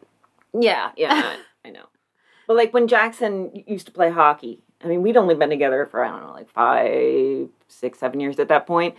Yeah, 0.53 0.91
yeah, 0.95 1.37
I 1.65 1.71
know. 1.71 1.85
But 2.45 2.57
like 2.57 2.71
when 2.71 2.87
Jackson 2.87 3.63
used 3.65 3.87
to 3.87 3.91
play 3.91 4.11
hockey, 4.11 4.61
I 4.83 4.87
mean, 4.87 5.01
we'd 5.01 5.17
only 5.17 5.35
been 5.35 5.49
together 5.49 5.85
for 5.85 6.03
I 6.03 6.09
don't 6.09 6.23
know, 6.27 6.33
like 6.33 6.49
five, 6.49 7.49
six, 7.67 7.99
seven 7.99 8.19
years 8.19 8.39
at 8.39 8.49
that 8.49 8.67
point. 8.67 8.95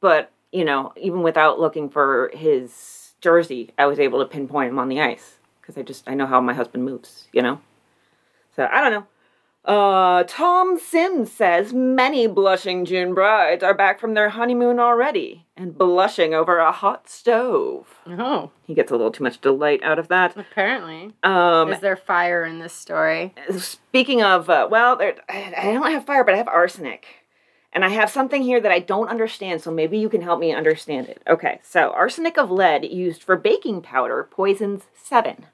But 0.00 0.30
you 0.52 0.64
know, 0.64 0.92
even 0.96 1.22
without 1.22 1.58
looking 1.58 1.88
for 1.90 2.30
his 2.34 3.14
jersey, 3.20 3.70
I 3.78 3.86
was 3.86 3.98
able 3.98 4.20
to 4.20 4.26
pinpoint 4.26 4.70
him 4.70 4.78
on 4.78 4.88
the 4.88 5.00
ice 5.00 5.38
because 5.60 5.76
I 5.76 5.82
just 5.82 6.08
I 6.08 6.14
know 6.14 6.26
how 6.26 6.40
my 6.40 6.54
husband 6.54 6.84
moves. 6.84 7.28
You 7.32 7.42
know, 7.42 7.60
so 8.54 8.68
I 8.70 8.80
don't 8.80 8.92
know. 8.92 9.06
Uh, 9.66 10.22
Tom 10.28 10.78
Sims 10.78 11.32
says 11.32 11.72
many 11.72 12.28
blushing 12.28 12.84
June 12.84 13.14
brides 13.14 13.64
are 13.64 13.74
back 13.74 13.98
from 13.98 14.14
their 14.14 14.28
honeymoon 14.28 14.78
already 14.78 15.44
and 15.56 15.76
blushing 15.76 16.32
over 16.32 16.58
a 16.58 16.70
hot 16.70 17.08
stove. 17.08 17.96
Oh, 18.06 18.52
He 18.64 18.74
gets 18.74 18.92
a 18.92 18.96
little 18.96 19.10
too 19.10 19.24
much 19.24 19.40
delight 19.40 19.82
out 19.82 19.98
of 19.98 20.06
that. 20.06 20.36
apparently. 20.36 21.14
Um, 21.24 21.72
Is 21.72 21.80
there 21.80 21.96
fire 21.96 22.44
in 22.44 22.60
this 22.60 22.74
story? 22.74 23.34
Speaking 23.58 24.22
of, 24.22 24.48
uh, 24.48 24.68
well, 24.70 24.94
there, 24.96 25.16
I 25.28 25.52
I 25.56 25.72
don't 25.72 25.90
have 25.90 26.06
fire, 26.06 26.22
but 26.22 26.34
I 26.34 26.38
have 26.38 26.46
arsenic. 26.48 27.06
And 27.72 27.84
I 27.84 27.88
have 27.88 28.08
something 28.08 28.42
here 28.42 28.60
that 28.60 28.70
I 28.72 28.78
don't 28.78 29.08
understand, 29.08 29.60
so 29.62 29.72
maybe 29.72 29.98
you 29.98 30.08
can 30.08 30.22
help 30.22 30.38
me 30.38 30.52
understand 30.52 31.08
it. 31.08 31.20
Okay, 31.28 31.58
so 31.64 31.90
arsenic 31.90 32.38
of 32.38 32.52
lead 32.52 32.84
used 32.84 33.20
for 33.22 33.36
baking 33.36 33.82
powder 33.82 34.28
poisons 34.30 34.84
seven. 34.94 35.46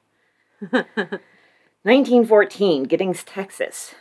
1914, 0.70 2.84
Giddings, 2.84 3.24
Texas. 3.24 3.94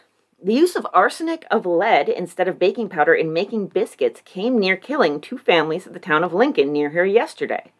The 0.44 0.56
use 0.56 0.76
of 0.76 0.88
arsenic 0.92 1.46
of 1.52 1.68
lead 1.68 2.10
instead 2.10 2.48
of 2.48 2.58
baking 2.58 2.90
powder 2.90 3.14
in 3.14 3.32
making 3.32 3.68
biscuits 3.68 4.24
came 4.26 4.58
near 4.58 4.76
killing 4.76 5.22
two 5.22 5.38
families 5.38 5.86
at 5.86 5.94
the 5.94 6.00
town 6.00 6.24
of 6.24 6.34
Lincoln 6.34 6.74
near 6.74 6.90
here 6.90 7.06
yesterday. 7.06 7.72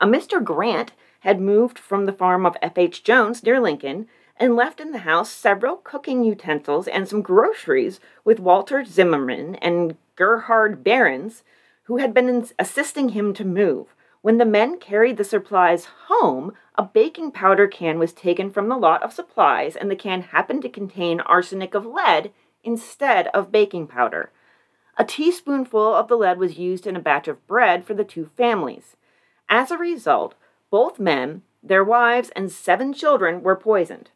A 0.00 0.08
Mr. 0.08 0.42
Grant 0.42 0.90
had 1.20 1.40
moved 1.40 1.78
from 1.78 2.06
the 2.06 2.12
farm 2.12 2.44
of 2.44 2.56
F.H. 2.60 3.04
Jones 3.04 3.44
near 3.44 3.60
Lincoln 3.60 4.08
and 4.36 4.56
left 4.56 4.80
in 4.80 4.90
the 4.90 4.98
house 4.98 5.30
several 5.30 5.76
cooking 5.76 6.24
utensils 6.24 6.88
and 6.88 7.06
some 7.08 7.22
groceries 7.22 8.00
with 8.24 8.40
Walter 8.40 8.84
Zimmerman 8.84 9.54
and 9.56 9.96
Gerhard 10.16 10.82
Behrens, 10.82 11.44
who 11.84 11.98
had 11.98 12.12
been 12.12 12.44
assisting 12.58 13.10
him 13.10 13.32
to 13.34 13.44
move. 13.44 13.94
When 14.22 14.36
the 14.36 14.44
men 14.44 14.78
carried 14.78 15.16
the 15.16 15.24
supplies 15.24 15.86
home, 16.08 16.52
a 16.76 16.82
baking 16.82 17.32
powder 17.32 17.66
can 17.66 17.98
was 17.98 18.12
taken 18.12 18.50
from 18.50 18.68
the 18.68 18.76
lot 18.76 19.02
of 19.02 19.14
supplies, 19.14 19.76
and 19.76 19.90
the 19.90 19.96
can 19.96 20.20
happened 20.20 20.60
to 20.62 20.68
contain 20.68 21.20
arsenic 21.20 21.74
of 21.74 21.86
lead 21.86 22.30
instead 22.62 23.28
of 23.28 23.50
baking 23.50 23.86
powder. 23.86 24.30
A 24.98 25.04
teaspoonful 25.04 25.94
of 25.94 26.08
the 26.08 26.16
lead 26.16 26.38
was 26.38 26.58
used 26.58 26.86
in 26.86 26.96
a 26.96 27.00
batch 27.00 27.28
of 27.28 27.46
bread 27.46 27.86
for 27.86 27.94
the 27.94 28.04
two 28.04 28.30
families. 28.36 28.96
As 29.48 29.70
a 29.70 29.78
result, 29.78 30.34
both 30.70 30.98
men, 30.98 31.40
their 31.62 31.82
wives, 31.82 32.30
and 32.36 32.52
seven 32.52 32.92
children 32.92 33.42
were 33.42 33.56
poisoned. 33.56 34.10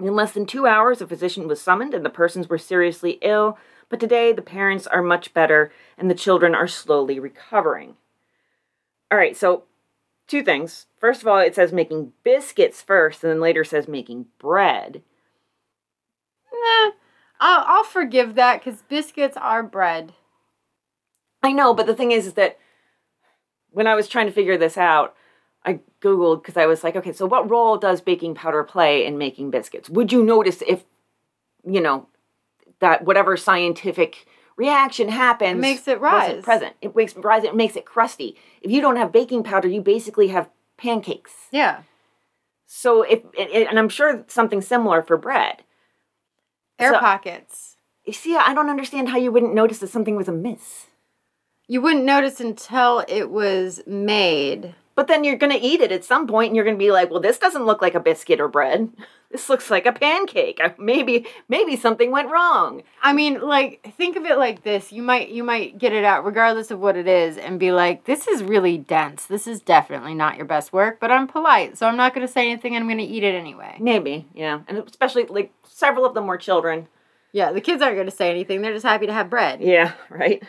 In 0.00 0.16
less 0.16 0.32
than 0.32 0.44
two 0.44 0.66
hours, 0.66 1.00
a 1.00 1.06
physician 1.06 1.46
was 1.46 1.60
summoned 1.60 1.94
and 1.94 2.04
the 2.04 2.10
persons 2.10 2.48
were 2.48 2.58
seriously 2.58 3.18
ill, 3.22 3.56
but 3.88 4.00
today 4.00 4.32
the 4.32 4.42
parents 4.42 4.88
are 4.88 5.02
much 5.02 5.32
better 5.32 5.72
and 5.96 6.10
the 6.10 6.16
children 6.16 6.52
are 6.52 6.66
slowly 6.66 7.20
recovering. 7.20 7.96
All 9.10 9.18
right, 9.18 9.36
so 9.36 9.64
two 10.26 10.42
things. 10.42 10.86
First 10.98 11.22
of 11.22 11.28
all, 11.28 11.38
it 11.38 11.54
says 11.54 11.72
making 11.72 12.12
biscuits 12.22 12.82
first, 12.82 13.22
and 13.22 13.30
then 13.30 13.40
later 13.40 13.64
says 13.64 13.88
making 13.88 14.26
bread. 14.38 15.02
Nah, 16.52 16.90
I'll, 17.40 17.64
I'll 17.66 17.84
forgive 17.84 18.34
that 18.34 18.64
because 18.64 18.82
biscuits 18.82 19.36
are 19.36 19.62
bread. 19.62 20.12
I 21.42 21.52
know, 21.52 21.74
but 21.74 21.86
the 21.86 21.94
thing 21.94 22.10
is, 22.12 22.26
is 22.26 22.34
that 22.34 22.58
when 23.70 23.86
I 23.86 23.94
was 23.94 24.08
trying 24.08 24.26
to 24.26 24.32
figure 24.32 24.56
this 24.56 24.78
out, 24.78 25.14
I 25.64 25.80
Googled 26.00 26.42
because 26.42 26.56
I 26.56 26.66
was 26.66 26.84
like, 26.84 26.96
okay, 26.96 27.12
so 27.12 27.26
what 27.26 27.50
role 27.50 27.76
does 27.76 28.00
baking 28.00 28.34
powder 28.34 28.64
play 28.64 29.04
in 29.04 29.18
making 29.18 29.50
biscuits? 29.50 29.90
Would 29.90 30.12
you 30.12 30.22
notice 30.22 30.62
if, 30.66 30.84
you 31.66 31.80
know, 31.80 32.08
that 32.80 33.04
whatever 33.04 33.36
scientific 33.36 34.26
reaction 34.56 35.08
happens 35.08 35.58
It 35.58 35.60
makes 35.60 35.88
it 35.88 36.00
rise. 36.00 36.42
present? 36.42 36.74
It 36.80 36.94
makes 36.94 37.14
it 37.16 37.24
rise. 37.24 37.44
It 37.44 37.54
makes 37.56 37.76
it 37.76 37.84
crusty. 37.84 38.36
If 38.62 38.70
you 38.70 38.80
don't 38.80 38.96
have 38.96 39.12
baking 39.12 39.42
powder, 39.44 39.68
you 39.68 39.80
basically 39.80 40.28
have 40.28 40.48
pancakes. 40.76 41.32
Yeah. 41.50 41.82
So 42.66 43.02
if 43.02 43.20
and 43.38 43.78
I'm 43.78 43.88
sure 43.88 44.24
something 44.28 44.60
similar 44.62 45.02
for 45.02 45.16
bread. 45.16 45.62
Air 46.78 46.92
So- 46.94 46.98
pockets. 47.00 47.76
You 48.04 48.12
see, 48.12 48.36
I 48.36 48.52
don't 48.52 48.68
understand 48.68 49.08
how 49.08 49.16
you 49.16 49.32
wouldn't 49.32 49.54
notice 49.54 49.78
that 49.78 49.88
something 49.88 50.14
was 50.14 50.28
amiss. 50.28 50.88
You 51.66 51.80
wouldn't 51.80 52.04
notice 52.04 52.38
until 52.40 53.02
it 53.08 53.30
was 53.30 53.80
made. 53.86 54.74
But 54.94 55.08
then 55.08 55.24
you're 55.24 55.36
gonna 55.36 55.58
eat 55.60 55.80
it 55.80 55.90
at 55.90 56.04
some 56.04 56.26
point, 56.26 56.48
and 56.48 56.56
you're 56.56 56.64
gonna 56.64 56.76
be 56.76 56.92
like, 56.92 57.10
"Well, 57.10 57.20
this 57.20 57.38
doesn't 57.38 57.66
look 57.66 57.82
like 57.82 57.94
a 57.94 58.00
biscuit 58.00 58.40
or 58.40 58.48
bread. 58.48 58.90
This 59.30 59.48
looks 59.48 59.68
like 59.68 59.84
a 59.84 59.90
pancake. 59.92 60.60
Maybe, 60.78 61.26
maybe 61.48 61.74
something 61.74 62.12
went 62.12 62.30
wrong." 62.30 62.84
I 63.02 63.12
mean, 63.12 63.40
like 63.40 63.94
think 63.96 64.14
of 64.14 64.24
it 64.24 64.38
like 64.38 64.62
this. 64.62 64.92
You 64.92 65.02
might 65.02 65.30
you 65.30 65.42
might 65.42 65.76
get 65.76 65.92
it 65.92 66.04
out 66.04 66.24
regardless 66.24 66.70
of 66.70 66.78
what 66.78 66.96
it 66.96 67.08
is 67.08 67.36
and 67.36 67.58
be 67.58 67.72
like, 67.72 68.04
"This 68.04 68.28
is 68.28 68.44
really 68.44 68.78
dense. 68.78 69.26
This 69.26 69.48
is 69.48 69.60
definitely 69.60 70.14
not 70.14 70.36
your 70.36 70.46
best 70.46 70.72
work, 70.72 71.00
but 71.00 71.10
I'm 71.10 71.26
polite, 71.26 71.76
so 71.76 71.88
I'm 71.88 71.96
not 71.96 72.14
going 72.14 72.24
to 72.24 72.32
say 72.32 72.48
anything. 72.48 72.76
I'm 72.76 72.86
going 72.86 72.98
to 72.98 73.04
eat 73.04 73.24
it 73.24 73.34
anyway." 73.34 73.76
Maybe, 73.80 74.28
yeah. 74.34 74.60
And 74.68 74.78
especially 74.78 75.24
like 75.24 75.52
several 75.64 76.04
of 76.06 76.14
them 76.14 76.28
were 76.28 76.38
children. 76.38 76.86
Yeah, 77.32 77.50
the 77.50 77.60
kids 77.60 77.82
aren't 77.82 77.96
going 77.96 78.06
to 78.06 78.14
say 78.14 78.30
anything. 78.30 78.62
They're 78.62 78.72
just 78.72 78.86
happy 78.86 79.06
to 79.06 79.12
have 79.12 79.28
bread. 79.28 79.60
Yeah, 79.60 79.94
right. 80.08 80.40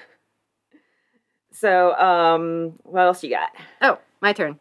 So, 1.51 1.95
um, 1.95 2.73
what 2.83 3.01
else 3.01 3.23
you 3.23 3.31
got? 3.31 3.49
Oh, 3.81 3.97
my 4.25 4.33
turn. 4.33 4.59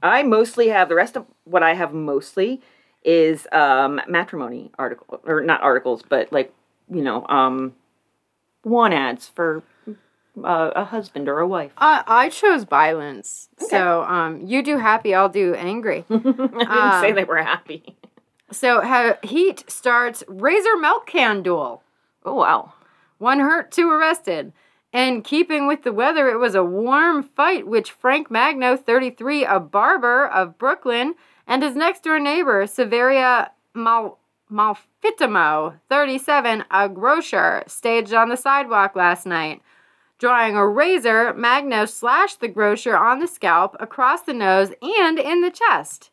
I 0.00 0.22
mostly 0.22 0.68
have 0.68 0.88
the 0.88 0.94
rest 0.94 1.16
of 1.16 1.26
what 1.44 1.62
I 1.64 1.74
have 1.74 1.92
mostly 1.92 2.60
is 3.04 3.48
um 3.50 4.00
matrimony 4.06 4.70
article 4.78 5.20
or 5.24 5.40
not 5.42 5.60
articles, 5.60 6.02
but 6.08 6.32
like 6.32 6.54
you 6.88 7.02
know 7.02 7.26
um 7.26 7.74
one 8.62 8.92
ads 8.92 9.28
for 9.28 9.64
uh, 10.42 10.70
a 10.76 10.84
husband 10.84 11.28
or 11.28 11.40
a 11.40 11.48
wife. 11.48 11.72
I 11.76 12.04
I 12.06 12.28
chose 12.28 12.62
violence. 12.62 13.48
So, 13.58 14.02
um 14.04 14.46
you 14.46 14.62
do 14.62 14.78
happy, 14.78 15.14
I'll 15.16 15.28
do 15.28 15.54
angry. 15.54 16.04
I 16.10 16.14
didn't 16.16 17.00
say 17.02 17.10
Um, 17.10 17.14
they 17.16 17.24
were 17.24 17.42
happy. 17.42 17.96
so, 18.52 18.80
ha- 18.82 19.18
Heat 19.24 19.64
starts 19.68 20.22
razor 20.28 20.76
milk 20.76 21.06
can 21.06 21.42
duel. 21.42 21.82
Oh 22.24 22.36
wow. 22.36 22.74
One 23.18 23.40
hurt, 23.40 23.72
two 23.72 23.90
arrested. 23.90 24.52
In 24.92 25.22
keeping 25.22 25.66
with 25.66 25.84
the 25.84 25.92
weather, 25.92 26.28
it 26.28 26.36
was 26.36 26.54
a 26.54 26.64
warm 26.64 27.22
fight 27.22 27.66
which 27.66 27.90
Frank 27.90 28.30
Magno, 28.30 28.76
33, 28.76 29.44
a 29.44 29.58
barber 29.58 30.26
of 30.26 30.58
Brooklyn, 30.58 31.14
and 31.46 31.62
his 31.62 31.74
next 31.74 32.04
door 32.04 32.20
neighbor, 32.20 32.66
Severia 32.66 33.52
Mal- 33.72 34.18
Malfitimo, 34.50 35.80
37, 35.88 36.64
a 36.70 36.88
grocer, 36.90 37.64
staged 37.66 38.12
on 38.12 38.28
the 38.28 38.36
sidewalk 38.36 38.94
last 38.94 39.24
night. 39.24 39.62
Drawing 40.18 40.56
a 40.56 40.68
razor, 40.68 41.32
Magno 41.32 41.86
slashed 41.86 42.40
the 42.40 42.48
grocer 42.48 42.94
on 42.94 43.18
the 43.18 43.26
scalp, 43.26 43.74
across 43.80 44.20
the 44.20 44.34
nose, 44.34 44.72
and 44.82 45.18
in 45.18 45.40
the 45.40 45.50
chest. 45.50 46.10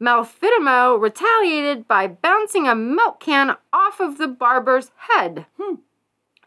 Malfitimo 0.00 0.98
retaliated 0.98 1.86
by 1.86 2.06
bouncing 2.06 2.66
a 2.66 2.74
milk 2.74 3.20
can 3.20 3.56
off 3.74 4.00
of 4.00 4.16
the 4.16 4.26
barber's 4.26 4.90
head. 4.96 5.44
Hmm. 5.60 5.74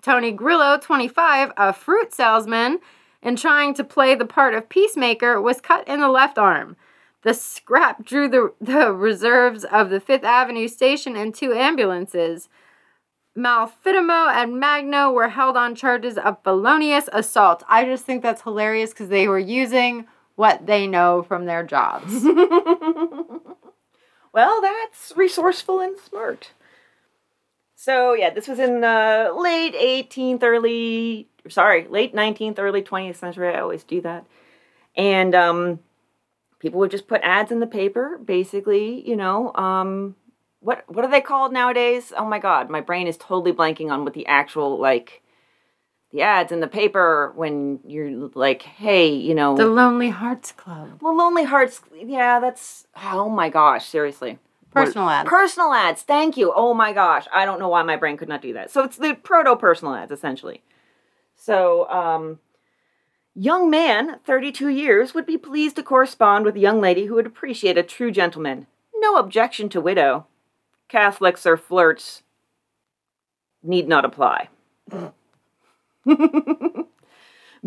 Tony 0.04 0.32
Grillo, 0.32 0.78
25, 0.78 1.54
a 1.58 1.74
fruit 1.74 2.14
salesman, 2.14 2.80
and 3.22 3.38
trying 3.38 3.74
to 3.74 3.84
play 3.84 4.14
the 4.14 4.26
part 4.26 4.54
of 4.54 4.70
peacemaker, 4.70 5.41
was 5.41 5.62
cut 5.62 5.88
in 5.88 6.01
the 6.01 6.10
left 6.10 6.38
arm. 6.38 6.76
The 7.22 7.34
scrap 7.34 8.04
drew 8.04 8.28
the, 8.28 8.54
the 8.60 8.91
reserves 8.91 9.64
of 9.64 9.89
the 9.89 10.01
Fifth 10.01 10.26
Avenue 10.26 10.68
station 10.68 11.16
and 11.16 11.34
two 11.34 11.54
ambulances. 11.54 12.49
Malfitimo 13.36 14.28
and 14.32 14.60
Magno 14.60 15.10
were 15.10 15.30
held 15.30 15.56
on 15.56 15.74
charges 15.74 16.18
of 16.18 16.43
felonious 16.43 17.08
assault. 17.14 17.64
I 17.70 17.86
just 17.86 18.04
think 18.04 18.22
that's 18.22 18.41
hilarious 18.41 18.89
because 18.89 19.08
they 19.08 19.30
were 19.30 19.39
using 19.39 20.06
what 20.36 20.66
they 20.68 20.86
know 20.86 21.24
from 21.24 21.45
their 21.45 21.64
jobs. 21.64 22.26
Well, 24.34 24.62
that's 24.62 25.14
resourceful 25.16 25.80
and 25.80 25.97
smart. 25.99 26.54
So 27.84 28.13
yeah, 28.13 28.29
this 28.29 28.47
was 28.47 28.59
in 28.59 28.79
the 28.79 29.34
late 29.38 29.75
18th, 29.75 30.41
early 30.41 31.27
sorry, 31.49 31.86
late 31.89 32.15
19th, 32.15 32.57
early 32.57 32.81
20th 32.81 33.17
century. 33.17 33.53
I 33.53 33.59
always 33.59 33.84
do 33.84 33.99
that, 33.99 34.25
and 34.95 35.36
um, 35.36 35.79
people 36.59 36.79
would 36.79 36.91
just 36.91 37.09
put 37.09 37.19
ads 37.23 37.51
in 37.51 37.59
the 37.59 37.67
paper, 37.67 38.17
basically. 38.23 39.05
You 39.05 39.17
know, 39.17 39.53
um, 39.55 40.15
what 40.61 40.86
what 40.88 41.03
are 41.03 41.11
they 41.11 41.19
called 41.19 41.51
nowadays? 41.51 42.13
Oh 42.17 42.23
my 42.23 42.39
God, 42.39 42.69
my 42.69 42.79
brain 42.79 43.05
is 43.05 43.17
totally 43.17 43.51
blanking 43.51 43.91
on 43.91 44.05
what 44.05 44.13
the 44.13 44.27
actual 44.27 44.79
like 44.79 45.21
the 46.13 46.21
ads 46.21 46.53
in 46.53 46.61
the 46.61 46.67
paper 46.67 47.34
when 47.36 47.81
you're 47.86 48.29
like, 48.34 48.61
hey, 48.61 49.09
you 49.09 49.36
know, 49.36 49.57
the 49.57 49.67
Lonely 49.67 50.09
Hearts 50.09 50.53
Club. 50.53 50.99
well, 51.01 51.17
Lonely 51.17 51.43
Hearts, 51.43 51.81
yeah, 51.93 52.39
that's 52.39 52.88
oh 52.95 53.27
my 53.27 53.49
gosh, 53.49 53.86
seriously. 53.86 54.39
Personal 54.74 55.05
What- 55.05 55.13
ads. 55.13 55.30
Personal 55.30 55.74
ads. 55.74 56.01
Thank 56.03 56.38
you. 56.38 56.51
Oh 56.55 56.74
my 56.74 56.93
gosh, 56.93 57.26
I 57.34 57.45
don't 57.45 57.59
know 57.59 57.69
why 57.69 57.84
my 57.84 57.95
brain 57.95 58.17
could 58.17 58.30
not 58.30 58.41
do 58.41 58.53
that. 58.53 58.71
So 58.71 58.84
it's 58.84 58.97
the 58.97 59.13
proto 59.15 59.55
personal 59.55 59.95
ads 59.95 60.11
essentially. 60.11 60.63
So, 61.36 61.89
um, 61.89 62.39
young 63.36 63.69
man, 63.69 64.19
32 64.26 64.69
years, 64.69 65.13
would 65.13 65.26
be 65.26 65.38
pleased 65.38 65.76
to 65.78 65.84
correspond 65.84 66.45
with 66.45 66.55
a 66.55 66.59
young 66.59 66.80
lady 66.80 67.05
who 67.05 67.15
would 67.15 67.26
appreciate 67.26 67.78
a 67.78 67.84
true 67.84 68.11
gentleman. 68.11 68.67
No 68.95 69.17
objection 69.17 69.67
to 69.69 69.82
widow. 69.82 70.28
Catholics 70.88 71.45
or 71.45 71.57
flirts 71.57 72.24
need 73.61 73.88
not 73.88 74.05
apply. 74.05 74.49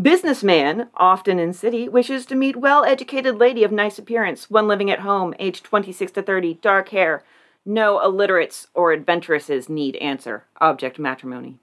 Businessman, 0.00 0.88
often 0.94 1.38
in 1.38 1.52
city, 1.54 1.88
wishes 1.88 2.26
to 2.26 2.34
meet 2.34 2.56
well 2.56 2.84
educated 2.84 3.36
lady 3.36 3.64
of 3.64 3.72
nice 3.72 3.98
appearance, 3.98 4.50
one 4.50 4.68
living 4.68 4.90
at 4.90 5.00
home, 5.00 5.34
aged 5.38 5.64
26 5.64 6.12
to 6.12 6.22
30, 6.22 6.54
dark 6.54 6.90
hair, 6.90 7.24
No 7.64 8.00
illiterates 8.00 8.68
or 8.74 8.92
adventuresses 8.92 9.68
need 9.68 9.96
answer. 9.96 10.44
Object 10.60 10.98
matrimony. 10.98 11.58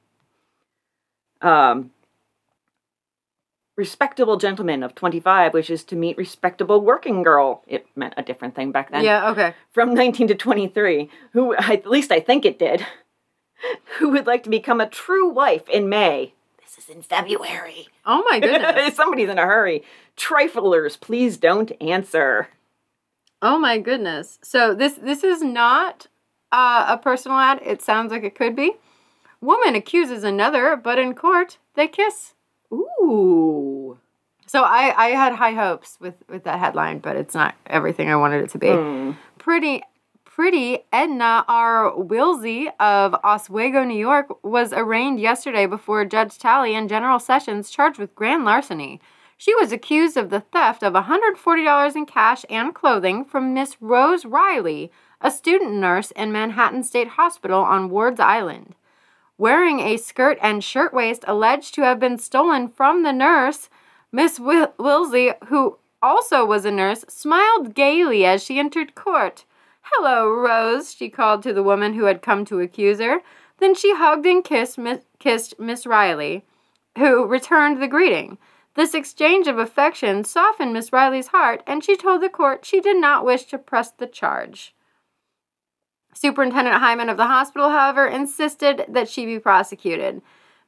Um, 1.41 1.91
respectable 3.75 4.37
gentleman 4.37 4.83
of 4.83 4.95
25 4.95 5.53
wishes 5.53 5.83
to 5.85 5.95
meet 5.95 6.17
respectable 6.17 6.81
working 6.81 7.23
girl. 7.23 7.63
It 7.67 7.85
meant 7.95 8.15
a 8.17 8.23
different 8.23 8.55
thing 8.55 8.71
back 8.71 8.91
then. 8.91 9.03
Yeah, 9.03 9.29
okay. 9.31 9.53
From 9.71 9.93
19 9.93 10.27
to 10.29 10.35
23, 10.35 11.09
who, 11.31 11.53
at 11.55 11.85
least 11.85 12.11
I 12.11 12.19
think 12.19 12.45
it 12.45 12.59
did, 12.59 12.85
who 13.99 14.09
would 14.09 14.27
like 14.27 14.43
to 14.43 14.49
become 14.49 14.81
a 14.81 14.89
true 14.89 15.29
wife 15.29 15.67
in 15.69 15.87
May. 15.87 16.33
This 16.75 16.89
is 16.89 16.95
in 16.95 17.01
February. 17.01 17.87
Oh 18.05 18.23
my 18.29 18.39
goodness. 18.41 18.95
Somebody's 18.95 19.29
in 19.29 19.37
a 19.37 19.45
hurry. 19.45 19.83
Triflers, 20.17 20.99
please 20.99 21.37
don't 21.37 21.71
answer. 21.81 22.47
oh 23.41 23.59
my 23.59 23.77
goodness. 23.77 24.39
So 24.41 24.73
this 24.73 24.93
this 24.93 25.23
is 25.23 25.41
not 25.41 26.07
uh, 26.51 26.85
a 26.89 26.97
personal 26.97 27.37
ad. 27.37 27.61
It 27.63 27.81
sounds 27.81 28.11
like 28.11 28.23
it 28.23 28.35
could 28.35 28.55
be. 28.55 28.73
Woman 29.41 29.75
accuses 29.75 30.23
another, 30.23 30.75
but 30.75 30.97
in 30.97 31.13
court 31.13 31.57
they 31.75 31.87
kiss. 31.87 32.33
Ooh. 32.71 33.99
So 34.47 34.63
I, 34.63 34.93
I 34.95 35.07
had 35.09 35.33
high 35.33 35.53
hopes 35.53 35.97
with, 35.99 36.15
with 36.29 36.43
that 36.43 36.59
headline, 36.59 36.99
but 36.99 37.15
it's 37.15 37.33
not 37.33 37.55
everything 37.65 38.09
I 38.09 38.15
wanted 38.15 38.43
it 38.43 38.49
to 38.51 38.57
be. 38.59 38.69
Hmm. 38.69 39.11
Pretty 39.39 39.81
pretty 40.35 40.79
Edna 40.91 41.45
R. 41.47 41.93
Wilsey 41.95 42.67
of 42.79 43.13
Oswego, 43.23 43.83
New 43.83 43.99
York, 43.99 44.43
was 44.43 44.73
arraigned 44.73 45.19
yesterday 45.19 45.67
before 45.67 46.05
Judge 46.05 46.39
Talley 46.39 46.73
in 46.73 46.87
General 46.87 47.19
Sessions 47.19 47.69
charged 47.69 47.99
with 47.99 48.15
grand 48.15 48.43
larceny. 48.43 48.99
She 49.37 49.53
was 49.53 49.71
accused 49.71 50.17
of 50.17 50.31
the 50.31 50.39
theft 50.39 50.81
of 50.81 50.93
$140 50.93 51.95
in 51.95 52.05
cash 52.07 52.45
and 52.49 52.73
clothing 52.73 53.23
from 53.23 53.53
Miss 53.53 53.77
Rose 53.79 54.25
Riley, 54.25 54.91
a 55.21 55.29
student 55.29 55.73
nurse 55.73 56.09
in 56.09 56.31
Manhattan 56.31 56.81
State 56.83 57.09
Hospital 57.09 57.61
on 57.61 57.91
Ward's 57.91 58.19
Island. 58.19 58.73
Wearing 59.37 59.81
a 59.81 59.97
skirt 59.97 60.39
and 60.41 60.63
shirtwaist 60.63 61.23
alleged 61.27 61.75
to 61.75 61.83
have 61.83 61.99
been 61.99 62.17
stolen 62.17 62.69
from 62.69 63.03
the 63.03 63.13
nurse, 63.13 63.69
Miss 64.11 64.39
Wil- 64.39 64.73
Wilsey, 64.79 65.35
who 65.45 65.77
also 66.01 66.43
was 66.43 66.65
a 66.65 66.71
nurse, 66.71 67.05
smiled 67.07 67.75
gaily 67.75 68.25
as 68.25 68.43
she 68.43 68.57
entered 68.57 68.95
court. 68.95 69.45
Hello, 69.83 70.31
Rose, 70.31 70.93
she 70.93 71.09
called 71.09 71.43
to 71.43 71.53
the 71.53 71.63
woman 71.63 71.93
who 71.93 72.05
had 72.05 72.21
come 72.21 72.45
to 72.45 72.61
accuse 72.61 72.99
her. 72.99 73.21
Then 73.57 73.75
she 73.75 73.93
hugged 73.93 74.25
and 74.25 74.43
kissed 74.43 74.77
Miss, 74.77 75.01
kissed 75.19 75.59
Miss 75.59 75.85
Riley, 75.85 76.45
who 76.97 77.25
returned 77.25 77.81
the 77.81 77.87
greeting. 77.87 78.37
This 78.75 78.93
exchange 78.93 79.47
of 79.47 79.59
affection 79.59 80.23
softened 80.23 80.73
Miss 80.73 80.91
Riley's 80.91 81.27
heart, 81.27 81.61
and 81.67 81.83
she 81.83 81.95
told 81.95 82.21
the 82.21 82.29
court 82.29 82.65
she 82.65 82.79
did 82.79 82.97
not 82.97 83.25
wish 83.25 83.43
to 83.45 83.57
press 83.57 83.91
the 83.91 84.07
charge. 84.07 84.73
Superintendent 86.13 86.77
Hyman 86.77 87.09
of 87.09 87.17
the 87.17 87.27
hospital, 87.27 87.69
however, 87.69 88.07
insisted 88.07 88.85
that 88.87 89.09
she 89.09 89.25
be 89.25 89.37
prosecuted. 89.37 90.21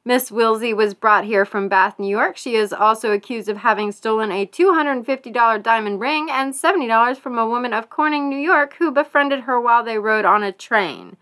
Miss 0.06 0.30
Wilsey 0.30 0.72
was 0.72 0.94
brought 0.94 1.24
here 1.24 1.44
from 1.44 1.68
Bath, 1.68 1.98
New 1.98 2.06
York. 2.06 2.36
She 2.36 2.54
is 2.54 2.72
also 2.72 3.10
accused 3.10 3.48
of 3.48 3.56
having 3.56 3.90
stolen 3.90 4.30
a 4.30 4.46
$250 4.46 5.62
diamond 5.64 5.98
ring 5.98 6.28
and 6.30 6.54
$70 6.54 7.18
from 7.18 7.36
a 7.36 7.48
woman 7.48 7.72
of 7.72 7.90
Corning, 7.90 8.28
New 8.30 8.38
York, 8.38 8.76
who 8.78 8.92
befriended 8.92 9.40
her 9.40 9.60
while 9.60 9.82
they 9.82 9.98
rode 9.98 10.24
on 10.24 10.44
a 10.44 10.52
train. 10.52 11.16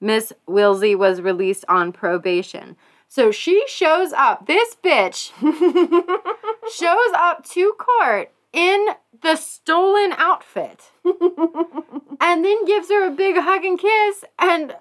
Miss 0.00 0.32
Wilsey 0.48 0.96
was 0.96 1.20
released 1.20 1.64
on 1.68 1.90
probation. 1.90 2.76
So 3.08 3.32
she 3.32 3.64
shows 3.66 4.12
up, 4.12 4.46
this 4.46 4.76
bitch 4.76 5.32
shows 6.72 7.12
up 7.16 7.44
to 7.50 7.72
court 7.72 8.30
in 8.52 8.86
the 9.20 9.34
stolen 9.34 10.12
outfit 10.12 10.92
and 11.04 12.44
then 12.44 12.64
gives 12.66 12.88
her 12.88 13.04
a 13.04 13.10
big 13.10 13.34
hug 13.36 13.64
and 13.64 13.76
kiss. 13.76 14.24
And 14.38 14.76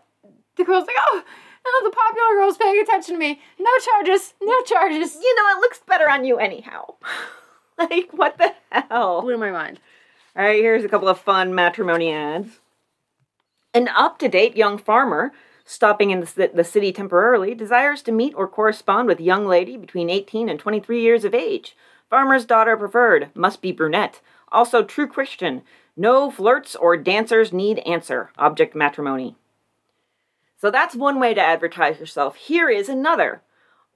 the 0.58 0.64
girl's 0.64 0.86
like, 0.86 0.96
oh, 1.00 1.24
no, 1.66 1.89
the 1.89 1.95
popular 1.95 2.36
girl's 2.36 2.57
paying 2.57 2.82
attention 2.82 3.16
to 3.16 3.20
me. 3.20 3.39
No 3.59 3.72
charges, 3.86 4.34
no 4.41 4.62
charges. 4.64 5.16
You 5.16 5.36
know, 5.36 5.57
it 5.57 5.62
looks 5.62 5.80
better 5.88 6.09
on 6.09 6.26
you 6.26 6.38
anyhow. 6.38 6.95
like, 7.78 8.09
what 8.12 8.38
the 8.38 8.53
hell? 8.72 9.22
Blew 9.22 9.38
my 9.38 9.51
mind. 9.51 9.80
All 10.36 10.43
right, 10.43 10.62
here's 10.62 10.84
a 10.84 10.89
couple 10.89 11.09
of 11.09 11.20
fun 11.20 11.53
matrimony 11.53 12.12
ads. 12.12 12.59
An 13.74 13.88
up 13.89 14.18
to 14.20 14.28
date 14.28 14.55
young 14.55 14.78
farmer 14.78 15.32
stopping 15.66 16.12
in 16.12 16.22
the, 16.22 16.51
the 16.53 16.64
city 16.64 16.91
temporarily 16.91 17.55
desires 17.55 18.01
to 18.01 18.12
meet 18.12 18.34
or 18.36 18.47
correspond 18.47 19.07
with 19.07 19.22
young 19.22 19.45
lady 19.45 19.78
between 19.78 20.09
18 20.09 20.49
and 20.49 20.59
23 20.59 21.01
years 21.01 21.24
of 21.24 21.34
age. 21.34 21.76
Farmer's 22.09 22.45
daughter 22.45 22.76
preferred, 22.76 23.30
must 23.34 23.62
be 23.62 23.72
brunette. 23.72 24.20
Also 24.51 24.84
true 24.84 25.07
Christian. 25.07 25.62
No 25.95 26.30
flirts 26.30 26.76
or 26.76 26.97
dancers 26.97 27.53
need 27.53 27.80
answer. 27.80 28.32
Object 28.38 28.76
matrimony. 28.76 29.36
So 30.62 30.70
that's 30.70 30.95
one 30.95 31.20
way 31.20 31.34
to 31.34 31.41
advertise 31.41 31.99
yourself. 31.99 32.36
Here 32.36 32.70
is 32.70 32.88
another. 32.88 33.41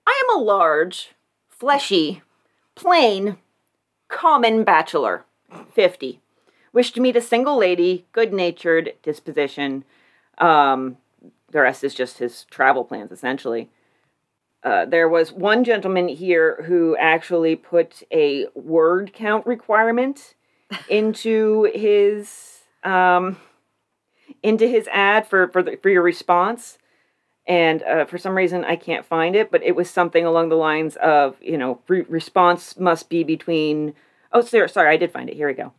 I 0.08 0.24
am 0.28 0.36
a 0.36 0.44
large, 0.44 1.12
fleshy, 1.48 2.24
plain, 2.74 3.38
common 4.08 4.64
bachelor, 4.64 5.26
50. 5.74 6.22
Wish 6.74 6.92
to 6.94 7.02
meet 7.02 7.16
a 7.16 7.22
single 7.22 7.56
lady, 7.56 8.08
good 8.14 8.34
natured 8.34 8.94
disposition. 9.04 9.84
Um, 10.40 10.98
the 11.52 11.62
rest 11.62 11.84
is 11.84 11.94
just 11.94 12.18
his 12.18 12.46
travel 12.46 12.84
plans, 12.84 13.12
essentially. 13.12 13.70
Uh, 14.64 14.86
there 14.86 15.08
was 15.08 15.32
one 15.32 15.64
gentleman 15.64 16.08
here 16.08 16.64
who 16.66 16.98
actually 16.98 17.56
put 17.56 18.02
a 18.12 18.48
word 18.56 19.14
count 19.14 19.46
requirement 19.46 20.34
into 20.90 21.70
his 21.76 22.64
um, 22.84 23.38
into 24.46 24.68
his 24.68 24.88
ad 24.92 25.28
for 25.28 25.48
for, 25.48 25.64
the, 25.64 25.78
for 25.82 25.90
your 25.90 26.04
response, 26.04 26.78
and 27.48 27.82
uh, 27.84 28.06
for 28.06 28.18
some 28.18 28.36
reason 28.36 28.64
I 28.64 28.76
can't 28.76 29.06
find 29.06 29.36
it, 29.36 29.50
but 29.52 29.64
it 29.64 29.76
was 29.76 29.90
something 29.90 30.26
along 30.26 30.50
the 30.50 30.56
lines 30.56 30.96
of 30.98 31.36
you 31.42 31.58
know 31.58 31.82
re- 31.88 32.06
response 32.08 32.78
must 32.78 33.10
be 33.10 33.24
between 33.24 33.96
oh 34.32 34.42
sorry 34.42 34.70
sorry 34.70 34.94
I 34.94 34.98
did 34.98 35.12
find 35.12 35.30
it 35.30 35.36
here 35.36 35.48
we 35.48 35.54
go. 35.54 35.74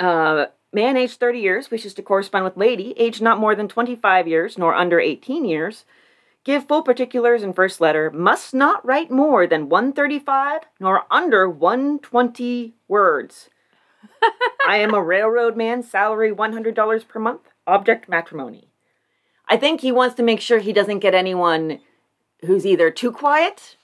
Uh, 0.00 0.46
man 0.72 0.96
aged 0.96 1.20
30 1.20 1.38
years 1.38 1.70
wishes 1.70 1.94
to 1.94 2.02
correspond 2.02 2.44
with 2.44 2.56
lady 2.56 2.94
aged 2.98 3.22
not 3.22 3.38
more 3.38 3.54
than 3.54 3.68
25 3.68 4.26
years 4.26 4.56
nor 4.56 4.74
under 4.74 4.98
18 4.98 5.44
years. 5.44 5.84
Give 6.44 6.66
full 6.66 6.82
particulars 6.82 7.42
in 7.42 7.54
first 7.54 7.80
letter. 7.80 8.08
Must 8.10 8.54
not 8.54 8.84
write 8.86 9.10
more 9.10 9.48
than 9.48 9.68
135 9.68 10.62
nor 10.78 11.02
under 11.10 11.48
120 11.50 12.74
words. 12.86 13.50
I 14.68 14.76
am 14.76 14.94
a 14.94 15.02
railroad 15.02 15.56
man, 15.56 15.82
salary 15.82 16.30
$100 16.30 17.08
per 17.08 17.18
month, 17.18 17.48
object 17.66 18.08
matrimony. 18.08 18.68
I 19.48 19.56
think 19.56 19.80
he 19.80 19.92
wants 19.92 20.16
to 20.16 20.22
make 20.22 20.40
sure 20.40 20.58
he 20.58 20.72
doesn't 20.72 20.98
get 20.98 21.14
anyone 21.14 21.80
who's 22.44 22.66
either 22.66 22.90
too 22.90 23.12
quiet 23.12 23.76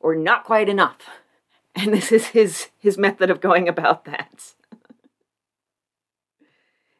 or 0.00 0.14
not 0.14 0.44
quiet 0.44 0.68
enough. 0.68 1.08
And 1.74 1.92
this 1.92 2.10
is 2.10 2.28
his 2.28 2.68
his 2.78 2.98
method 2.98 3.30
of 3.30 3.40
going 3.40 3.68
about 3.68 4.04
that. 4.04 4.54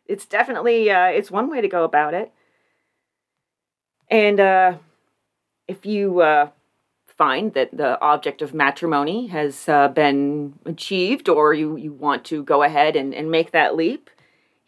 it's 0.07 0.26
definitely 0.26 0.91
uh, 0.91 1.07
it's 1.07 1.30
one 1.30 1.51
way 1.51 1.61
to 1.61 1.68
go 1.68 1.84
about 1.84 2.14
it. 2.14 2.32
And 4.11 4.41
uh, 4.41 4.78
if 5.66 5.84
you 5.84 6.20
uh, 6.20 6.51
find 7.07 7.53
that 7.55 7.76
the 7.76 8.01
object 8.01 8.41
of 8.41 8.55
matrimony 8.55 9.26
has 9.26 9.68
uh, 9.68 9.89
been 9.89 10.59
achieved 10.64 11.28
or 11.28 11.53
you, 11.53 11.76
you 11.76 11.93
want 11.93 12.24
to 12.26 12.43
go 12.43 12.62
ahead 12.62 12.97
and, 12.97 13.12
and 13.12 13.30
make 13.30 13.51
that 13.51 13.74
leap, 13.74 14.09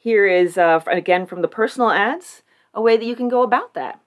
here 0.03 0.27
is, 0.27 0.57
uh, 0.57 0.81
again, 0.87 1.27
from 1.27 1.43
the 1.43 1.49
personal 1.49 1.91
ads, 1.91 2.43
a 2.73 2.81
way 2.81 2.97
that 2.97 3.05
you 3.05 3.15
can 3.15 3.29
go 3.29 3.43
about 3.43 3.75
that. 3.75 4.01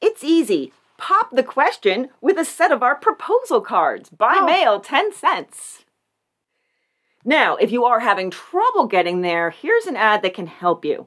It's 0.00 0.22
easy. 0.22 0.72
Pop 0.98 1.30
the 1.30 1.42
question 1.42 2.10
with 2.20 2.36
a 2.38 2.44
set 2.44 2.70
of 2.70 2.82
our 2.82 2.94
proposal 2.94 3.62
cards 3.62 4.10
by 4.10 4.36
Oh. 4.40 4.44
mail, 4.46 4.78
10 4.78 5.12
cents. 5.12 5.84
Now, 7.24 7.56
if 7.56 7.72
you 7.72 7.84
are 7.84 8.00
having 8.00 8.30
trouble 8.30 8.86
getting 8.86 9.22
there, 9.22 9.50
here's 9.50 9.86
an 9.86 9.96
ad 9.96 10.22
that 10.22 10.34
can 10.34 10.46
help 10.46 10.84
you. 10.84 11.06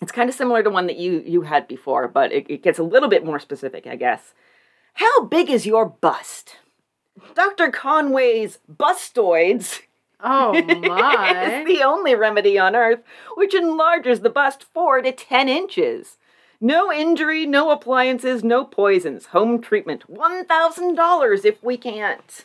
It's 0.00 0.12
kind 0.12 0.28
of 0.28 0.34
similar 0.34 0.62
to 0.62 0.70
one 0.70 0.86
that 0.86 0.96
you, 0.96 1.22
you 1.26 1.42
had 1.42 1.66
before, 1.68 2.06
but 2.08 2.32
it, 2.32 2.46
it 2.48 2.62
gets 2.62 2.78
a 2.78 2.82
little 2.84 3.08
bit 3.08 3.24
more 3.24 3.38
specific, 3.40 3.86
I 3.86 3.96
guess. 3.96 4.32
How 4.94 5.24
big 5.24 5.50
is 5.50 5.66
your 5.66 5.86
bust? 5.86 6.56
Dr. 7.34 7.70
Conway's 7.70 8.58
bustoids 8.72 9.80
Oh 10.20 10.52
my. 10.62 11.64
the 11.66 11.82
only 11.82 12.14
remedy 12.14 12.58
on 12.58 12.74
earth 12.76 13.00
which 13.36 13.54
enlarges 13.54 14.20
the 14.20 14.30
bust 14.30 14.64
4 14.72 15.02
to 15.02 15.12
10 15.12 15.48
inches. 15.48 16.16
No 16.60 16.90
injury, 16.92 17.44
no 17.46 17.70
appliances, 17.70 18.42
no 18.42 18.64
poisons. 18.64 19.26
Home 19.26 19.60
treatment. 19.60 20.04
$1,000 20.10 21.44
if 21.44 21.62
we 21.62 21.76
can't. 21.76 22.44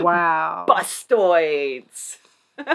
wow. 0.00 0.66
Bustoids. 0.68 2.16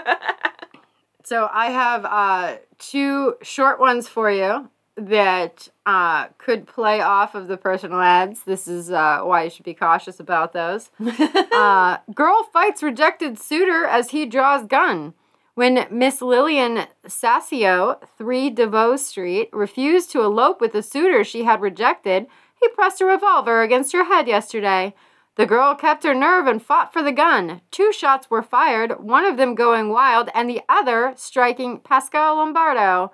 So 1.28 1.50
I 1.52 1.72
have 1.72 2.06
uh, 2.06 2.56
two 2.80 3.36
short 3.42 3.82
ones 3.82 4.08
for 4.08 4.32
you 4.32 4.70
that 4.98 5.70
uh, 5.86 6.28
could 6.40 6.68
play 6.68 7.00
off 7.02 7.36
of 7.36 7.48
the 7.48 7.58
personal 7.58 8.02
ads. 8.02 8.44
This 8.44 8.68
is 8.68 8.92
uh, 8.92 9.22
why 9.22 9.44
you 9.44 9.50
should 9.50 9.66
be 9.66 9.76
cautious 9.76 10.20
about 10.20 10.54
those. 10.54 10.90
uh, 11.00 11.98
girl 12.14 12.44
fights 12.52 12.82
rejected 12.82 13.40
suitor 13.40 13.86
as 13.86 14.10
he 14.10 14.26
draws 14.26 14.66
gun. 14.66 15.14
When 15.54 15.88
Miss 15.90 16.22
Lillian 16.22 16.86
Sassio, 17.08 18.00
3 18.18 18.50
DeVoe 18.52 18.96
Street, 18.96 19.50
refused 19.52 20.12
to 20.12 20.22
elope 20.22 20.62
with 20.62 20.74
the 20.74 20.84
suitor 20.84 21.24
she 21.24 21.46
had 21.46 21.62
rejected, 21.62 22.28
he 22.60 22.68
pressed 22.70 23.02
a 23.02 23.06
revolver 23.06 23.62
against 23.62 23.94
her 23.94 24.04
head 24.04 24.28
yesterday. 24.28 24.94
The 25.36 25.46
girl 25.46 25.76
kept 25.76 26.04
her 26.04 26.16
nerve 26.16 26.48
and 26.48 26.62
fought 26.62 26.92
for 26.92 27.04
the 27.04 27.12
gun. 27.12 27.62
Two 27.70 27.92
shots 27.92 28.30
were 28.30 28.42
fired, 28.42 29.00
one 29.00 29.24
of 29.24 29.38
them 29.38 29.54
going 29.54 29.90
wild 29.90 30.30
and 30.34 30.50
the 30.50 30.62
other 30.68 31.14
striking 31.16 31.80
Pascal 31.80 32.38
Lombardo, 32.38 33.12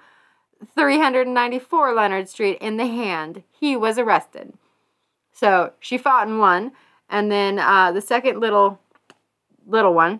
394 0.75 1.93
Leonard 1.93 2.29
Street, 2.29 2.57
in 2.59 2.77
the 2.77 2.87
hand. 2.87 3.43
He 3.51 3.75
was 3.75 3.97
arrested. 3.97 4.53
So 5.31 5.73
she 5.79 5.97
fought 5.97 6.27
and 6.27 6.39
won. 6.39 6.71
And 7.09 7.31
then 7.31 7.59
uh, 7.59 7.91
the 7.91 8.01
second 8.01 8.39
little 8.39 8.79
little 9.65 9.93
one 9.93 10.19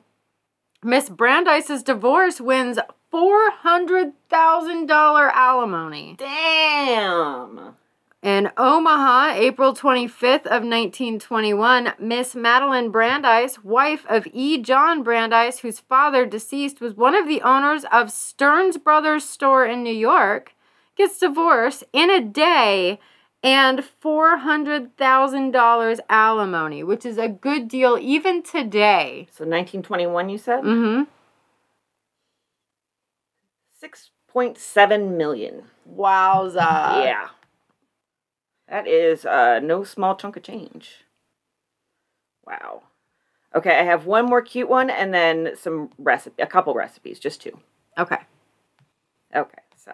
Miss 0.84 1.10
Brandeis's 1.10 1.84
divorce 1.84 2.42
wins 2.42 2.80
$400,000 3.14 5.32
alimony. 5.34 6.16
Damn. 6.18 7.76
In 8.24 8.50
Omaha, 8.56 9.34
April 9.34 9.74
25th 9.74 10.46
of 10.46 10.64
1921, 10.64 11.92
Miss 12.00 12.34
Madeline 12.36 12.90
Brandeis, 12.90 13.62
wife 13.66 14.06
of 14.08 14.26
E. 14.32 14.58
John 14.62 15.04
Brandeis, 15.04 15.60
whose 15.60 15.82
father 15.82 16.26
deceased 16.26 16.80
was 16.80 16.94
one 16.94 17.16
of 17.16 17.28
the 17.28 17.42
owners 17.42 17.84
of 17.92 18.10
Stearns 18.10 18.78
Brothers 18.78 19.26
store 19.26 19.66
in 19.66 19.84
New 19.84 19.94
York, 19.94 20.54
gets 20.96 21.20
divorced 21.20 21.84
in 21.92 22.10
a 22.10 22.22
day 22.22 22.98
and 23.44 23.84
$400,000 24.02 26.00
alimony, 26.10 26.82
which 26.82 27.06
is 27.06 27.18
a 27.18 27.28
good 27.28 27.68
deal 27.68 27.98
even 28.00 28.42
today. 28.42 29.28
So 29.32 29.44
1921, 29.44 30.30
you 30.30 30.38
said? 30.38 30.64
Mm-hmm. 30.64 31.04
6.7 33.86 35.18
million. 35.18 35.64
Wowza. 35.94 37.04
yeah. 37.04 37.28
That 38.74 38.88
is 38.88 39.24
uh, 39.24 39.60
no 39.60 39.84
small 39.84 40.16
chunk 40.16 40.36
of 40.36 40.42
change. 40.42 41.06
Wow. 42.44 42.82
Okay, 43.54 43.78
I 43.80 43.84
have 43.84 44.08
one 44.08 44.26
more 44.26 44.42
cute 44.42 44.68
one 44.68 44.90
and 44.90 45.14
then 45.14 45.52
some 45.56 45.92
recipe, 46.00 46.42
a 46.42 46.48
couple 46.48 46.74
recipes, 46.74 47.20
just 47.20 47.40
two. 47.40 47.60
Okay. 48.00 48.18
Okay, 49.36 49.62
so. 49.76 49.92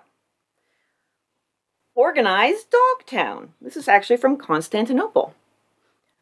Organized 1.93 2.67
Dogtown. 2.69 3.49
This 3.61 3.75
is 3.75 3.89
actually 3.89 4.15
from 4.15 4.37
Constantinople. 4.37 5.33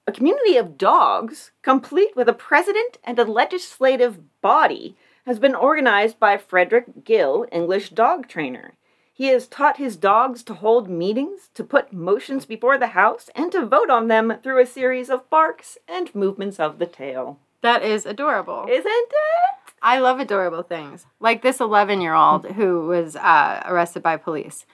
A 0.08 0.12
community 0.12 0.58
of 0.58 0.80
dogs, 0.80 1.52
complete 1.62 2.16
with 2.16 2.28
a 2.28 2.34
president 2.34 2.98
and 3.04 3.20
a 3.20 3.24
legislative 3.24 4.42
body, 4.42 4.96
has 5.28 5.38
been 5.38 5.54
organized 5.54 6.20
by 6.20 6.38
Frederick 6.38 7.04
Gill, 7.04 7.46
English 7.52 7.92
dog 7.92 8.28
trainer. 8.28 8.74
He 9.18 9.30
has 9.30 9.48
taught 9.48 9.78
his 9.78 9.96
dogs 9.96 10.44
to 10.44 10.54
hold 10.54 10.92
meetings, 10.92 11.50
to 11.56 11.64
put 11.64 11.92
motions 11.92 12.46
before 12.46 12.78
the 12.78 12.90
House, 12.90 13.32
and 13.34 13.52
to 13.52 13.66
vote 13.66 13.90
on 13.90 14.10
them 14.10 14.38
through 14.44 14.62
a 14.62 14.66
series 14.68 15.10
of 15.10 15.28
barks 15.32 15.76
and 15.88 16.14
movements 16.14 16.60
of 16.60 16.78
the 16.78 16.86
tail. 16.86 17.40
That 17.64 17.82
is 17.82 18.06
adorable. 18.06 18.68
Isn't 18.70 18.86
it? 18.86 19.74
I 19.82 19.98
love 19.98 20.20
adorable 20.20 20.62
things. 20.62 21.08
Like 21.20 21.42
this 21.42 21.60
11 21.60 22.00
year 22.00 22.14
old 22.14 22.46
who 22.46 22.86
was 22.86 23.16
uh, 23.16 23.64
arrested 23.66 24.04
by 24.04 24.18
police. 24.18 24.68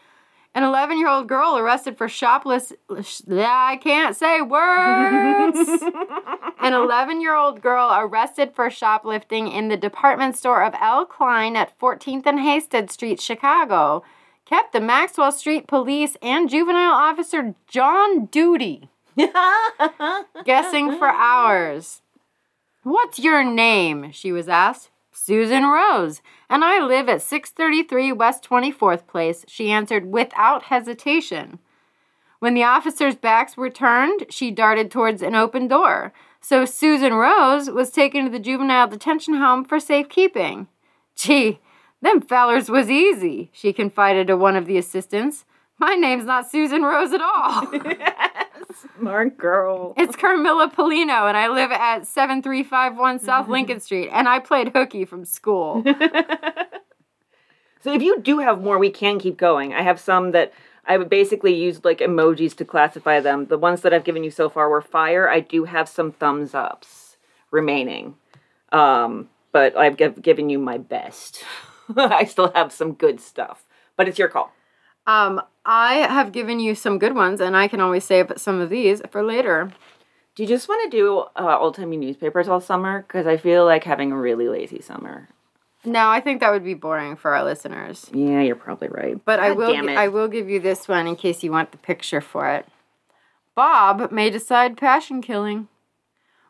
An 0.53 0.63
11 0.63 0.99
year 0.99 1.07
old 1.07 1.29
girl 1.29 1.57
arrested 1.57 1.97
for 1.97 2.09
shopless. 2.09 2.73
I 3.31 3.79
can't 3.81 4.13
say 4.13 4.41
words. 4.41 5.57
An 6.59 6.73
11 6.73 7.21
year 7.21 7.37
old 7.37 7.61
girl 7.61 7.95
arrested 7.97 8.51
for 8.53 8.69
shoplifting 8.69 9.47
in 9.47 9.69
the 9.69 9.77
department 9.77 10.35
store 10.35 10.63
of 10.65 10.75
L. 10.81 11.05
Klein 11.05 11.55
at 11.55 11.79
14th 11.79 12.25
and 12.25 12.39
Halsted 12.39 12.91
Street, 12.91 13.21
Chicago, 13.21 14.03
kept 14.45 14.73
the 14.73 14.81
Maxwell 14.81 15.31
Street 15.31 15.67
police 15.67 16.17
and 16.21 16.49
juvenile 16.49 16.93
officer 16.93 17.55
John 17.67 18.25
Duty 18.25 18.89
guessing 20.45 20.97
for 20.97 21.07
hours. 21.07 22.01
What's 22.83 23.19
your 23.19 23.43
name? 23.43 24.11
she 24.11 24.31
was 24.31 24.49
asked. 24.49 24.89
Susan 25.15 25.63
Rose, 25.65 26.21
and 26.49 26.65
I 26.65 26.83
live 26.83 27.07
at 27.07 27.21
633 27.21 28.11
West 28.11 28.43
24th 28.43 29.05
Place, 29.05 29.45
she 29.47 29.71
answered 29.71 30.07
without 30.11 30.63
hesitation. 30.63 31.59
When 32.39 32.55
the 32.55 32.63
officers' 32.63 33.15
backs 33.15 33.55
were 33.55 33.69
turned, 33.69 34.25
she 34.29 34.51
darted 34.51 34.89
towards 34.91 35.21
an 35.21 35.35
open 35.35 35.67
door. 35.67 36.11
So 36.41 36.65
Susan 36.65 37.13
Rose 37.13 37.69
was 37.69 37.89
taken 37.91 38.25
to 38.25 38.31
the 38.31 38.39
juvenile 38.39 38.87
detention 38.87 39.35
home 39.35 39.63
for 39.63 39.79
safekeeping. 39.79 40.67
Gee, 41.15 41.59
them 42.03 42.21
fellers 42.21 42.69
was 42.69 42.89
easy, 42.89 43.49
she 43.51 43.73
confided 43.73 44.27
to 44.27 44.37
one 44.37 44.55
of 44.55 44.65
the 44.65 44.77
assistants. 44.77 45.45
My 45.79 45.95
name's 45.95 46.25
not 46.25 46.49
Susan 46.49 46.83
Rose 46.83 47.11
at 47.11 47.21
all. 47.21 47.67
Smart 48.99 49.37
girl. 49.37 49.93
It's 49.97 50.15
Carmilla 50.15 50.69
Polino, 50.69 51.27
and 51.27 51.35
I 51.35 51.47
live 51.47 51.71
at 51.71 52.05
7351 52.05 53.19
South 53.19 53.47
Lincoln 53.49 53.79
Street, 53.79 54.09
and 54.11 54.27
I 54.27 54.39
played 54.39 54.69
hooky 54.69 55.05
from 55.05 55.25
school. 55.25 55.83
So 57.83 57.93
if 57.93 58.01
you 58.01 58.21
do 58.21 58.39
have 58.39 58.61
more, 58.61 58.79
we 58.79 58.89
can 58.89 59.19
keep 59.19 59.35
going. 59.35 59.73
I 59.73 59.81
have 59.81 59.99
some 59.99 60.31
that 60.31 60.53
I 60.85 60.97
would 60.97 61.09
basically 61.09 61.53
used 61.53 61.83
like 61.83 61.99
emojis 61.99 62.55
to 62.55 62.65
classify 62.65 63.19
them. 63.19 63.47
The 63.47 63.57
ones 63.57 63.81
that 63.81 63.93
I've 63.93 64.05
given 64.05 64.23
you 64.23 64.31
so 64.31 64.49
far 64.49 64.69
were 64.69 64.81
fire. 64.81 65.29
I 65.29 65.41
do 65.41 65.65
have 65.65 65.89
some 65.89 66.13
thumbs 66.13 66.55
ups 66.55 67.17
remaining, 67.51 68.15
um, 68.71 69.27
but 69.51 69.75
I've 69.75 69.97
giv 69.97 70.21
given 70.21 70.49
you 70.49 70.59
my 70.59 70.77
best. 70.77 71.43
I 71.95 72.25
still 72.25 72.51
have 72.53 72.71
some 72.71 72.93
good 72.93 73.19
stuff, 73.19 73.65
but 73.97 74.07
it's 74.07 74.19
your 74.19 74.29
call. 74.29 74.51
Um, 75.05 75.41
I 75.65 75.95
have 75.95 76.31
given 76.31 76.59
you 76.59 76.75
some 76.75 76.99
good 76.99 77.15
ones, 77.15 77.41
and 77.41 77.57
I 77.57 77.67
can 77.67 77.81
always 77.81 78.03
save 78.03 78.31
some 78.37 78.61
of 78.61 78.69
these 78.69 79.01
for 79.09 79.23
later. 79.23 79.71
Do 80.35 80.43
you 80.43 80.49
just 80.49 80.67
want 80.67 80.89
to 80.89 80.97
do 80.97 81.25
uh, 81.35 81.57
old 81.59 81.75
timey 81.75 81.97
newspapers 81.97 82.47
all 82.47 82.61
summer? 82.61 83.03
Because 83.03 83.27
I 83.27 83.37
feel 83.37 83.65
like 83.65 83.83
having 83.83 84.11
a 84.11 84.17
really 84.17 84.47
lazy 84.47 84.81
summer. 84.81 85.29
No, 85.85 86.09
I 86.09 86.21
think 86.21 86.39
that 86.39 86.51
would 86.51 86.63
be 86.63 86.73
boring 86.73 87.15
for 87.15 87.35
our 87.35 87.43
listeners. 87.43 88.09
Yeah, 88.13 88.41
you're 88.41 88.55
probably 88.55 88.87
right. 88.87 89.23
But 89.23 89.39
I 89.39 89.51
will. 89.51 89.89
I 89.89 90.07
will 90.07 90.29
give 90.29 90.49
you 90.49 90.59
this 90.59 90.87
one 90.87 91.07
in 91.07 91.15
case 91.15 91.43
you 91.43 91.51
want 91.51 91.71
the 91.71 91.77
picture 91.77 92.21
for 92.21 92.49
it. 92.49 92.65
Bob 93.55 94.11
may 94.11 94.29
decide 94.29 94.77
passion 94.77 95.21
killing. 95.21 95.67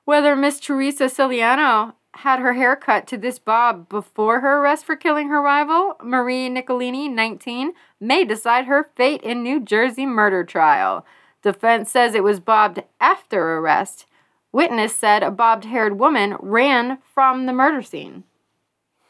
Whether 0.06 0.36
Miss 0.36 0.60
Teresa 0.60 1.06
Ciliano 1.06 1.96
had 2.16 2.40
her 2.40 2.54
hair 2.54 2.76
cut 2.76 3.08
to 3.08 3.18
this 3.18 3.40
bob 3.40 3.90
before 3.90 4.40
her 4.42 4.60
arrest 4.62 4.86
for 4.86 4.96
killing 4.96 5.30
her 5.30 5.42
rival, 5.42 5.96
Marie 6.04 6.50
Nicolini, 6.50 7.10
19, 7.10 7.74
may 8.00 8.24
decide 8.24 8.66
her 8.66 8.90
fate 8.96 9.22
in 9.22 9.42
New 9.42 9.60
Jersey 9.60 10.06
murder 10.06 10.44
trial. 10.44 11.06
Defense 11.42 11.92
says 11.92 12.16
it 12.16 12.24
was 12.24 12.40
bobbed 12.40 12.84
after 13.00 13.58
arrest. 13.58 14.06
Witness 14.52 14.96
said 14.96 15.24
a 15.24 15.32
bobbed 15.32 15.66
haired 15.66 16.00
woman 16.00 16.38
ran 16.40 17.00
from 17.14 17.46
the 17.46 17.54
murder 17.54 17.82
scene. 17.82 18.24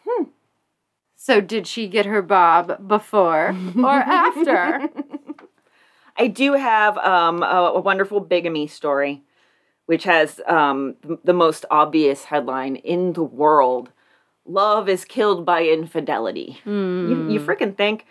Hmm. 0.07 0.25
So, 1.15 1.41
did 1.41 1.67
she 1.67 1.87
get 1.87 2.05
her 2.05 2.21
bob 2.21 2.87
before 2.87 3.55
or 3.77 3.89
after? 3.89 4.89
I 6.17 6.27
do 6.27 6.53
have 6.53 6.97
um, 6.97 7.43
a, 7.43 7.73
a 7.75 7.79
wonderful 7.79 8.19
bigamy 8.19 8.67
story, 8.67 9.23
which 9.85 10.05
has 10.05 10.39
um, 10.47 10.95
the 11.23 11.33
most 11.33 11.65
obvious 11.69 12.25
headline 12.25 12.75
in 12.77 13.13
the 13.13 13.23
world 13.23 13.91
Love 14.45 14.89
is 14.89 15.05
killed 15.05 15.45
by 15.45 15.63
infidelity. 15.63 16.59
You, 17.09 17.31
you 17.31 17.39
freaking 17.39 17.75
think. 17.77 18.05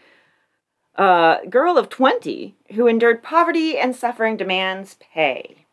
Uh, 0.97 1.39
girl 1.49 1.79
of 1.79 1.89
20 1.89 2.55
who 2.75 2.87
endured 2.87 3.23
poverty 3.23 3.79
and 3.79 3.95
suffering 3.95 4.37
demands 4.37 4.97
pay. 5.13 5.67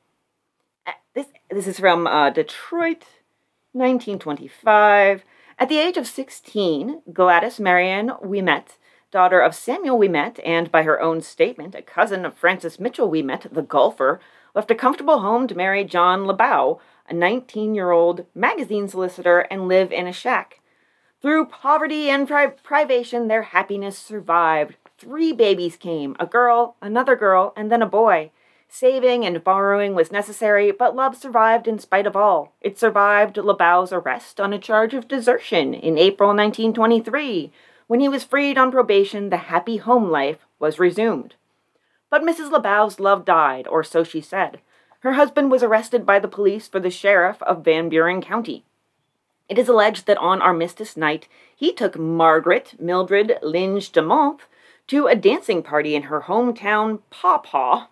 This, 1.14 1.28
this 1.50 1.68
is 1.68 1.80
from 1.80 2.08
uh, 2.08 2.30
Detroit, 2.30 3.06
1925. 3.74 5.24
At 5.58 5.70
the 5.70 5.78
age 5.78 5.98
of 5.98 6.08
16, 6.08 7.02
Gladys 7.12 7.60
Marion 7.60 8.12
Ouimet, 8.24 8.78
daughter 9.12 9.42
of 9.42 9.56
Samuel 9.56 10.00
Ouimet 10.00 10.40
and, 10.46 10.72
by 10.72 10.84
her 10.84 11.02
own 11.02 11.22
statement, 11.22 11.76
a 11.76 11.82
cousin 11.82 12.26
of 12.26 12.38
Francis 12.38 12.80
Mitchell 12.80 13.10
Ouimet, 13.10 13.54
the 13.54 13.62
golfer, 13.62 14.22
left 14.60 14.72
a 14.72 14.76
comfortable 14.76 15.22
home 15.22 15.48
to 15.48 15.56
marry 15.56 15.86
John 15.86 16.26
LeBow, 16.26 16.80
a 17.08 17.14
19 17.14 17.76
year 17.76 17.92
old 17.92 18.26
magazine 18.36 18.90
solicitor, 18.90 19.40
and 19.50 19.70
live 19.70 19.90
in 19.94 20.06
a 20.06 20.12
shack. 20.12 20.60
Through 21.22 21.46
poverty 21.46 22.10
and 22.10 22.28
pri- 22.28 22.48
privation, 22.48 23.30
their 23.30 23.44
happiness 23.44 23.98
survived. 23.98 24.76
Three 24.98 25.32
babies 25.32 25.78
came 25.78 26.14
a 26.20 26.26
girl, 26.26 26.76
another 26.82 27.16
girl, 27.16 27.54
and 27.56 27.72
then 27.72 27.82
a 27.82 27.88
boy. 27.88 28.32
Saving 28.68 29.26
and 29.26 29.42
borrowing 29.42 29.96
was 29.96 30.12
necessary, 30.12 30.74
but 30.74 30.94
love 30.94 31.16
survived 31.16 31.66
in 31.66 31.80
spite 31.80 32.06
of 32.06 32.18
all. 32.18 32.52
It 32.60 32.78
survived 32.78 33.38
LeBow's 33.38 33.94
arrest 33.94 34.42
on 34.42 34.52
a 34.52 34.60
charge 34.60 34.94
of 34.94 35.08
desertion 35.08 35.74
in 35.74 35.98
April 35.98 36.32
1923. 36.32 37.54
When 37.88 38.02
he 38.02 38.10
was 38.10 38.26
freed 38.26 38.58
on 38.58 38.74
probation, 38.74 39.30
the 39.30 39.38
happy 39.38 39.78
home 39.78 40.12
life 40.12 40.46
was 40.60 40.80
resumed. 40.80 41.36
But 42.10 42.24
Mrs. 42.24 42.52
LeBow's 42.52 43.00
love 43.00 43.26
died, 43.26 43.68
or 43.68 43.84
so 43.84 44.04
she 44.04 44.22
said. 44.22 44.60
Her 45.02 45.14
husband 45.14 45.52
was 45.52 45.64
arrested 45.64 46.06
by 46.06 46.20
the 46.20 46.28
police 46.28 46.68
for 46.68 46.80
the 46.80 46.90
sheriff 46.90 47.42
of 47.44 47.64
Van 47.64 47.88
Buren 47.90 48.22
County. 48.22 48.66
It 49.48 49.58
is 49.58 49.68
alleged 49.68 50.06
that 50.06 50.18
on 50.18 50.42
Armistice 50.42 50.98
Night, 50.98 51.28
he 51.56 51.72
took 51.72 51.98
Margaret 51.98 52.80
Mildred 52.80 53.40
Linge 53.42 53.92
de 53.92 54.02
Month 54.02 54.46
to 54.88 55.08
a 55.08 55.16
dancing 55.16 55.64
party 55.64 55.96
in 55.96 56.04
her 56.04 56.22
hometown, 56.22 57.00
Paw 57.10 57.40
Paw, 57.40 57.88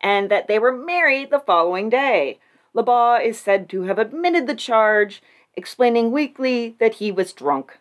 and 0.00 0.30
that 0.30 0.48
they 0.48 0.58
were 0.58 0.72
married 0.72 1.30
the 1.30 1.38
following 1.38 1.88
day. 1.88 2.38
Labaugh 2.74 3.24
is 3.24 3.38
said 3.38 3.68
to 3.70 3.82
have 3.82 3.98
admitted 3.98 4.46
the 4.46 4.54
charge, 4.54 5.22
explaining 5.54 6.10
weakly 6.10 6.76
that 6.80 6.94
he 6.94 7.12
was 7.12 7.32
drunk. 7.32 7.78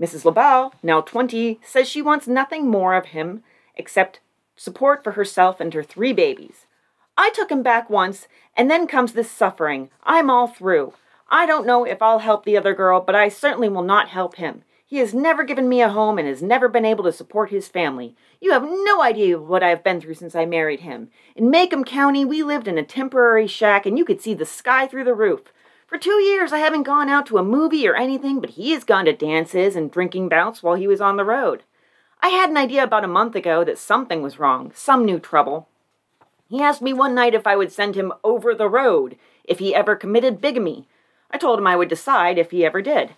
Mrs. 0.00 0.24
Labaugh, 0.24 0.72
now 0.82 1.00
20, 1.00 1.60
says 1.62 1.88
she 1.88 2.02
wants 2.02 2.26
nothing 2.26 2.68
more 2.68 2.94
of 2.94 3.06
him 3.06 3.42
except 3.76 4.20
support 4.56 5.04
for 5.04 5.12
herself 5.12 5.60
and 5.60 5.72
her 5.74 5.82
three 5.82 6.12
babies. 6.12 6.66
I 7.16 7.30
took 7.30 7.50
him 7.50 7.62
back 7.62 7.88
once, 7.88 8.26
and 8.56 8.70
then 8.70 8.86
comes 8.86 9.12
this 9.12 9.30
suffering. 9.30 9.90
I'm 10.02 10.30
all 10.30 10.48
through. 10.48 10.94
I 11.28 11.46
don't 11.46 11.66
know 11.66 11.84
if 11.84 12.02
I'll 12.02 12.18
help 12.20 12.44
the 12.44 12.56
other 12.56 12.74
girl, 12.74 13.00
but 13.00 13.14
I 13.14 13.28
certainly 13.28 13.68
will 13.68 13.82
not 13.82 14.08
help 14.08 14.36
him. 14.36 14.62
He 14.86 14.98
has 14.98 15.14
never 15.14 15.42
given 15.42 15.68
me 15.68 15.80
a 15.80 15.88
home 15.88 16.18
and 16.18 16.28
has 16.28 16.42
never 16.42 16.68
been 16.68 16.84
able 16.84 17.04
to 17.04 17.12
support 17.12 17.50
his 17.50 17.68
family. 17.68 18.14
You 18.40 18.52
have 18.52 18.62
no 18.62 19.02
idea 19.02 19.40
what 19.40 19.62
I 19.62 19.70
have 19.70 19.82
been 19.82 20.00
through 20.00 20.14
since 20.14 20.36
I 20.36 20.44
married 20.44 20.80
him. 20.80 21.08
In 21.34 21.50
Macomb 21.50 21.84
County, 21.84 22.24
we 22.24 22.42
lived 22.42 22.68
in 22.68 22.78
a 22.78 22.84
temporary 22.84 23.46
shack 23.46 23.86
and 23.86 23.98
you 23.98 24.04
could 24.04 24.20
see 24.20 24.34
the 24.34 24.46
sky 24.46 24.86
through 24.86 25.04
the 25.04 25.14
roof. 25.14 25.52
For 25.86 25.98
two 25.98 26.20
years, 26.22 26.52
I 26.52 26.58
haven't 26.58 26.82
gone 26.82 27.08
out 27.08 27.26
to 27.26 27.38
a 27.38 27.42
movie 27.42 27.88
or 27.88 27.96
anything, 27.96 28.40
but 28.40 28.50
he 28.50 28.72
has 28.72 28.84
gone 28.84 29.06
to 29.06 29.12
dances 29.12 29.74
and 29.74 29.90
drinking 29.90 30.28
bouts 30.28 30.62
while 30.62 30.76
he 30.76 30.86
was 30.86 31.00
on 31.00 31.16
the 31.16 31.24
road. 31.24 31.62
I 32.24 32.28
had 32.28 32.48
an 32.48 32.56
idea 32.56 32.82
about 32.82 33.04
a 33.04 33.06
month 33.06 33.36
ago 33.36 33.64
that 33.64 33.76
something 33.76 34.22
was 34.22 34.38
wrong, 34.38 34.72
some 34.74 35.04
new 35.04 35.18
trouble. 35.18 35.68
He 36.48 36.62
asked 36.62 36.80
me 36.80 36.94
one 36.94 37.14
night 37.14 37.34
if 37.34 37.46
I 37.46 37.54
would 37.54 37.70
send 37.70 37.96
him 37.96 38.14
over 38.24 38.54
the 38.54 38.66
road 38.66 39.18
if 39.44 39.58
he 39.58 39.74
ever 39.74 39.94
committed 39.94 40.40
bigamy. 40.40 40.88
I 41.30 41.36
told 41.36 41.58
him 41.58 41.66
I 41.66 41.76
would 41.76 41.90
decide 41.90 42.38
if 42.38 42.50
he 42.50 42.64
ever 42.64 42.80
did. 42.80 43.10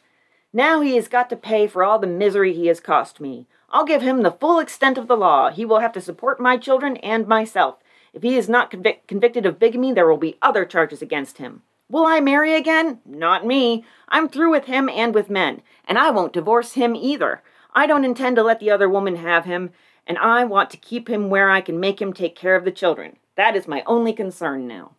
Now 0.52 0.80
he 0.80 0.96
has 0.96 1.06
got 1.06 1.30
to 1.30 1.36
pay 1.36 1.68
for 1.68 1.84
all 1.84 2.00
the 2.00 2.08
misery 2.08 2.52
he 2.52 2.66
has 2.66 2.80
cost 2.80 3.20
me. 3.20 3.46
I'll 3.70 3.84
give 3.84 4.02
him 4.02 4.22
the 4.24 4.32
full 4.32 4.58
extent 4.58 4.98
of 4.98 5.06
the 5.06 5.16
law. 5.16 5.52
He 5.52 5.64
will 5.64 5.78
have 5.78 5.92
to 5.92 6.00
support 6.00 6.40
my 6.40 6.56
children 6.56 6.96
and 6.96 7.28
myself. 7.28 7.76
If 8.12 8.24
he 8.24 8.36
is 8.36 8.48
not 8.48 8.72
convic- 8.72 9.06
convicted 9.06 9.46
of 9.46 9.60
bigamy, 9.60 9.92
there 9.92 10.08
will 10.08 10.16
be 10.16 10.36
other 10.42 10.64
charges 10.64 11.00
against 11.00 11.38
him. 11.38 11.62
Will 11.88 12.06
I 12.06 12.18
marry 12.18 12.56
again? 12.56 12.98
Not 13.06 13.46
me. 13.46 13.84
I'm 14.08 14.28
through 14.28 14.50
with 14.50 14.64
him 14.64 14.88
and 14.88 15.14
with 15.14 15.30
men, 15.30 15.62
and 15.86 15.96
I 15.96 16.10
won't 16.10 16.32
divorce 16.32 16.72
him 16.72 16.96
either. 16.96 17.40
I 17.76 17.86
don't 17.86 18.04
intend 18.04 18.36
to 18.36 18.42
let 18.42 18.58
the 18.58 18.70
other 18.70 18.88
woman 18.88 19.16
have 19.16 19.44
him, 19.44 19.70
and 20.06 20.18
I 20.18 20.44
want 20.44 20.70
to 20.70 20.76
keep 20.78 21.08
him 21.08 21.28
where 21.28 21.50
I 21.50 21.60
can 21.60 21.78
make 21.78 22.00
him 22.00 22.12
take 22.12 22.34
care 22.34 22.56
of 22.56 22.64
the 22.64 22.72
children. 22.72 23.18
That 23.36 23.54
is 23.54 23.68
my 23.68 23.82
only 23.86 24.12
concern 24.14 24.66
now. 24.66 24.92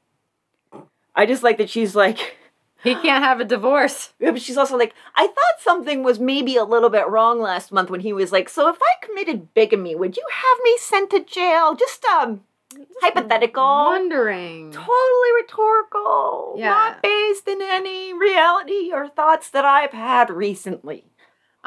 I 1.15 1.25
just 1.25 1.41
like 1.41 1.57
that 1.57 1.71
she's 1.71 1.95
like, 1.95 2.37
He 2.83 2.93
can't 2.93 3.23
have 3.23 3.39
a 3.39 3.45
divorce. 3.45 4.13
yeah, 4.19 4.29
but 4.29 4.41
she's 4.41 4.55
also 4.57 4.77
like, 4.77 4.93
I 5.15 5.25
thought 5.25 5.59
something 5.59 6.03
was 6.03 6.19
maybe 6.19 6.55
a 6.55 6.63
little 6.63 6.91
bit 6.91 7.09
wrong 7.09 7.41
last 7.41 7.71
month 7.71 7.89
when 7.89 8.01
he 8.01 8.13
was 8.13 8.31
like, 8.31 8.47
so 8.47 8.69
if 8.69 8.77
I 8.79 9.05
committed 9.05 9.53
bigamy, 9.55 9.95
would 9.95 10.15
you 10.15 10.23
have 10.31 10.63
me 10.63 10.77
sent 10.79 11.09
to 11.09 11.23
jail? 11.23 11.73
Just 11.73 12.05
um 12.05 12.41
hypothetical. 13.01 13.63
Wondering. 13.63 14.71
Totally 14.71 15.31
rhetorical. 15.41 16.53
Yeah. 16.57 16.69
Not 16.69 17.01
based 17.01 17.47
in 17.47 17.59
any 17.61 18.13
reality 18.13 18.91
or 18.93 19.07
thoughts 19.07 19.49
that 19.49 19.65
I've 19.65 19.91
had 19.93 20.29
recently. 20.29 21.05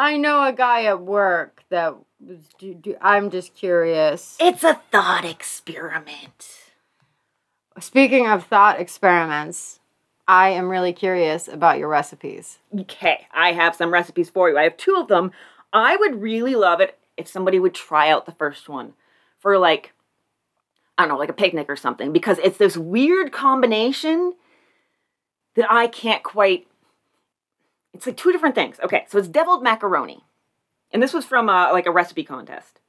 I 0.01 0.17
know 0.17 0.43
a 0.45 0.53
guy 0.55 0.85
at 0.85 1.03
work 1.03 1.63
that 1.69 1.95
was. 2.27 2.39
Do, 2.59 2.73
do, 2.73 2.97
I'm 3.03 3.29
just 3.29 3.55
curious. 3.55 4.39
It's 4.41 4.65
a 4.65 4.81
thought 4.91 5.27
experiment. 5.27 6.49
Speaking 7.79 8.27
of 8.27 8.47
thought 8.47 8.81
experiments, 8.81 9.79
I 10.27 10.51
am 10.51 10.71
really 10.71 10.95
curious 10.95 11.49
about 11.49 11.79
your 11.79 11.89
recipes. 11.89 12.61
Okay, 12.75 13.27
I 13.31 13.53
have 13.53 13.77
some 13.77 13.93
recipes 13.93 14.31
for 14.31 14.49
you. 14.49 14.57
I 14.57 14.63
have 14.63 14.79
two 14.79 14.97
of 14.97 15.09
them. 15.09 15.33
I 15.71 15.97
would 15.97 16.23
really 16.23 16.55
love 16.55 16.81
it 16.81 16.99
if 17.19 17.29
somebody 17.29 17.59
would 17.59 17.75
try 17.75 18.09
out 18.09 18.25
the 18.25 18.33
first 18.33 18.71
one 18.71 18.95
for 19.39 19.59
like, 19.59 19.93
I 20.97 21.03
don't 21.03 21.11
know, 21.11 21.19
like 21.19 21.29
a 21.29 21.35
picnic 21.35 21.67
or 21.69 21.77
something, 21.77 22.11
because 22.11 22.39
it's 22.39 22.57
this 22.57 22.79
weird 22.79 23.33
combination 23.33 24.33
that 25.57 25.71
I 25.71 25.89
can't 25.89 26.23
quite. 26.23 26.67
It's 27.93 28.07
like 28.07 28.17
two 28.17 28.33
different 28.33 28.55
things. 28.55 28.79
Okay, 28.83 29.05
so 29.09 29.19
it's 29.19 29.29
deviled 29.29 29.63
macaroni. 29.63 30.25
And 30.93 31.03
this 31.03 31.13
was 31.13 31.25
from 31.25 31.49
uh, 31.49 31.73
like 31.73 31.87
a 31.87 31.91
recipe 31.91 32.25
contest. 32.25 32.81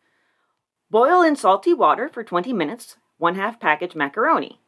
Boil 0.89 1.21
in 1.21 1.35
salty 1.35 1.73
water 1.73 2.09
for 2.09 2.23
20 2.23 2.51
minutes, 2.53 2.97
one 3.17 3.35
half 3.35 3.59
package 3.59 3.95
macaroni. 3.95 4.59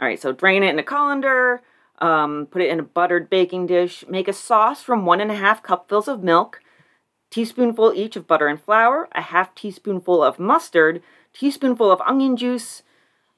All 0.00 0.08
right, 0.08 0.20
so 0.20 0.32
drain 0.32 0.62
it 0.62 0.70
in 0.70 0.78
a 0.78 0.82
colander, 0.82 1.62
um, 1.98 2.48
put 2.50 2.62
it 2.62 2.70
in 2.70 2.80
a 2.80 2.84
buttered 2.84 3.28
baking 3.28 3.66
dish. 3.66 4.04
Make 4.08 4.28
a 4.28 4.32
sauce 4.32 4.82
from 4.82 5.04
one 5.04 5.20
and 5.20 5.30
a 5.30 5.36
half 5.36 5.62
cupfuls 5.62 6.08
of 6.08 6.22
milk, 6.22 6.60
teaspoonful 7.30 7.92
each 7.94 8.16
of 8.16 8.26
butter 8.26 8.48
and 8.48 8.60
flour, 8.60 9.08
a 9.12 9.22
half 9.22 9.54
teaspoonful 9.54 10.22
of 10.22 10.38
mustard, 10.38 11.02
teaspoonful 11.32 11.90
of 11.90 12.00
onion 12.02 12.36
juice, 12.36 12.82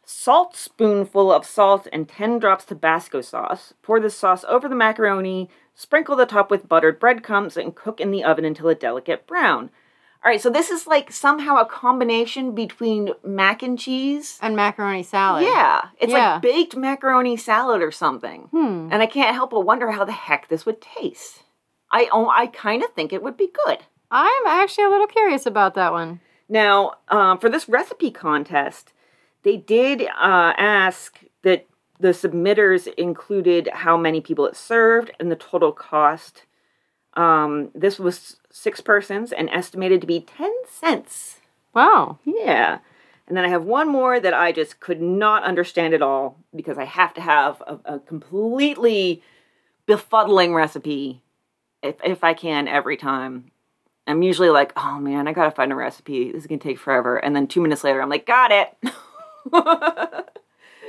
salt 0.04 0.56
spoonful 0.56 1.32
of 1.32 1.44
salt, 1.44 1.88
and 1.92 2.08
10 2.08 2.38
drops 2.38 2.64
Tabasco 2.64 3.20
sauce. 3.20 3.74
Pour 3.82 4.00
this 4.00 4.16
sauce 4.16 4.44
over 4.48 4.68
the 4.68 4.74
macaroni, 4.74 5.48
sprinkle 5.74 6.16
the 6.16 6.26
top 6.26 6.50
with 6.50 6.68
buttered 6.68 6.98
breadcrumbs, 7.00 7.56
and 7.56 7.74
cook 7.74 8.00
in 8.00 8.10
the 8.10 8.24
oven 8.24 8.44
until 8.44 8.68
a 8.68 8.74
delicate 8.74 9.26
brown. 9.26 9.70
All 10.24 10.30
right, 10.30 10.40
so 10.40 10.48
this 10.48 10.70
is 10.70 10.86
like 10.86 11.12
somehow 11.12 11.56
a 11.58 11.66
combination 11.66 12.54
between 12.54 13.10
mac 13.22 13.62
and 13.62 13.78
cheese. 13.78 14.38
And 14.40 14.56
macaroni 14.56 15.02
salad. 15.02 15.44
Yeah, 15.44 15.88
it's 15.98 16.12
Yeah. 16.12 16.34
like 16.34 16.42
baked 16.42 16.76
macaroni 16.76 17.36
salad 17.36 17.82
or 17.82 17.90
something. 17.90 18.48
Hmm. 18.50 18.88
And 18.90 19.02
I 19.02 19.06
can't 19.06 19.34
help 19.34 19.50
but 19.50 19.60
wonder 19.66 19.90
how 19.90 20.04
the 20.06 20.12
heck 20.12 20.48
this 20.48 20.64
would 20.64 20.80
taste. 20.80 21.42
I 21.92 22.08
oh, 22.10 22.28
I 22.28 22.46
kind 22.46 22.82
of 22.82 22.90
think 22.94 23.12
it 23.12 23.22
would 23.22 23.36
be 23.36 23.50
good. 23.66 23.80
I'm 24.10 24.46
actually 24.46 24.84
a 24.84 24.88
little 24.90 25.06
curious 25.06 25.44
about 25.44 25.74
that 25.74 25.92
one. 25.92 26.20
Now, 26.48 26.94
um, 27.08 27.38
for 27.38 27.48
this 27.50 27.68
recipe 27.68 28.10
contest, 28.10 28.92
they 29.42 29.56
did 29.58 30.02
uh, 30.02 30.52
ask 30.56 31.18
the 31.98 32.08
submitters 32.08 32.92
included 32.94 33.68
how 33.72 33.96
many 33.96 34.20
people 34.20 34.46
it 34.46 34.56
served 34.56 35.12
and 35.20 35.30
the 35.30 35.36
total 35.36 35.72
cost. 35.72 36.44
Um, 37.14 37.70
this 37.74 37.98
was 37.98 38.36
six 38.50 38.80
persons 38.80 39.32
and 39.32 39.48
estimated 39.50 40.00
to 40.00 40.06
be 40.06 40.20
10 40.20 40.52
cents. 40.68 41.40
Wow. 41.72 42.18
Yeah. 42.24 42.78
And 43.26 43.36
then 43.36 43.44
I 43.44 43.48
have 43.48 43.64
one 43.64 43.88
more 43.88 44.20
that 44.20 44.34
I 44.34 44.52
just 44.52 44.80
could 44.80 45.00
not 45.00 45.44
understand 45.44 45.94
at 45.94 46.02
all 46.02 46.36
because 46.54 46.76
I 46.76 46.84
have 46.84 47.14
to 47.14 47.20
have 47.20 47.62
a, 47.66 47.94
a 47.94 47.98
completely 48.00 49.22
befuddling 49.86 50.54
recipe 50.54 51.22
if, 51.82 51.96
if 52.04 52.24
I 52.24 52.34
can 52.34 52.68
every 52.68 52.96
time. 52.96 53.50
I'm 54.06 54.22
usually 54.22 54.50
like, 54.50 54.72
oh 54.76 54.98
man, 55.00 55.26
I 55.26 55.32
gotta 55.32 55.50
find 55.50 55.72
a 55.72 55.76
recipe. 55.76 56.32
This 56.32 56.42
is 56.42 56.46
gonna 56.46 56.58
take 56.58 56.78
forever. 56.78 57.16
And 57.16 57.34
then 57.34 57.46
two 57.46 57.62
minutes 57.62 57.84
later, 57.84 58.02
I'm 58.02 58.10
like, 58.10 58.26
got 58.26 58.50
it. 58.52 58.76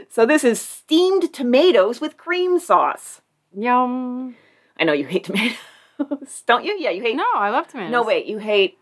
so 0.09 0.25
this 0.25 0.43
is 0.43 0.59
steamed 0.61 1.33
tomatoes 1.33 2.01
with 2.01 2.17
cream 2.17 2.59
sauce. 2.59 3.21
Yum. 3.55 4.35
I 4.77 4.83
know 4.83 4.93
you 4.93 5.05
hate 5.05 5.23
tomatoes, 5.25 5.57
don't 6.45 6.65
you? 6.65 6.75
Yeah, 6.79 6.89
you 6.89 7.01
hate. 7.01 7.15
No, 7.15 7.25
I 7.35 7.49
love 7.49 7.67
tomatoes. 7.67 7.91
No, 7.91 8.03
wait, 8.03 8.25
you 8.25 8.37
hate. 8.39 8.77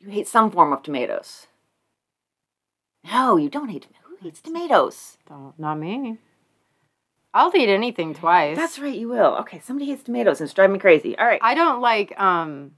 You 0.00 0.10
hate 0.10 0.28
some 0.28 0.50
form 0.50 0.72
of 0.72 0.82
tomatoes. 0.82 1.46
No, 3.04 3.36
you 3.36 3.48
don't 3.48 3.68
hate 3.68 3.82
tomatoes. 3.82 4.02
Who 4.08 4.16
hates 4.24 4.40
tomatoes? 4.40 5.18
Don't, 5.28 5.58
not 5.58 5.78
me. 5.78 6.18
I'll 7.34 7.54
eat 7.56 7.68
anything 7.68 8.14
twice. 8.14 8.56
That's 8.56 8.78
right, 8.78 8.94
you 8.94 9.08
will. 9.08 9.36
Okay, 9.40 9.60
somebody 9.60 9.86
hates 9.90 10.02
tomatoes 10.02 10.40
and 10.40 10.46
it's 10.46 10.54
driving 10.54 10.74
me 10.74 10.78
crazy. 10.78 11.16
All 11.16 11.26
right. 11.26 11.40
I 11.42 11.54
don't 11.54 11.80
like 11.80 12.18
um 12.20 12.72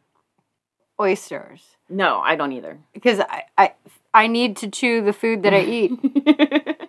oysters 1.01 1.75
no, 1.89 2.21
I 2.21 2.37
don't 2.37 2.53
either. 2.53 2.79
because 2.93 3.21
I, 3.21 3.45
I 3.59 3.73
I 4.15 4.29
need 4.29 4.57
to 4.59 4.71
chew 4.71 5.03
the 5.03 5.13
food 5.13 5.43
that 5.43 5.53
I 5.53 5.63
eat. 5.63 6.89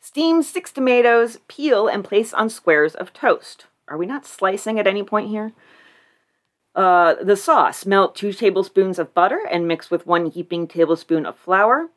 Steam 0.00 0.42
six 0.42 0.70
tomatoes, 0.70 1.40
peel, 1.48 1.88
and 1.88 2.04
place 2.04 2.32
on 2.32 2.48
squares 2.48 2.94
of 2.94 3.12
toast. 3.12 3.66
Are 3.88 3.98
we 3.98 4.06
not 4.06 4.24
slicing 4.24 4.78
at 4.78 4.86
any 4.86 5.02
point 5.02 5.28
here? 5.28 5.52
Uh, 6.76 7.16
the 7.20 7.36
sauce. 7.36 7.84
Melt 7.84 8.14
two 8.14 8.32
tablespoons 8.32 9.00
of 9.00 9.14
butter 9.14 9.40
and 9.50 9.66
mix 9.66 9.90
with 9.90 10.06
one 10.06 10.26
heaping 10.26 10.68
tablespoon 10.68 11.26
of 11.26 11.36
flour. 11.36 11.88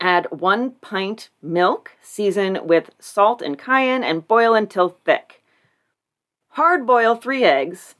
Add 0.00 0.26
one 0.30 0.72
pint 0.80 1.28
milk, 1.40 1.92
season 2.02 2.66
with 2.66 2.90
salt 2.98 3.42
and 3.42 3.58
cayenne, 3.58 4.02
and 4.02 4.26
boil 4.26 4.54
until 4.54 4.96
thick. 5.04 5.42
Hard 6.54 6.84
boil 6.84 7.14
three 7.14 7.44
eggs. 7.44 7.94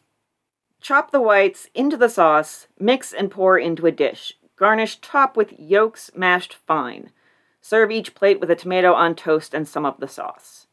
Chop 0.81 1.13
the 1.13 1.21
whites 1.21 1.69
into 1.75 1.97
the 1.97 2.09
sauce, 2.09 2.67
mix 2.79 3.13
and 3.13 3.31
pour 3.31 3.59
into 3.59 3.87
a 3.87 3.93
dish. 3.93 4.35
Garnish 4.61 4.97
top 5.01 5.39
with 5.39 5.59
yolks 5.59 6.11
mashed 6.15 6.53
fine. 6.67 7.13
Serve 7.63 7.91
each 7.91 8.15
plate 8.15 8.39
with 8.41 8.51
a 8.51 8.55
tomato 8.55 8.93
on 8.93 9.15
toast 9.15 9.55
and 9.55 9.67
some 9.67 9.87
of 9.87 9.99
the 9.99 10.07
sauce. 10.07 10.67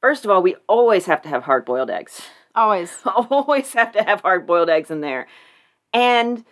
First 0.00 0.24
of 0.24 0.30
all, 0.30 0.42
we 0.42 0.56
always 0.66 1.04
have 1.04 1.20
to 1.22 1.28
have 1.28 1.42
hard 1.42 1.66
boiled 1.66 1.90
eggs. 1.90 2.22
Always. 2.54 2.96
always 3.04 3.74
have 3.74 3.92
to 3.92 4.02
have 4.02 4.22
hard 4.22 4.46
boiled 4.46 4.70
eggs 4.70 4.90
in 4.90 5.02
there. 5.02 5.26
And 5.92 6.46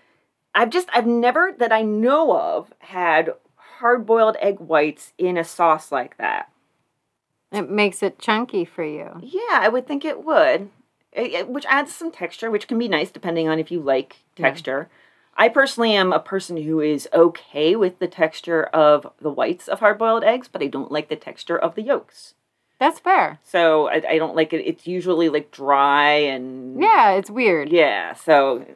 I've 0.55 0.68
just, 0.68 0.89
I've 0.93 1.07
never, 1.07 1.55
that 1.59 1.73
I 1.73 1.81
know 1.81 2.39
of, 2.39 2.71
had 2.81 3.31
hard 3.79 4.05
boiled 4.05 4.37
egg 4.41 4.61
whites 4.61 5.14
in 5.16 5.39
a 5.39 5.45
sauce 5.45 5.91
like 5.91 6.18
that. 6.18 6.51
It 7.51 7.71
makes 7.71 8.03
it 8.03 8.18
chunky 8.18 8.66
for 8.66 8.85
you. 8.85 9.09
Yeah, 9.23 9.41
I 9.53 9.68
would 9.71 9.87
think 9.87 10.05
it 10.05 10.23
would, 10.23 10.68
It- 11.12 11.33
it- 11.33 11.49
which 11.49 11.64
adds 11.66 11.95
some 11.95 12.12
texture, 12.12 12.51
which 12.51 12.68
can 12.68 12.79
be 12.79 12.89
nice 12.89 13.11
depending 13.11 13.49
on 13.49 13.59
if 13.59 13.71
you 13.71 13.81
like 13.81 14.16
texture. 14.37 14.91
I 15.41 15.49
personally 15.49 15.95
am 15.95 16.12
a 16.12 16.20
person 16.20 16.59
who 16.59 16.80
is 16.80 17.09
okay 17.14 17.74
with 17.74 17.99
the 17.99 18.07
texture 18.07 18.64
of 18.64 19.11
the 19.22 19.30
whites 19.30 19.68
of 19.68 19.80
hard 19.80 19.99
boiled 19.99 20.22
eggs, 20.22 20.49
but 20.49 20.62
I 20.62 20.66
don't 20.66 20.93
like 20.93 21.09
the 21.09 21.16
texture 21.16 21.57
of 21.59 21.74
the 21.76 21.80
yolks. 21.82 22.34
That's 22.78 22.99
fair. 23.01 23.38
So 23.43 23.88
I, 23.88 24.03
I 24.07 24.18
don't 24.18 24.36
like 24.36 24.53
it. 24.53 24.59
It's 24.66 24.86
usually 24.86 25.30
like 25.30 25.51
dry 25.51 26.11
and 26.12 26.78
Yeah, 26.78 27.12
it's 27.12 27.30
weird. 27.30 27.70
yeah. 27.70 28.12
So 28.12 28.66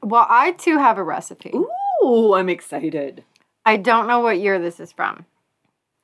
Well, 0.00 0.26
I 0.28 0.52
too 0.52 0.78
have 0.78 0.96
a 0.96 1.02
recipe. 1.02 1.52
ooh, 2.04 2.34
I'm 2.34 2.48
excited. 2.48 3.24
I 3.64 3.76
don't 3.76 4.06
know 4.06 4.20
what 4.20 4.38
year 4.38 4.60
this 4.60 4.78
is 4.78 4.92
from. 4.92 5.26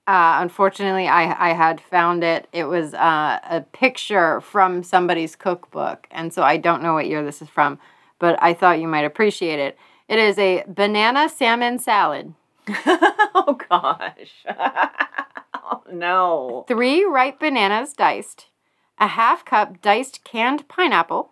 Uh, 0.09 0.39
unfortunately, 0.43 1.07
I 1.07 1.51
I 1.51 1.53
had 1.53 1.81
found 1.81 2.25
it. 2.25 2.49
It 2.53 2.65
was 2.65 2.93
uh, 2.93 3.39
a 3.49 3.61
picture 3.73 4.41
from 4.41 4.83
somebody's 4.83 5.37
cookbook, 5.37 6.09
and 6.11 6.33
so 6.35 6.43
I 6.43 6.57
don't 6.57 6.83
know 6.83 6.93
what 6.95 7.07
year 7.07 7.23
this 7.25 7.41
is 7.41 7.49
from. 7.49 7.79
But 8.19 8.37
I 8.43 8.53
thought 8.53 8.81
you 8.81 8.89
might 8.89 9.05
appreciate 9.05 9.61
it. 9.61 9.79
It 10.13 10.19
is 10.19 10.39
a 10.39 10.63
banana 10.69 11.27
salmon 11.31 11.79
salad. 11.79 12.35
oh 12.69 13.59
gosh. 13.71 14.45
oh 15.55 15.83
no. 15.91 16.67
Three 16.69 17.03
ripe 17.03 17.41
bananas 17.41 17.95
diced, 17.95 18.49
a 18.99 19.07
half 19.07 19.43
cup 19.47 19.81
diced 19.81 20.23
canned 20.23 20.69
pineapple, 20.69 21.31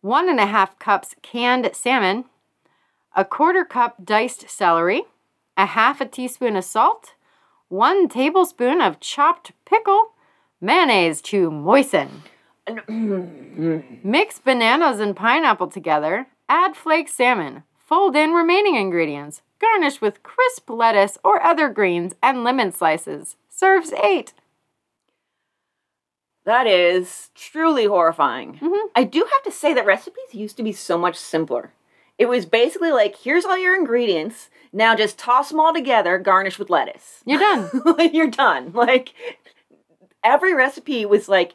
one 0.00 0.28
and 0.28 0.40
a 0.40 0.46
half 0.46 0.76
cups 0.80 1.14
canned 1.22 1.70
salmon, 1.74 2.24
a 3.14 3.24
quarter 3.24 3.64
cup 3.64 4.04
diced 4.04 4.50
celery, 4.50 5.04
a 5.56 5.66
half 5.66 6.00
a 6.00 6.06
teaspoon 6.06 6.56
of 6.56 6.64
salt, 6.64 7.14
one 7.68 8.08
tablespoon 8.08 8.80
of 8.80 8.98
chopped 8.98 9.52
pickle, 9.64 10.10
mayonnaise 10.60 11.20
to 11.20 11.52
moisten. 11.52 12.24
Mix 14.02 14.40
bananas 14.40 14.98
and 14.98 15.14
pineapple 15.14 15.68
together, 15.68 16.26
add 16.48 16.76
flaked 16.76 17.10
salmon, 17.10 17.62
fold 17.86 18.16
in 18.16 18.32
remaining 18.32 18.74
ingredients, 18.74 19.42
garnish 19.60 20.00
with 20.00 20.22
crisp 20.22 20.68
lettuce 20.68 21.16
or 21.24 21.42
other 21.42 21.68
greens 21.68 22.14
and 22.22 22.44
lemon 22.44 22.72
slices. 22.72 23.36
Serves 23.48 23.92
eight. 24.02 24.34
That 26.44 26.66
is 26.66 27.30
truly 27.34 27.86
horrifying. 27.86 28.58
Mhm. 28.58 28.90
I 28.94 29.04
do 29.04 29.20
have 29.20 29.42
to 29.44 29.50
say 29.50 29.72
that 29.74 29.86
recipes 29.86 30.34
used 30.34 30.56
to 30.58 30.62
be 30.62 30.72
so 30.72 30.98
much 30.98 31.16
simpler. 31.16 31.72
It 32.18 32.26
was 32.28 32.46
basically 32.46 32.92
like, 32.92 33.16
here's 33.16 33.44
all 33.44 33.58
your 33.58 33.76
ingredients. 33.76 34.48
Now 34.72 34.94
just 34.94 35.18
toss 35.18 35.50
them 35.50 35.60
all 35.60 35.72
together, 35.72 36.18
garnish 36.18 36.58
with 36.58 36.70
lettuce. 36.70 37.22
You're 37.24 37.40
done. 37.40 37.70
You're 38.12 38.26
done. 38.30 38.72
Like 38.72 39.12
every 40.22 40.54
recipe 40.54 41.04
was 41.06 41.28
like 41.28 41.54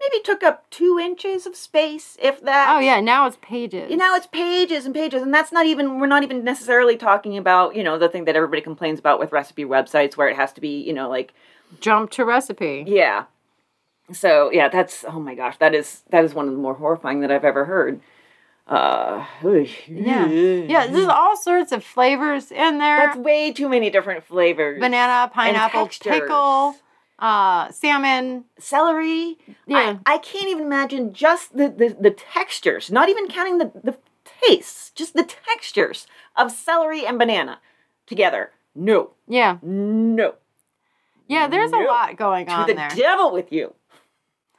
maybe 0.00 0.22
took 0.22 0.42
up 0.42 0.68
two 0.70 0.98
inches 0.98 1.46
of 1.46 1.56
space, 1.56 2.16
if 2.22 2.40
that. 2.42 2.74
Oh 2.74 2.78
yeah, 2.80 3.00
now 3.00 3.26
it's 3.26 3.38
pages. 3.40 3.90
You 3.90 3.96
know, 3.96 4.14
it's 4.14 4.26
pages 4.26 4.84
and 4.86 4.94
pages, 4.94 5.22
and 5.22 5.32
that's 5.32 5.52
not 5.52 5.66
even, 5.66 5.98
we're 6.00 6.06
not 6.06 6.22
even 6.22 6.44
necessarily 6.44 6.96
talking 6.96 7.36
about, 7.36 7.74
you 7.76 7.82
know, 7.82 7.98
the 7.98 8.08
thing 8.08 8.24
that 8.26 8.36
everybody 8.36 8.60
complains 8.62 8.98
about 8.98 9.18
with 9.18 9.32
recipe 9.32 9.64
websites 9.64 10.16
where 10.16 10.28
it 10.28 10.36
has 10.36 10.52
to 10.54 10.60
be, 10.60 10.80
you 10.82 10.92
know, 10.92 11.08
like, 11.08 11.32
jump 11.80 12.10
to 12.12 12.24
recipe. 12.24 12.84
yeah. 12.86 13.24
So, 14.12 14.50
yeah, 14.52 14.68
that's, 14.68 15.02
oh 15.08 15.18
my 15.18 15.34
gosh, 15.34 15.56
that 15.58 15.74
is, 15.74 16.02
that 16.10 16.24
is 16.24 16.34
one 16.34 16.46
of 16.46 16.52
the 16.52 16.58
more 16.58 16.74
horrifying 16.74 17.20
that 17.20 17.30
I've 17.30 17.44
ever 17.44 17.64
heard. 17.64 18.02
Uh, 18.66 19.24
Yeah. 19.88 20.26
Yeah, 20.26 20.86
there's 20.86 21.06
all 21.06 21.36
sorts 21.38 21.72
of 21.72 21.82
flavors 21.82 22.50
in 22.52 22.78
there. 22.78 22.98
That's 22.98 23.16
way 23.18 23.52
too 23.52 23.68
many 23.68 23.88
different 23.88 24.24
flavors. 24.24 24.78
Banana, 24.78 25.30
pineapple, 25.32 25.88
pickle, 25.88 26.76
uh, 27.18 27.70
salmon. 27.70 28.44
Celery. 28.58 29.38
Yeah. 29.66 29.98
I, 30.06 30.14
I 30.14 30.18
can't 30.18 30.48
even 30.48 30.64
imagine 30.64 31.12
just 31.12 31.56
the, 31.56 31.68
the, 31.68 31.96
the 31.98 32.10
textures, 32.10 32.90
not 32.90 33.08
even 33.08 33.28
counting 33.28 33.58
the, 33.58 33.72
the 33.82 33.96
tastes, 34.46 34.90
just 34.90 35.14
the 35.14 35.24
textures 35.24 36.06
of 36.36 36.50
celery 36.52 37.06
and 37.06 37.18
banana 37.18 37.60
together. 38.06 38.50
No. 38.74 39.12
Yeah. 39.28 39.58
No. 39.62 40.34
Yeah, 41.28 41.48
there's 41.48 41.72
a 41.72 41.78
lot 41.78 42.16
going 42.16 42.48
on. 42.48 42.66
To 42.66 42.72
the 42.72 42.76
there. 42.76 42.90
devil 42.90 43.32
with 43.32 43.50
you. 43.50 43.74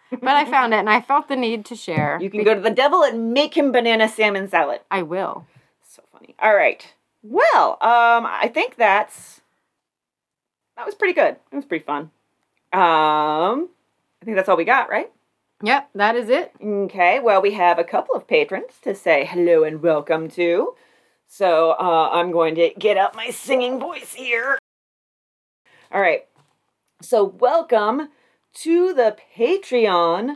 but 0.09 0.23
I 0.29 0.45
found 0.45 0.73
it 0.73 0.77
and 0.77 0.89
I 0.89 1.01
felt 1.01 1.27
the 1.27 1.35
need 1.35 1.65
to 1.65 1.75
share. 1.75 2.17
You 2.21 2.29
can 2.29 2.43
go 2.43 2.55
to 2.55 2.61
the 2.61 2.71
devil 2.71 3.03
and 3.03 3.33
make 3.33 3.55
him 3.55 3.71
banana 3.71 4.07
salmon 4.07 4.49
salad. 4.49 4.81
I 4.89 5.03
will. 5.03 5.45
So 5.87 6.01
funny. 6.11 6.35
All 6.39 6.55
right. 6.55 6.93
Well, 7.21 7.71
um, 7.81 8.25
I 8.25 8.49
think 8.53 8.75
that's 8.75 9.41
that 10.77 10.85
was 10.85 10.95
pretty 10.95 11.13
good. 11.13 11.37
It 11.51 11.55
was 11.55 11.65
pretty 11.65 11.83
fun. 11.85 12.11
Um, 12.75 13.69
I 14.21 14.25
think 14.25 14.35
that's 14.35 14.49
all 14.49 14.57
we 14.57 14.65
got, 14.65 14.89
right? 14.89 15.09
Yep, 15.63 15.89
that 15.95 16.15
is 16.17 16.27
it. 16.29 16.51
Okay. 16.61 17.21
Well, 17.21 17.41
we 17.41 17.51
have 17.51 17.79
a 17.79 17.85
couple 17.85 18.15
of 18.15 18.27
patrons 18.27 18.73
to 18.81 18.93
say 18.93 19.23
hello 19.25 19.63
and 19.63 19.81
welcome 19.81 20.27
to. 20.31 20.75
So 21.27 21.71
uh, 21.71 22.09
I'm 22.11 22.31
going 22.31 22.55
to 22.55 22.71
get 22.77 22.97
up 22.97 23.15
my 23.15 23.29
singing 23.29 23.79
voice 23.79 24.13
here. 24.13 24.59
All 25.91 26.01
right. 26.01 26.25
So 27.01 27.23
welcome 27.23 28.09
to 28.55 28.93
the 28.93 29.15
Patreon, 29.37 30.35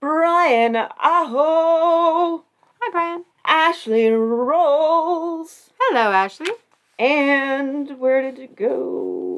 Brian 0.00 0.74
Aho, 0.76 2.44
Hi, 2.80 2.90
Brian. 2.90 3.24
Ashley 3.44 4.08
Rolls, 4.10 5.70
Hello, 5.80 6.10
Ashley. 6.10 6.50
and 6.98 7.98
where 8.00 8.20
did 8.22 8.38
it 8.40 8.56
go? 8.56 9.31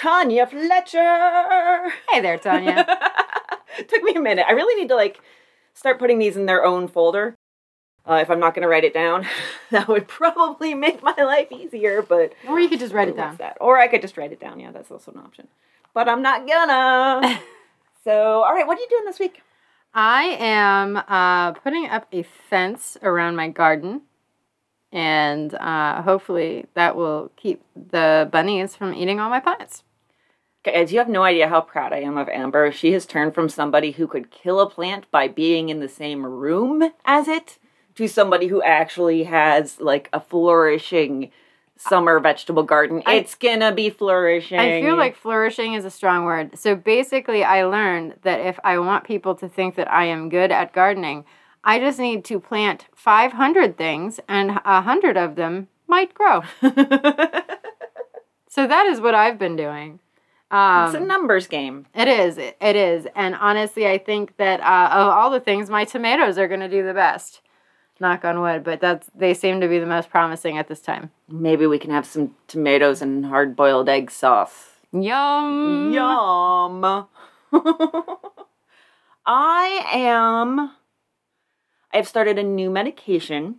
Tanya 0.00 0.46
Fletcher. 0.46 1.92
Hey 2.08 2.22
there, 2.22 2.38
Tanya. 2.38 2.86
Took 3.88 4.02
me 4.02 4.14
a 4.14 4.20
minute. 4.20 4.46
I 4.48 4.52
really 4.52 4.80
need 4.80 4.88
to 4.88 4.94
like 4.94 5.20
start 5.74 5.98
putting 5.98 6.18
these 6.18 6.38
in 6.38 6.46
their 6.46 6.64
own 6.64 6.88
folder. 6.88 7.36
Uh, 8.08 8.14
if 8.14 8.30
I'm 8.30 8.40
not 8.40 8.54
going 8.54 8.62
to 8.62 8.68
write 8.68 8.84
it 8.84 8.94
down, 8.94 9.26
that 9.70 9.88
would 9.88 10.08
probably 10.08 10.72
make 10.72 11.02
my 11.02 11.14
life 11.18 11.52
easier. 11.52 12.00
But 12.00 12.32
or 12.48 12.58
you 12.58 12.70
could 12.70 12.78
just 12.78 12.94
write 12.94 13.08
it 13.08 13.16
down. 13.16 13.36
that? 13.36 13.58
Or 13.60 13.76
I 13.76 13.88
could 13.88 14.00
just 14.00 14.16
write 14.16 14.32
it 14.32 14.40
down. 14.40 14.58
Yeah, 14.58 14.70
that's 14.70 14.90
also 14.90 15.12
an 15.12 15.18
option. 15.18 15.48
But 15.92 16.08
I'm 16.08 16.22
not 16.22 16.48
gonna. 16.48 17.38
so, 18.04 18.42
all 18.42 18.54
right, 18.54 18.66
what 18.66 18.78
are 18.78 18.80
you 18.80 18.88
doing 18.88 19.04
this 19.04 19.18
week? 19.18 19.42
I 19.92 20.34
am 20.40 20.96
uh, 20.96 21.52
putting 21.52 21.90
up 21.90 22.06
a 22.10 22.22
fence 22.22 22.96
around 23.02 23.36
my 23.36 23.48
garden, 23.48 24.00
and 24.90 25.52
uh, 25.56 26.00
hopefully 26.00 26.64
that 26.72 26.96
will 26.96 27.30
keep 27.36 27.62
the 27.76 28.30
bunnies 28.32 28.74
from 28.74 28.94
eating 28.94 29.20
all 29.20 29.28
my 29.28 29.40
plants. 29.40 29.84
Guys, 30.62 30.92
you 30.92 30.98
have 30.98 31.08
no 31.08 31.22
idea 31.22 31.48
how 31.48 31.62
proud 31.62 31.92
I 31.92 32.00
am 32.00 32.18
of 32.18 32.28
Amber. 32.28 32.70
She 32.70 32.92
has 32.92 33.06
turned 33.06 33.34
from 33.34 33.48
somebody 33.48 33.92
who 33.92 34.06
could 34.06 34.30
kill 34.30 34.60
a 34.60 34.68
plant 34.68 35.10
by 35.10 35.26
being 35.26 35.70
in 35.70 35.80
the 35.80 35.88
same 35.88 36.24
room 36.26 36.92
as 37.06 37.28
it 37.28 37.56
to 37.94 38.06
somebody 38.06 38.48
who 38.48 38.62
actually 38.62 39.24
has 39.24 39.80
like 39.80 40.10
a 40.12 40.20
flourishing 40.20 41.30
summer 41.78 42.20
vegetable 42.20 42.62
garden. 42.62 43.02
I- 43.06 43.14
it's 43.14 43.34
gonna 43.34 43.72
be 43.72 43.88
flourishing. 43.88 44.60
I 44.60 44.82
feel 44.82 44.96
like 44.98 45.16
flourishing 45.16 45.72
is 45.72 45.86
a 45.86 45.90
strong 45.90 46.26
word. 46.26 46.58
So 46.58 46.74
basically, 46.74 47.42
I 47.42 47.64
learned 47.64 48.16
that 48.22 48.40
if 48.40 48.60
I 48.62 48.78
want 48.78 49.04
people 49.04 49.34
to 49.36 49.48
think 49.48 49.76
that 49.76 49.90
I 49.90 50.04
am 50.04 50.28
good 50.28 50.52
at 50.52 50.74
gardening, 50.74 51.24
I 51.64 51.78
just 51.78 51.98
need 51.98 52.22
to 52.26 52.38
plant 52.38 52.84
500 52.94 53.78
things 53.78 54.20
and 54.28 54.60
100 54.66 55.16
of 55.16 55.36
them 55.36 55.68
might 55.86 56.12
grow. 56.12 56.42
So 58.52 58.66
that 58.66 58.86
is 58.86 59.00
what 59.00 59.14
I've 59.14 59.38
been 59.38 59.54
doing. 59.54 60.00
Um, 60.50 60.86
it's 60.86 60.94
a 60.96 61.00
numbers 61.00 61.46
game. 61.46 61.86
It 61.94 62.08
is. 62.08 62.36
It 62.38 62.56
it 62.60 62.76
is. 62.76 63.06
And 63.14 63.34
honestly, 63.36 63.86
I 63.86 63.98
think 63.98 64.36
that 64.38 64.60
uh, 64.60 64.88
of 64.92 65.08
all 65.08 65.30
the 65.30 65.40
things, 65.40 65.70
my 65.70 65.84
tomatoes 65.84 66.38
are 66.38 66.48
going 66.48 66.60
to 66.60 66.68
do 66.68 66.84
the 66.84 66.94
best. 66.94 67.40
Knock 68.00 68.24
on 68.24 68.40
wood, 68.40 68.64
but 68.64 68.80
that's 68.80 69.10
they 69.14 69.34
seem 69.34 69.60
to 69.60 69.68
be 69.68 69.78
the 69.78 69.84
most 69.86 70.08
promising 70.08 70.56
at 70.56 70.68
this 70.68 70.80
time. 70.80 71.10
Maybe 71.28 71.66
we 71.66 71.78
can 71.78 71.90
have 71.90 72.06
some 72.06 72.34
tomatoes 72.48 73.02
and 73.02 73.26
hard 73.26 73.54
boiled 73.54 73.90
egg 73.90 74.10
sauce. 74.10 74.70
Yum. 74.90 75.92
Yum. 75.92 77.06
I 79.26 79.84
am. 79.92 80.60
I 81.92 81.96
have 81.96 82.08
started 82.08 82.38
a 82.38 82.42
new 82.42 82.70
medication 82.70 83.56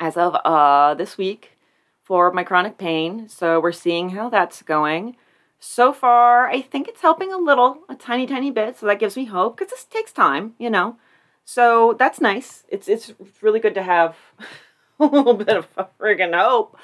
as 0.00 0.16
of 0.16 0.34
uh 0.44 0.94
this 0.94 1.16
week 1.16 1.56
for 2.02 2.32
my 2.32 2.42
chronic 2.42 2.76
pain. 2.76 3.28
So 3.28 3.60
we're 3.60 3.72
seeing 3.72 4.10
how 4.10 4.28
that's 4.28 4.62
going. 4.62 5.16
So 5.60 5.92
far, 5.92 6.48
I 6.48 6.60
think 6.60 6.88
it's 6.88 7.02
helping 7.02 7.32
a 7.32 7.38
little, 7.38 7.78
a 7.88 7.94
tiny, 7.94 8.26
tiny 8.26 8.50
bit. 8.50 8.78
So 8.78 8.86
that 8.86 9.00
gives 9.00 9.16
me 9.16 9.24
hope 9.24 9.56
because 9.56 9.70
this 9.70 9.84
takes 9.84 10.12
time, 10.12 10.54
you 10.58 10.70
know. 10.70 10.96
So 11.44 11.96
that's 11.98 12.20
nice. 12.20 12.64
It's 12.68 12.88
it's 12.88 13.12
really 13.40 13.58
good 13.58 13.74
to 13.74 13.82
have 13.82 14.16
a 15.00 15.04
little 15.06 15.34
bit 15.34 15.56
of 15.56 15.66
friggin' 15.98 16.38
hope. 16.38 16.76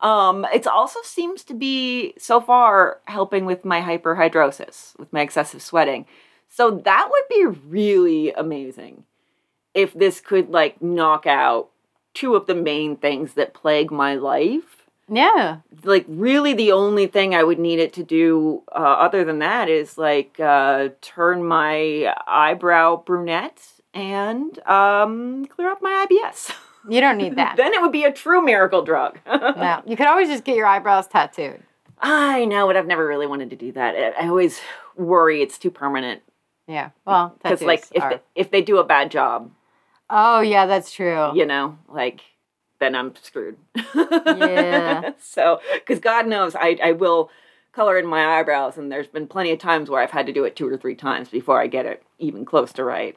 Um, 0.00 0.46
it 0.52 0.66
also 0.66 1.00
seems 1.02 1.42
to 1.44 1.54
be 1.54 2.14
so 2.18 2.40
far 2.40 3.00
helping 3.06 3.46
with 3.46 3.64
my 3.64 3.80
hyperhidrosis, 3.80 4.98
with 4.98 5.12
my 5.12 5.20
excessive 5.22 5.62
sweating. 5.62 6.06
So 6.48 6.70
that 6.70 7.08
would 7.10 7.28
be 7.28 7.60
really 7.68 8.32
amazing 8.32 9.04
if 9.74 9.92
this 9.94 10.20
could 10.20 10.50
like 10.50 10.80
knock 10.82 11.26
out 11.26 11.70
two 12.14 12.34
of 12.34 12.46
the 12.46 12.54
main 12.54 12.96
things 12.96 13.34
that 13.34 13.54
plague 13.54 13.90
my 13.90 14.14
life. 14.14 14.87
Yeah. 15.10 15.58
Like, 15.84 16.04
really, 16.08 16.52
the 16.54 16.72
only 16.72 17.06
thing 17.06 17.34
I 17.34 17.42
would 17.42 17.58
need 17.58 17.78
it 17.78 17.92
to 17.94 18.02
do 18.02 18.62
uh, 18.72 18.74
other 18.78 19.24
than 19.24 19.38
that 19.40 19.68
is 19.68 19.96
like 19.98 20.38
uh, 20.40 20.88
turn 21.00 21.44
my 21.44 22.14
eyebrow 22.26 22.96
brunette 23.04 23.62
and 23.94 24.58
um, 24.68 25.46
clear 25.46 25.70
up 25.70 25.82
my 25.82 26.06
IBS. 26.10 26.52
You 26.88 27.02
don't 27.02 27.18
need 27.18 27.36
that. 27.36 27.56
then 27.58 27.74
it 27.74 27.82
would 27.82 27.92
be 27.92 28.04
a 28.04 28.12
true 28.12 28.40
miracle 28.40 28.82
drug. 28.82 29.18
no. 29.26 29.82
You 29.86 29.94
could 29.94 30.06
always 30.06 30.28
just 30.28 30.44
get 30.44 30.56
your 30.56 30.64
eyebrows 30.66 31.06
tattooed. 31.06 31.62
I 32.00 32.46
know, 32.46 32.66
but 32.66 32.76
I've 32.78 32.86
never 32.86 33.06
really 33.06 33.26
wanted 33.26 33.50
to 33.50 33.56
do 33.56 33.72
that. 33.72 34.14
I 34.18 34.26
always 34.28 34.58
worry 34.96 35.42
it's 35.42 35.58
too 35.58 35.70
permanent. 35.70 36.22
Yeah. 36.66 36.90
Well, 37.04 37.34
Because, 37.42 37.60
like, 37.60 37.84
if, 37.92 38.02
are. 38.02 38.10
they, 38.10 38.20
if 38.36 38.50
they 38.50 38.62
do 38.62 38.78
a 38.78 38.84
bad 38.84 39.10
job, 39.10 39.50
oh, 40.08 40.40
yeah, 40.40 40.64
that's 40.64 40.90
true. 40.90 41.32
you 41.34 41.44
know, 41.44 41.76
like, 41.88 42.22
then 42.80 42.94
I'm 42.94 43.14
screwed. 43.16 43.56
Yeah. 43.94 45.12
so, 45.20 45.60
because 45.74 46.00
God 46.00 46.26
knows 46.26 46.54
I, 46.54 46.78
I 46.82 46.92
will 46.92 47.30
color 47.72 47.98
in 47.98 48.06
my 48.06 48.38
eyebrows, 48.38 48.76
and 48.76 48.90
there's 48.90 49.06
been 49.06 49.26
plenty 49.26 49.52
of 49.52 49.58
times 49.58 49.88
where 49.88 50.02
I've 50.02 50.10
had 50.10 50.26
to 50.26 50.32
do 50.32 50.44
it 50.44 50.56
two 50.56 50.68
or 50.68 50.76
three 50.76 50.94
times 50.94 51.28
before 51.28 51.60
I 51.60 51.66
get 51.66 51.86
it 51.86 52.02
even 52.18 52.44
close 52.44 52.72
to 52.74 52.84
right. 52.84 53.16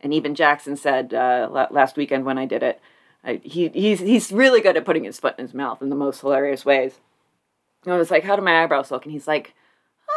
And 0.00 0.14
even 0.14 0.34
Jackson 0.34 0.76
said 0.76 1.12
uh, 1.12 1.66
last 1.70 1.96
weekend 1.96 2.24
when 2.24 2.38
I 2.38 2.46
did 2.46 2.62
it, 2.62 2.80
I, 3.22 3.40
he, 3.44 3.68
he's, 3.68 4.00
he's 4.00 4.32
really 4.32 4.60
good 4.60 4.76
at 4.76 4.84
putting 4.84 5.04
his 5.04 5.20
foot 5.20 5.34
in 5.38 5.44
his 5.44 5.54
mouth 5.54 5.82
in 5.82 5.90
the 5.90 5.96
most 5.96 6.22
hilarious 6.22 6.64
ways. 6.64 7.00
And 7.84 7.92
I 7.92 7.98
was 7.98 8.10
like, 8.10 8.24
How 8.24 8.36
do 8.36 8.42
my 8.42 8.62
eyebrows 8.62 8.90
look? 8.90 9.04
And 9.04 9.12
he's 9.12 9.28
like, 9.28 9.54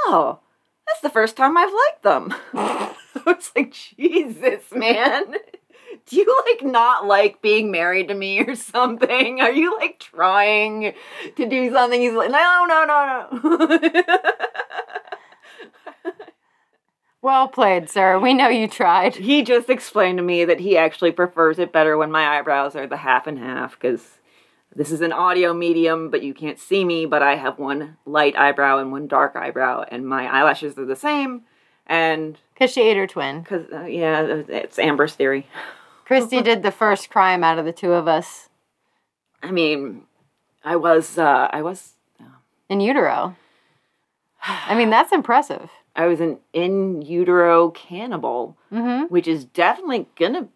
Oh, 0.06 0.40
that's 0.88 1.02
the 1.02 1.10
first 1.10 1.36
time 1.36 1.58
I've 1.58 1.74
liked 1.74 2.04
them. 2.04 2.34
I 2.54 2.96
was 3.26 3.52
like, 3.56 3.74
Jesus, 3.74 4.72
man. 4.74 5.36
Do 6.10 6.16
you 6.18 6.44
like 6.48 6.64
not 6.70 7.06
like 7.06 7.42
being 7.42 7.72
married 7.72 8.10
to 8.10 8.14
me 8.14 8.42
or 8.42 8.56
something? 8.74 9.40
Are 9.42 9.52
you 9.52 9.76
like 9.78 10.00
trying 10.00 10.94
to 11.36 11.50
do 11.50 11.72
something? 11.72 12.02
He's 12.02 12.14
like, 12.14 12.32
no, 12.32 12.66
no, 12.68 12.86
no, 12.86 13.60
no. 13.60 14.10
Well 17.22 17.48
played, 17.48 17.90
sir. 17.90 18.20
We 18.20 18.34
know 18.34 18.50
you 18.50 18.68
tried. 18.68 19.16
he 19.16 19.44
just 19.44 19.70
explained 19.70 20.18
to 20.18 20.24
me 20.24 20.44
that 20.44 20.60
he 20.60 20.78
actually 20.78 21.14
prefers 21.14 21.58
it 21.58 21.72
better 21.72 21.98
when 21.98 22.12
my 22.12 22.38
eyebrows 22.38 22.76
are 22.76 22.86
the 22.86 22.98
half 22.98 23.28
and 23.28 23.40
half 23.40 23.80
because 23.80 24.20
this 24.76 24.92
is 24.92 25.00
an 25.00 25.14
audio 25.14 25.54
medium, 25.54 26.10
but 26.10 26.22
you 26.22 26.34
can't 26.34 26.60
see 26.60 26.84
me. 26.84 27.06
But 27.06 27.24
I 27.24 27.36
have 27.38 27.58
one 27.60 27.96
light 28.06 28.36
eyebrow 28.36 28.80
and 28.80 28.92
one 28.92 29.08
dark 29.08 29.38
eyebrow, 29.38 29.86
and 29.90 30.06
my 30.06 30.28
eyelashes 30.28 30.78
are 30.78 30.84
the 30.86 30.98
same. 30.98 31.44
And 31.88 32.38
Because 32.56 32.72
she 32.74 32.82
ate 32.82 32.98
her 32.98 33.08
twin. 33.08 33.40
because, 33.40 33.72
uh, 33.72 33.86
yeah, 33.86 34.42
it's 34.50 34.78
Amber's 34.78 35.16
theory. 35.16 35.48
Kristy 36.08 36.44
did 36.44 36.64
the 36.64 36.72
first 36.72 37.10
crime 37.10 37.44
out 37.44 37.60
of 37.60 37.66
the 37.66 37.74
two 37.74 37.94
of 37.94 38.08
us 38.08 38.50
I 39.42 39.52
mean, 39.52 40.04
I 40.64 40.78
was, 40.78 41.18
uh, 41.18 41.50
I 41.52 41.62
was 41.62 41.94
in 42.70 42.80
utero. 42.80 43.36
I 44.42 44.74
mean, 44.74 44.90
that's 44.90 45.12
impressive. 45.12 45.70
I 45.96 46.08
was 46.08 46.22
an 46.22 46.40
in 46.54 47.02
utero 47.02 47.70
cannibal, 47.70 48.58
Mm-hmm. 48.72 49.06
which 49.14 49.28
is 49.28 49.44
definitely 49.46 50.08
gonna 50.18 50.48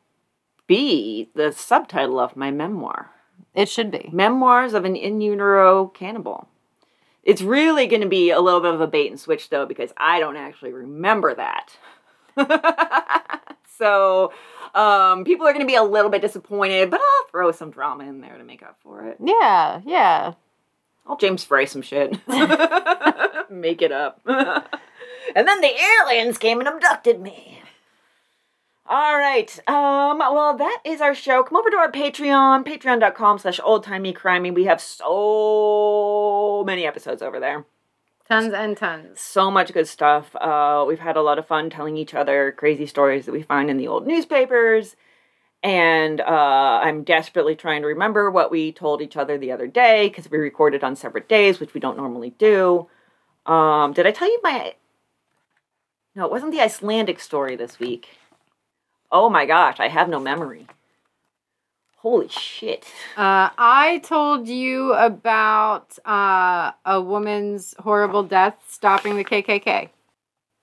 be 0.67 1.29
the 1.35 1.51
subtitle 1.51 2.17
of 2.19 2.35
my 2.37 2.49
memoir. 2.49 3.11
It 3.53 3.67
should 3.69 3.91
be. 3.91 4.09
Memoirs 4.11 4.73
of 4.73 4.85
an 4.85 4.95
in 4.95 5.19
utero 5.21 5.87
cannibal. 5.87 6.47
It's 7.23 7.41
really 7.41 7.87
gonna 7.87 8.07
be 8.07 8.29
a 8.31 8.39
little 8.39 8.61
bit 8.61 8.73
of 8.73 8.79
a 8.81 8.87
bait 8.87 9.09
and 9.11 9.19
switch 9.19 9.49
though, 9.49 9.65
because 9.65 9.91
I 9.97 10.19
don't 10.21 10.37
actually 10.37 10.71
remember 10.71 11.35
that. 11.35 11.77
so 13.77 14.31
um, 14.77 15.23
people 15.23 15.47
are 15.47 15.53
gonna 15.53 15.65
be 15.65 15.75
a 15.75 15.83
little 15.83 16.11
bit 16.11 16.21
disappointed, 16.21 16.91
but 16.91 16.99
I'll 16.99 17.27
throw 17.31 17.51
some 17.51 17.71
drama 17.71 18.05
in 18.05 18.21
there 18.21 18.37
to 18.37 18.43
make 18.43 18.63
up 18.63 18.77
for 18.81 19.05
it. 19.07 19.17
Yeah, 19.23 19.81
yeah. 19.85 20.33
I'll 21.07 21.17
James 21.17 21.43
Frey 21.43 21.65
some 21.65 21.81
shit. 21.81 22.19
Make 23.49 23.81
it 23.81 23.93
up. 23.93 24.19
and 24.25 25.47
then 25.47 25.61
the 25.61 25.71
aliens 26.01 26.37
came 26.37 26.59
and 26.59 26.67
abducted 26.67 27.21
me. 27.21 27.61
All 28.89 29.17
right. 29.17 29.57
Um, 29.67 30.19
well, 30.19 30.55
that 30.57 30.81
is 30.85 31.01
our 31.01 31.15
show. 31.15 31.43
Come 31.43 31.57
over 31.57 31.69
to 31.69 31.77
our 31.77 31.91
Patreon, 31.91 32.65
patreon.com 32.65 33.39
slash 33.39 33.59
oldtimeycrimey. 33.59 34.53
We 34.53 34.65
have 34.65 34.81
so 34.81 36.63
many 36.65 36.85
episodes 36.85 37.21
over 37.21 37.39
there. 37.39 37.65
Tons 38.27 38.53
and 38.53 38.75
tons. 38.75 39.21
So 39.21 39.49
much 39.49 39.71
good 39.71 39.87
stuff. 39.87 40.35
Uh, 40.35 40.83
we've 40.85 40.99
had 40.99 41.15
a 41.15 41.21
lot 41.21 41.39
of 41.39 41.47
fun 41.47 41.69
telling 41.69 41.95
each 41.95 42.13
other 42.13 42.51
crazy 42.51 42.85
stories 42.85 43.25
that 43.25 43.31
we 43.31 43.41
find 43.41 43.69
in 43.69 43.77
the 43.77 43.87
old 43.87 44.05
newspapers. 44.05 44.97
And 45.63 46.19
uh, 46.19 46.81
I'm 46.83 47.03
desperately 47.03 47.55
trying 47.55 47.81
to 47.83 47.87
remember 47.87 48.29
what 48.29 48.51
we 48.51 48.73
told 48.73 49.01
each 49.01 49.15
other 49.15 49.37
the 49.37 49.53
other 49.53 49.65
day 49.65 50.09
because 50.09 50.29
we 50.29 50.37
recorded 50.37 50.83
on 50.83 50.97
separate 50.97 51.29
days, 51.29 51.59
which 51.59 51.73
we 51.73 51.79
don't 51.79 51.95
normally 51.95 52.31
do. 52.31 52.89
Um, 53.45 53.93
did 53.93 54.05
I 54.05 54.11
tell 54.11 54.29
you 54.29 54.39
my. 54.43 54.75
No, 56.13 56.25
it 56.25 56.31
wasn't 56.31 56.51
the 56.51 56.61
Icelandic 56.61 57.21
story 57.21 57.55
this 57.55 57.79
week. 57.79 58.09
Oh 59.09 59.29
my 59.29 59.45
gosh, 59.45 59.79
I 59.79 59.87
have 59.87 60.09
no 60.09 60.19
memory. 60.19 60.67
Holy 62.07 62.29
shit. 62.29 62.85
Uh, 63.17 63.49
I 63.57 63.99
told 64.01 64.47
you 64.47 64.93
about 64.93 65.99
uh, 66.05 66.71
a 66.85 67.01
woman's 67.01 67.75
horrible 67.79 68.23
death 68.23 68.55
stopping 68.69 69.17
the 69.17 69.25
KKK. 69.25 69.89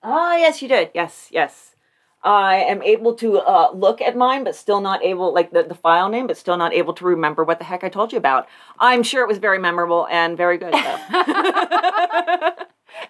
Ah, 0.01 0.37
yes, 0.37 0.63
you 0.63 0.67
did. 0.67 0.89
Yes, 0.95 1.27
yes. 1.31 1.75
I 2.23 2.55
am 2.55 2.81
able 2.81 3.13
to 3.17 3.37
uh, 3.37 3.69
look 3.75 4.01
at 4.01 4.17
mine, 4.17 4.43
but 4.43 4.55
still 4.55 4.81
not 4.81 5.03
able, 5.03 5.35
like 5.35 5.51
the, 5.51 5.61
the 5.61 5.75
file 5.75 6.09
name, 6.09 6.25
but 6.25 6.35
still 6.35 6.57
not 6.57 6.73
able 6.73 6.95
to 6.95 7.05
remember 7.05 7.43
what 7.43 7.59
the 7.59 7.65
heck 7.65 7.83
I 7.83 7.89
told 7.89 8.11
you 8.11 8.17
about. 8.17 8.47
I'm 8.79 9.03
sure 9.03 9.21
it 9.21 9.27
was 9.27 9.37
very 9.37 9.59
memorable 9.59 10.07
and 10.09 10.35
very 10.35 10.57
good, 10.57 10.73
though. 10.73 10.99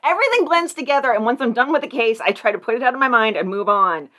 Everything 0.03 0.43
blends 0.43 0.73
together, 0.73 1.13
and 1.13 1.23
once 1.23 1.39
I'm 1.39 1.53
done 1.53 1.71
with 1.71 1.83
the 1.83 1.87
case, 1.87 2.19
I 2.19 2.33
try 2.33 2.51
to 2.51 2.59
put 2.59 2.75
it 2.75 2.83
out 2.83 2.93
of 2.93 2.99
my 2.99 3.07
mind 3.07 3.37
and 3.37 3.47
move 3.47 3.69
on. 3.69 4.09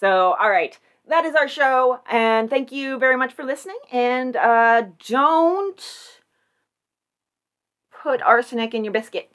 So, 0.00 0.34
all 0.40 0.50
right, 0.50 0.76
that 1.08 1.24
is 1.24 1.34
our 1.34 1.48
show, 1.48 2.00
and 2.10 2.48
thank 2.48 2.72
you 2.72 2.98
very 2.98 3.16
much 3.16 3.32
for 3.32 3.44
listening. 3.44 3.78
And 3.90 4.36
uh, 4.36 4.84
don't 5.06 5.82
put 8.02 8.22
arsenic 8.22 8.74
in 8.74 8.84
your 8.84 8.92
biscuits. 8.92 9.28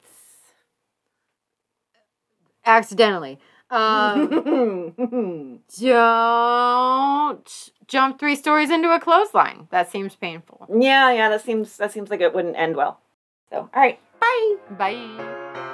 Accidentally. 2.64 3.38
Um, 3.70 5.60
don't 5.80 7.70
jump 7.86 8.18
three 8.18 8.36
stories 8.36 8.70
into 8.70 8.90
a 8.94 9.00
clothesline. 9.00 9.68
That 9.70 9.90
seems 9.90 10.16
painful. 10.16 10.66
Yeah, 10.80 11.12
yeah, 11.12 11.28
that 11.28 11.42
seems 11.42 11.76
that 11.76 11.92
seems 11.92 12.10
like 12.10 12.20
it 12.20 12.34
wouldn't 12.34 12.56
end 12.56 12.76
well. 12.76 13.00
So, 13.50 13.68
all 13.74 13.82
right, 13.82 13.98
bye. 14.20 14.56
Bye. 14.70 15.64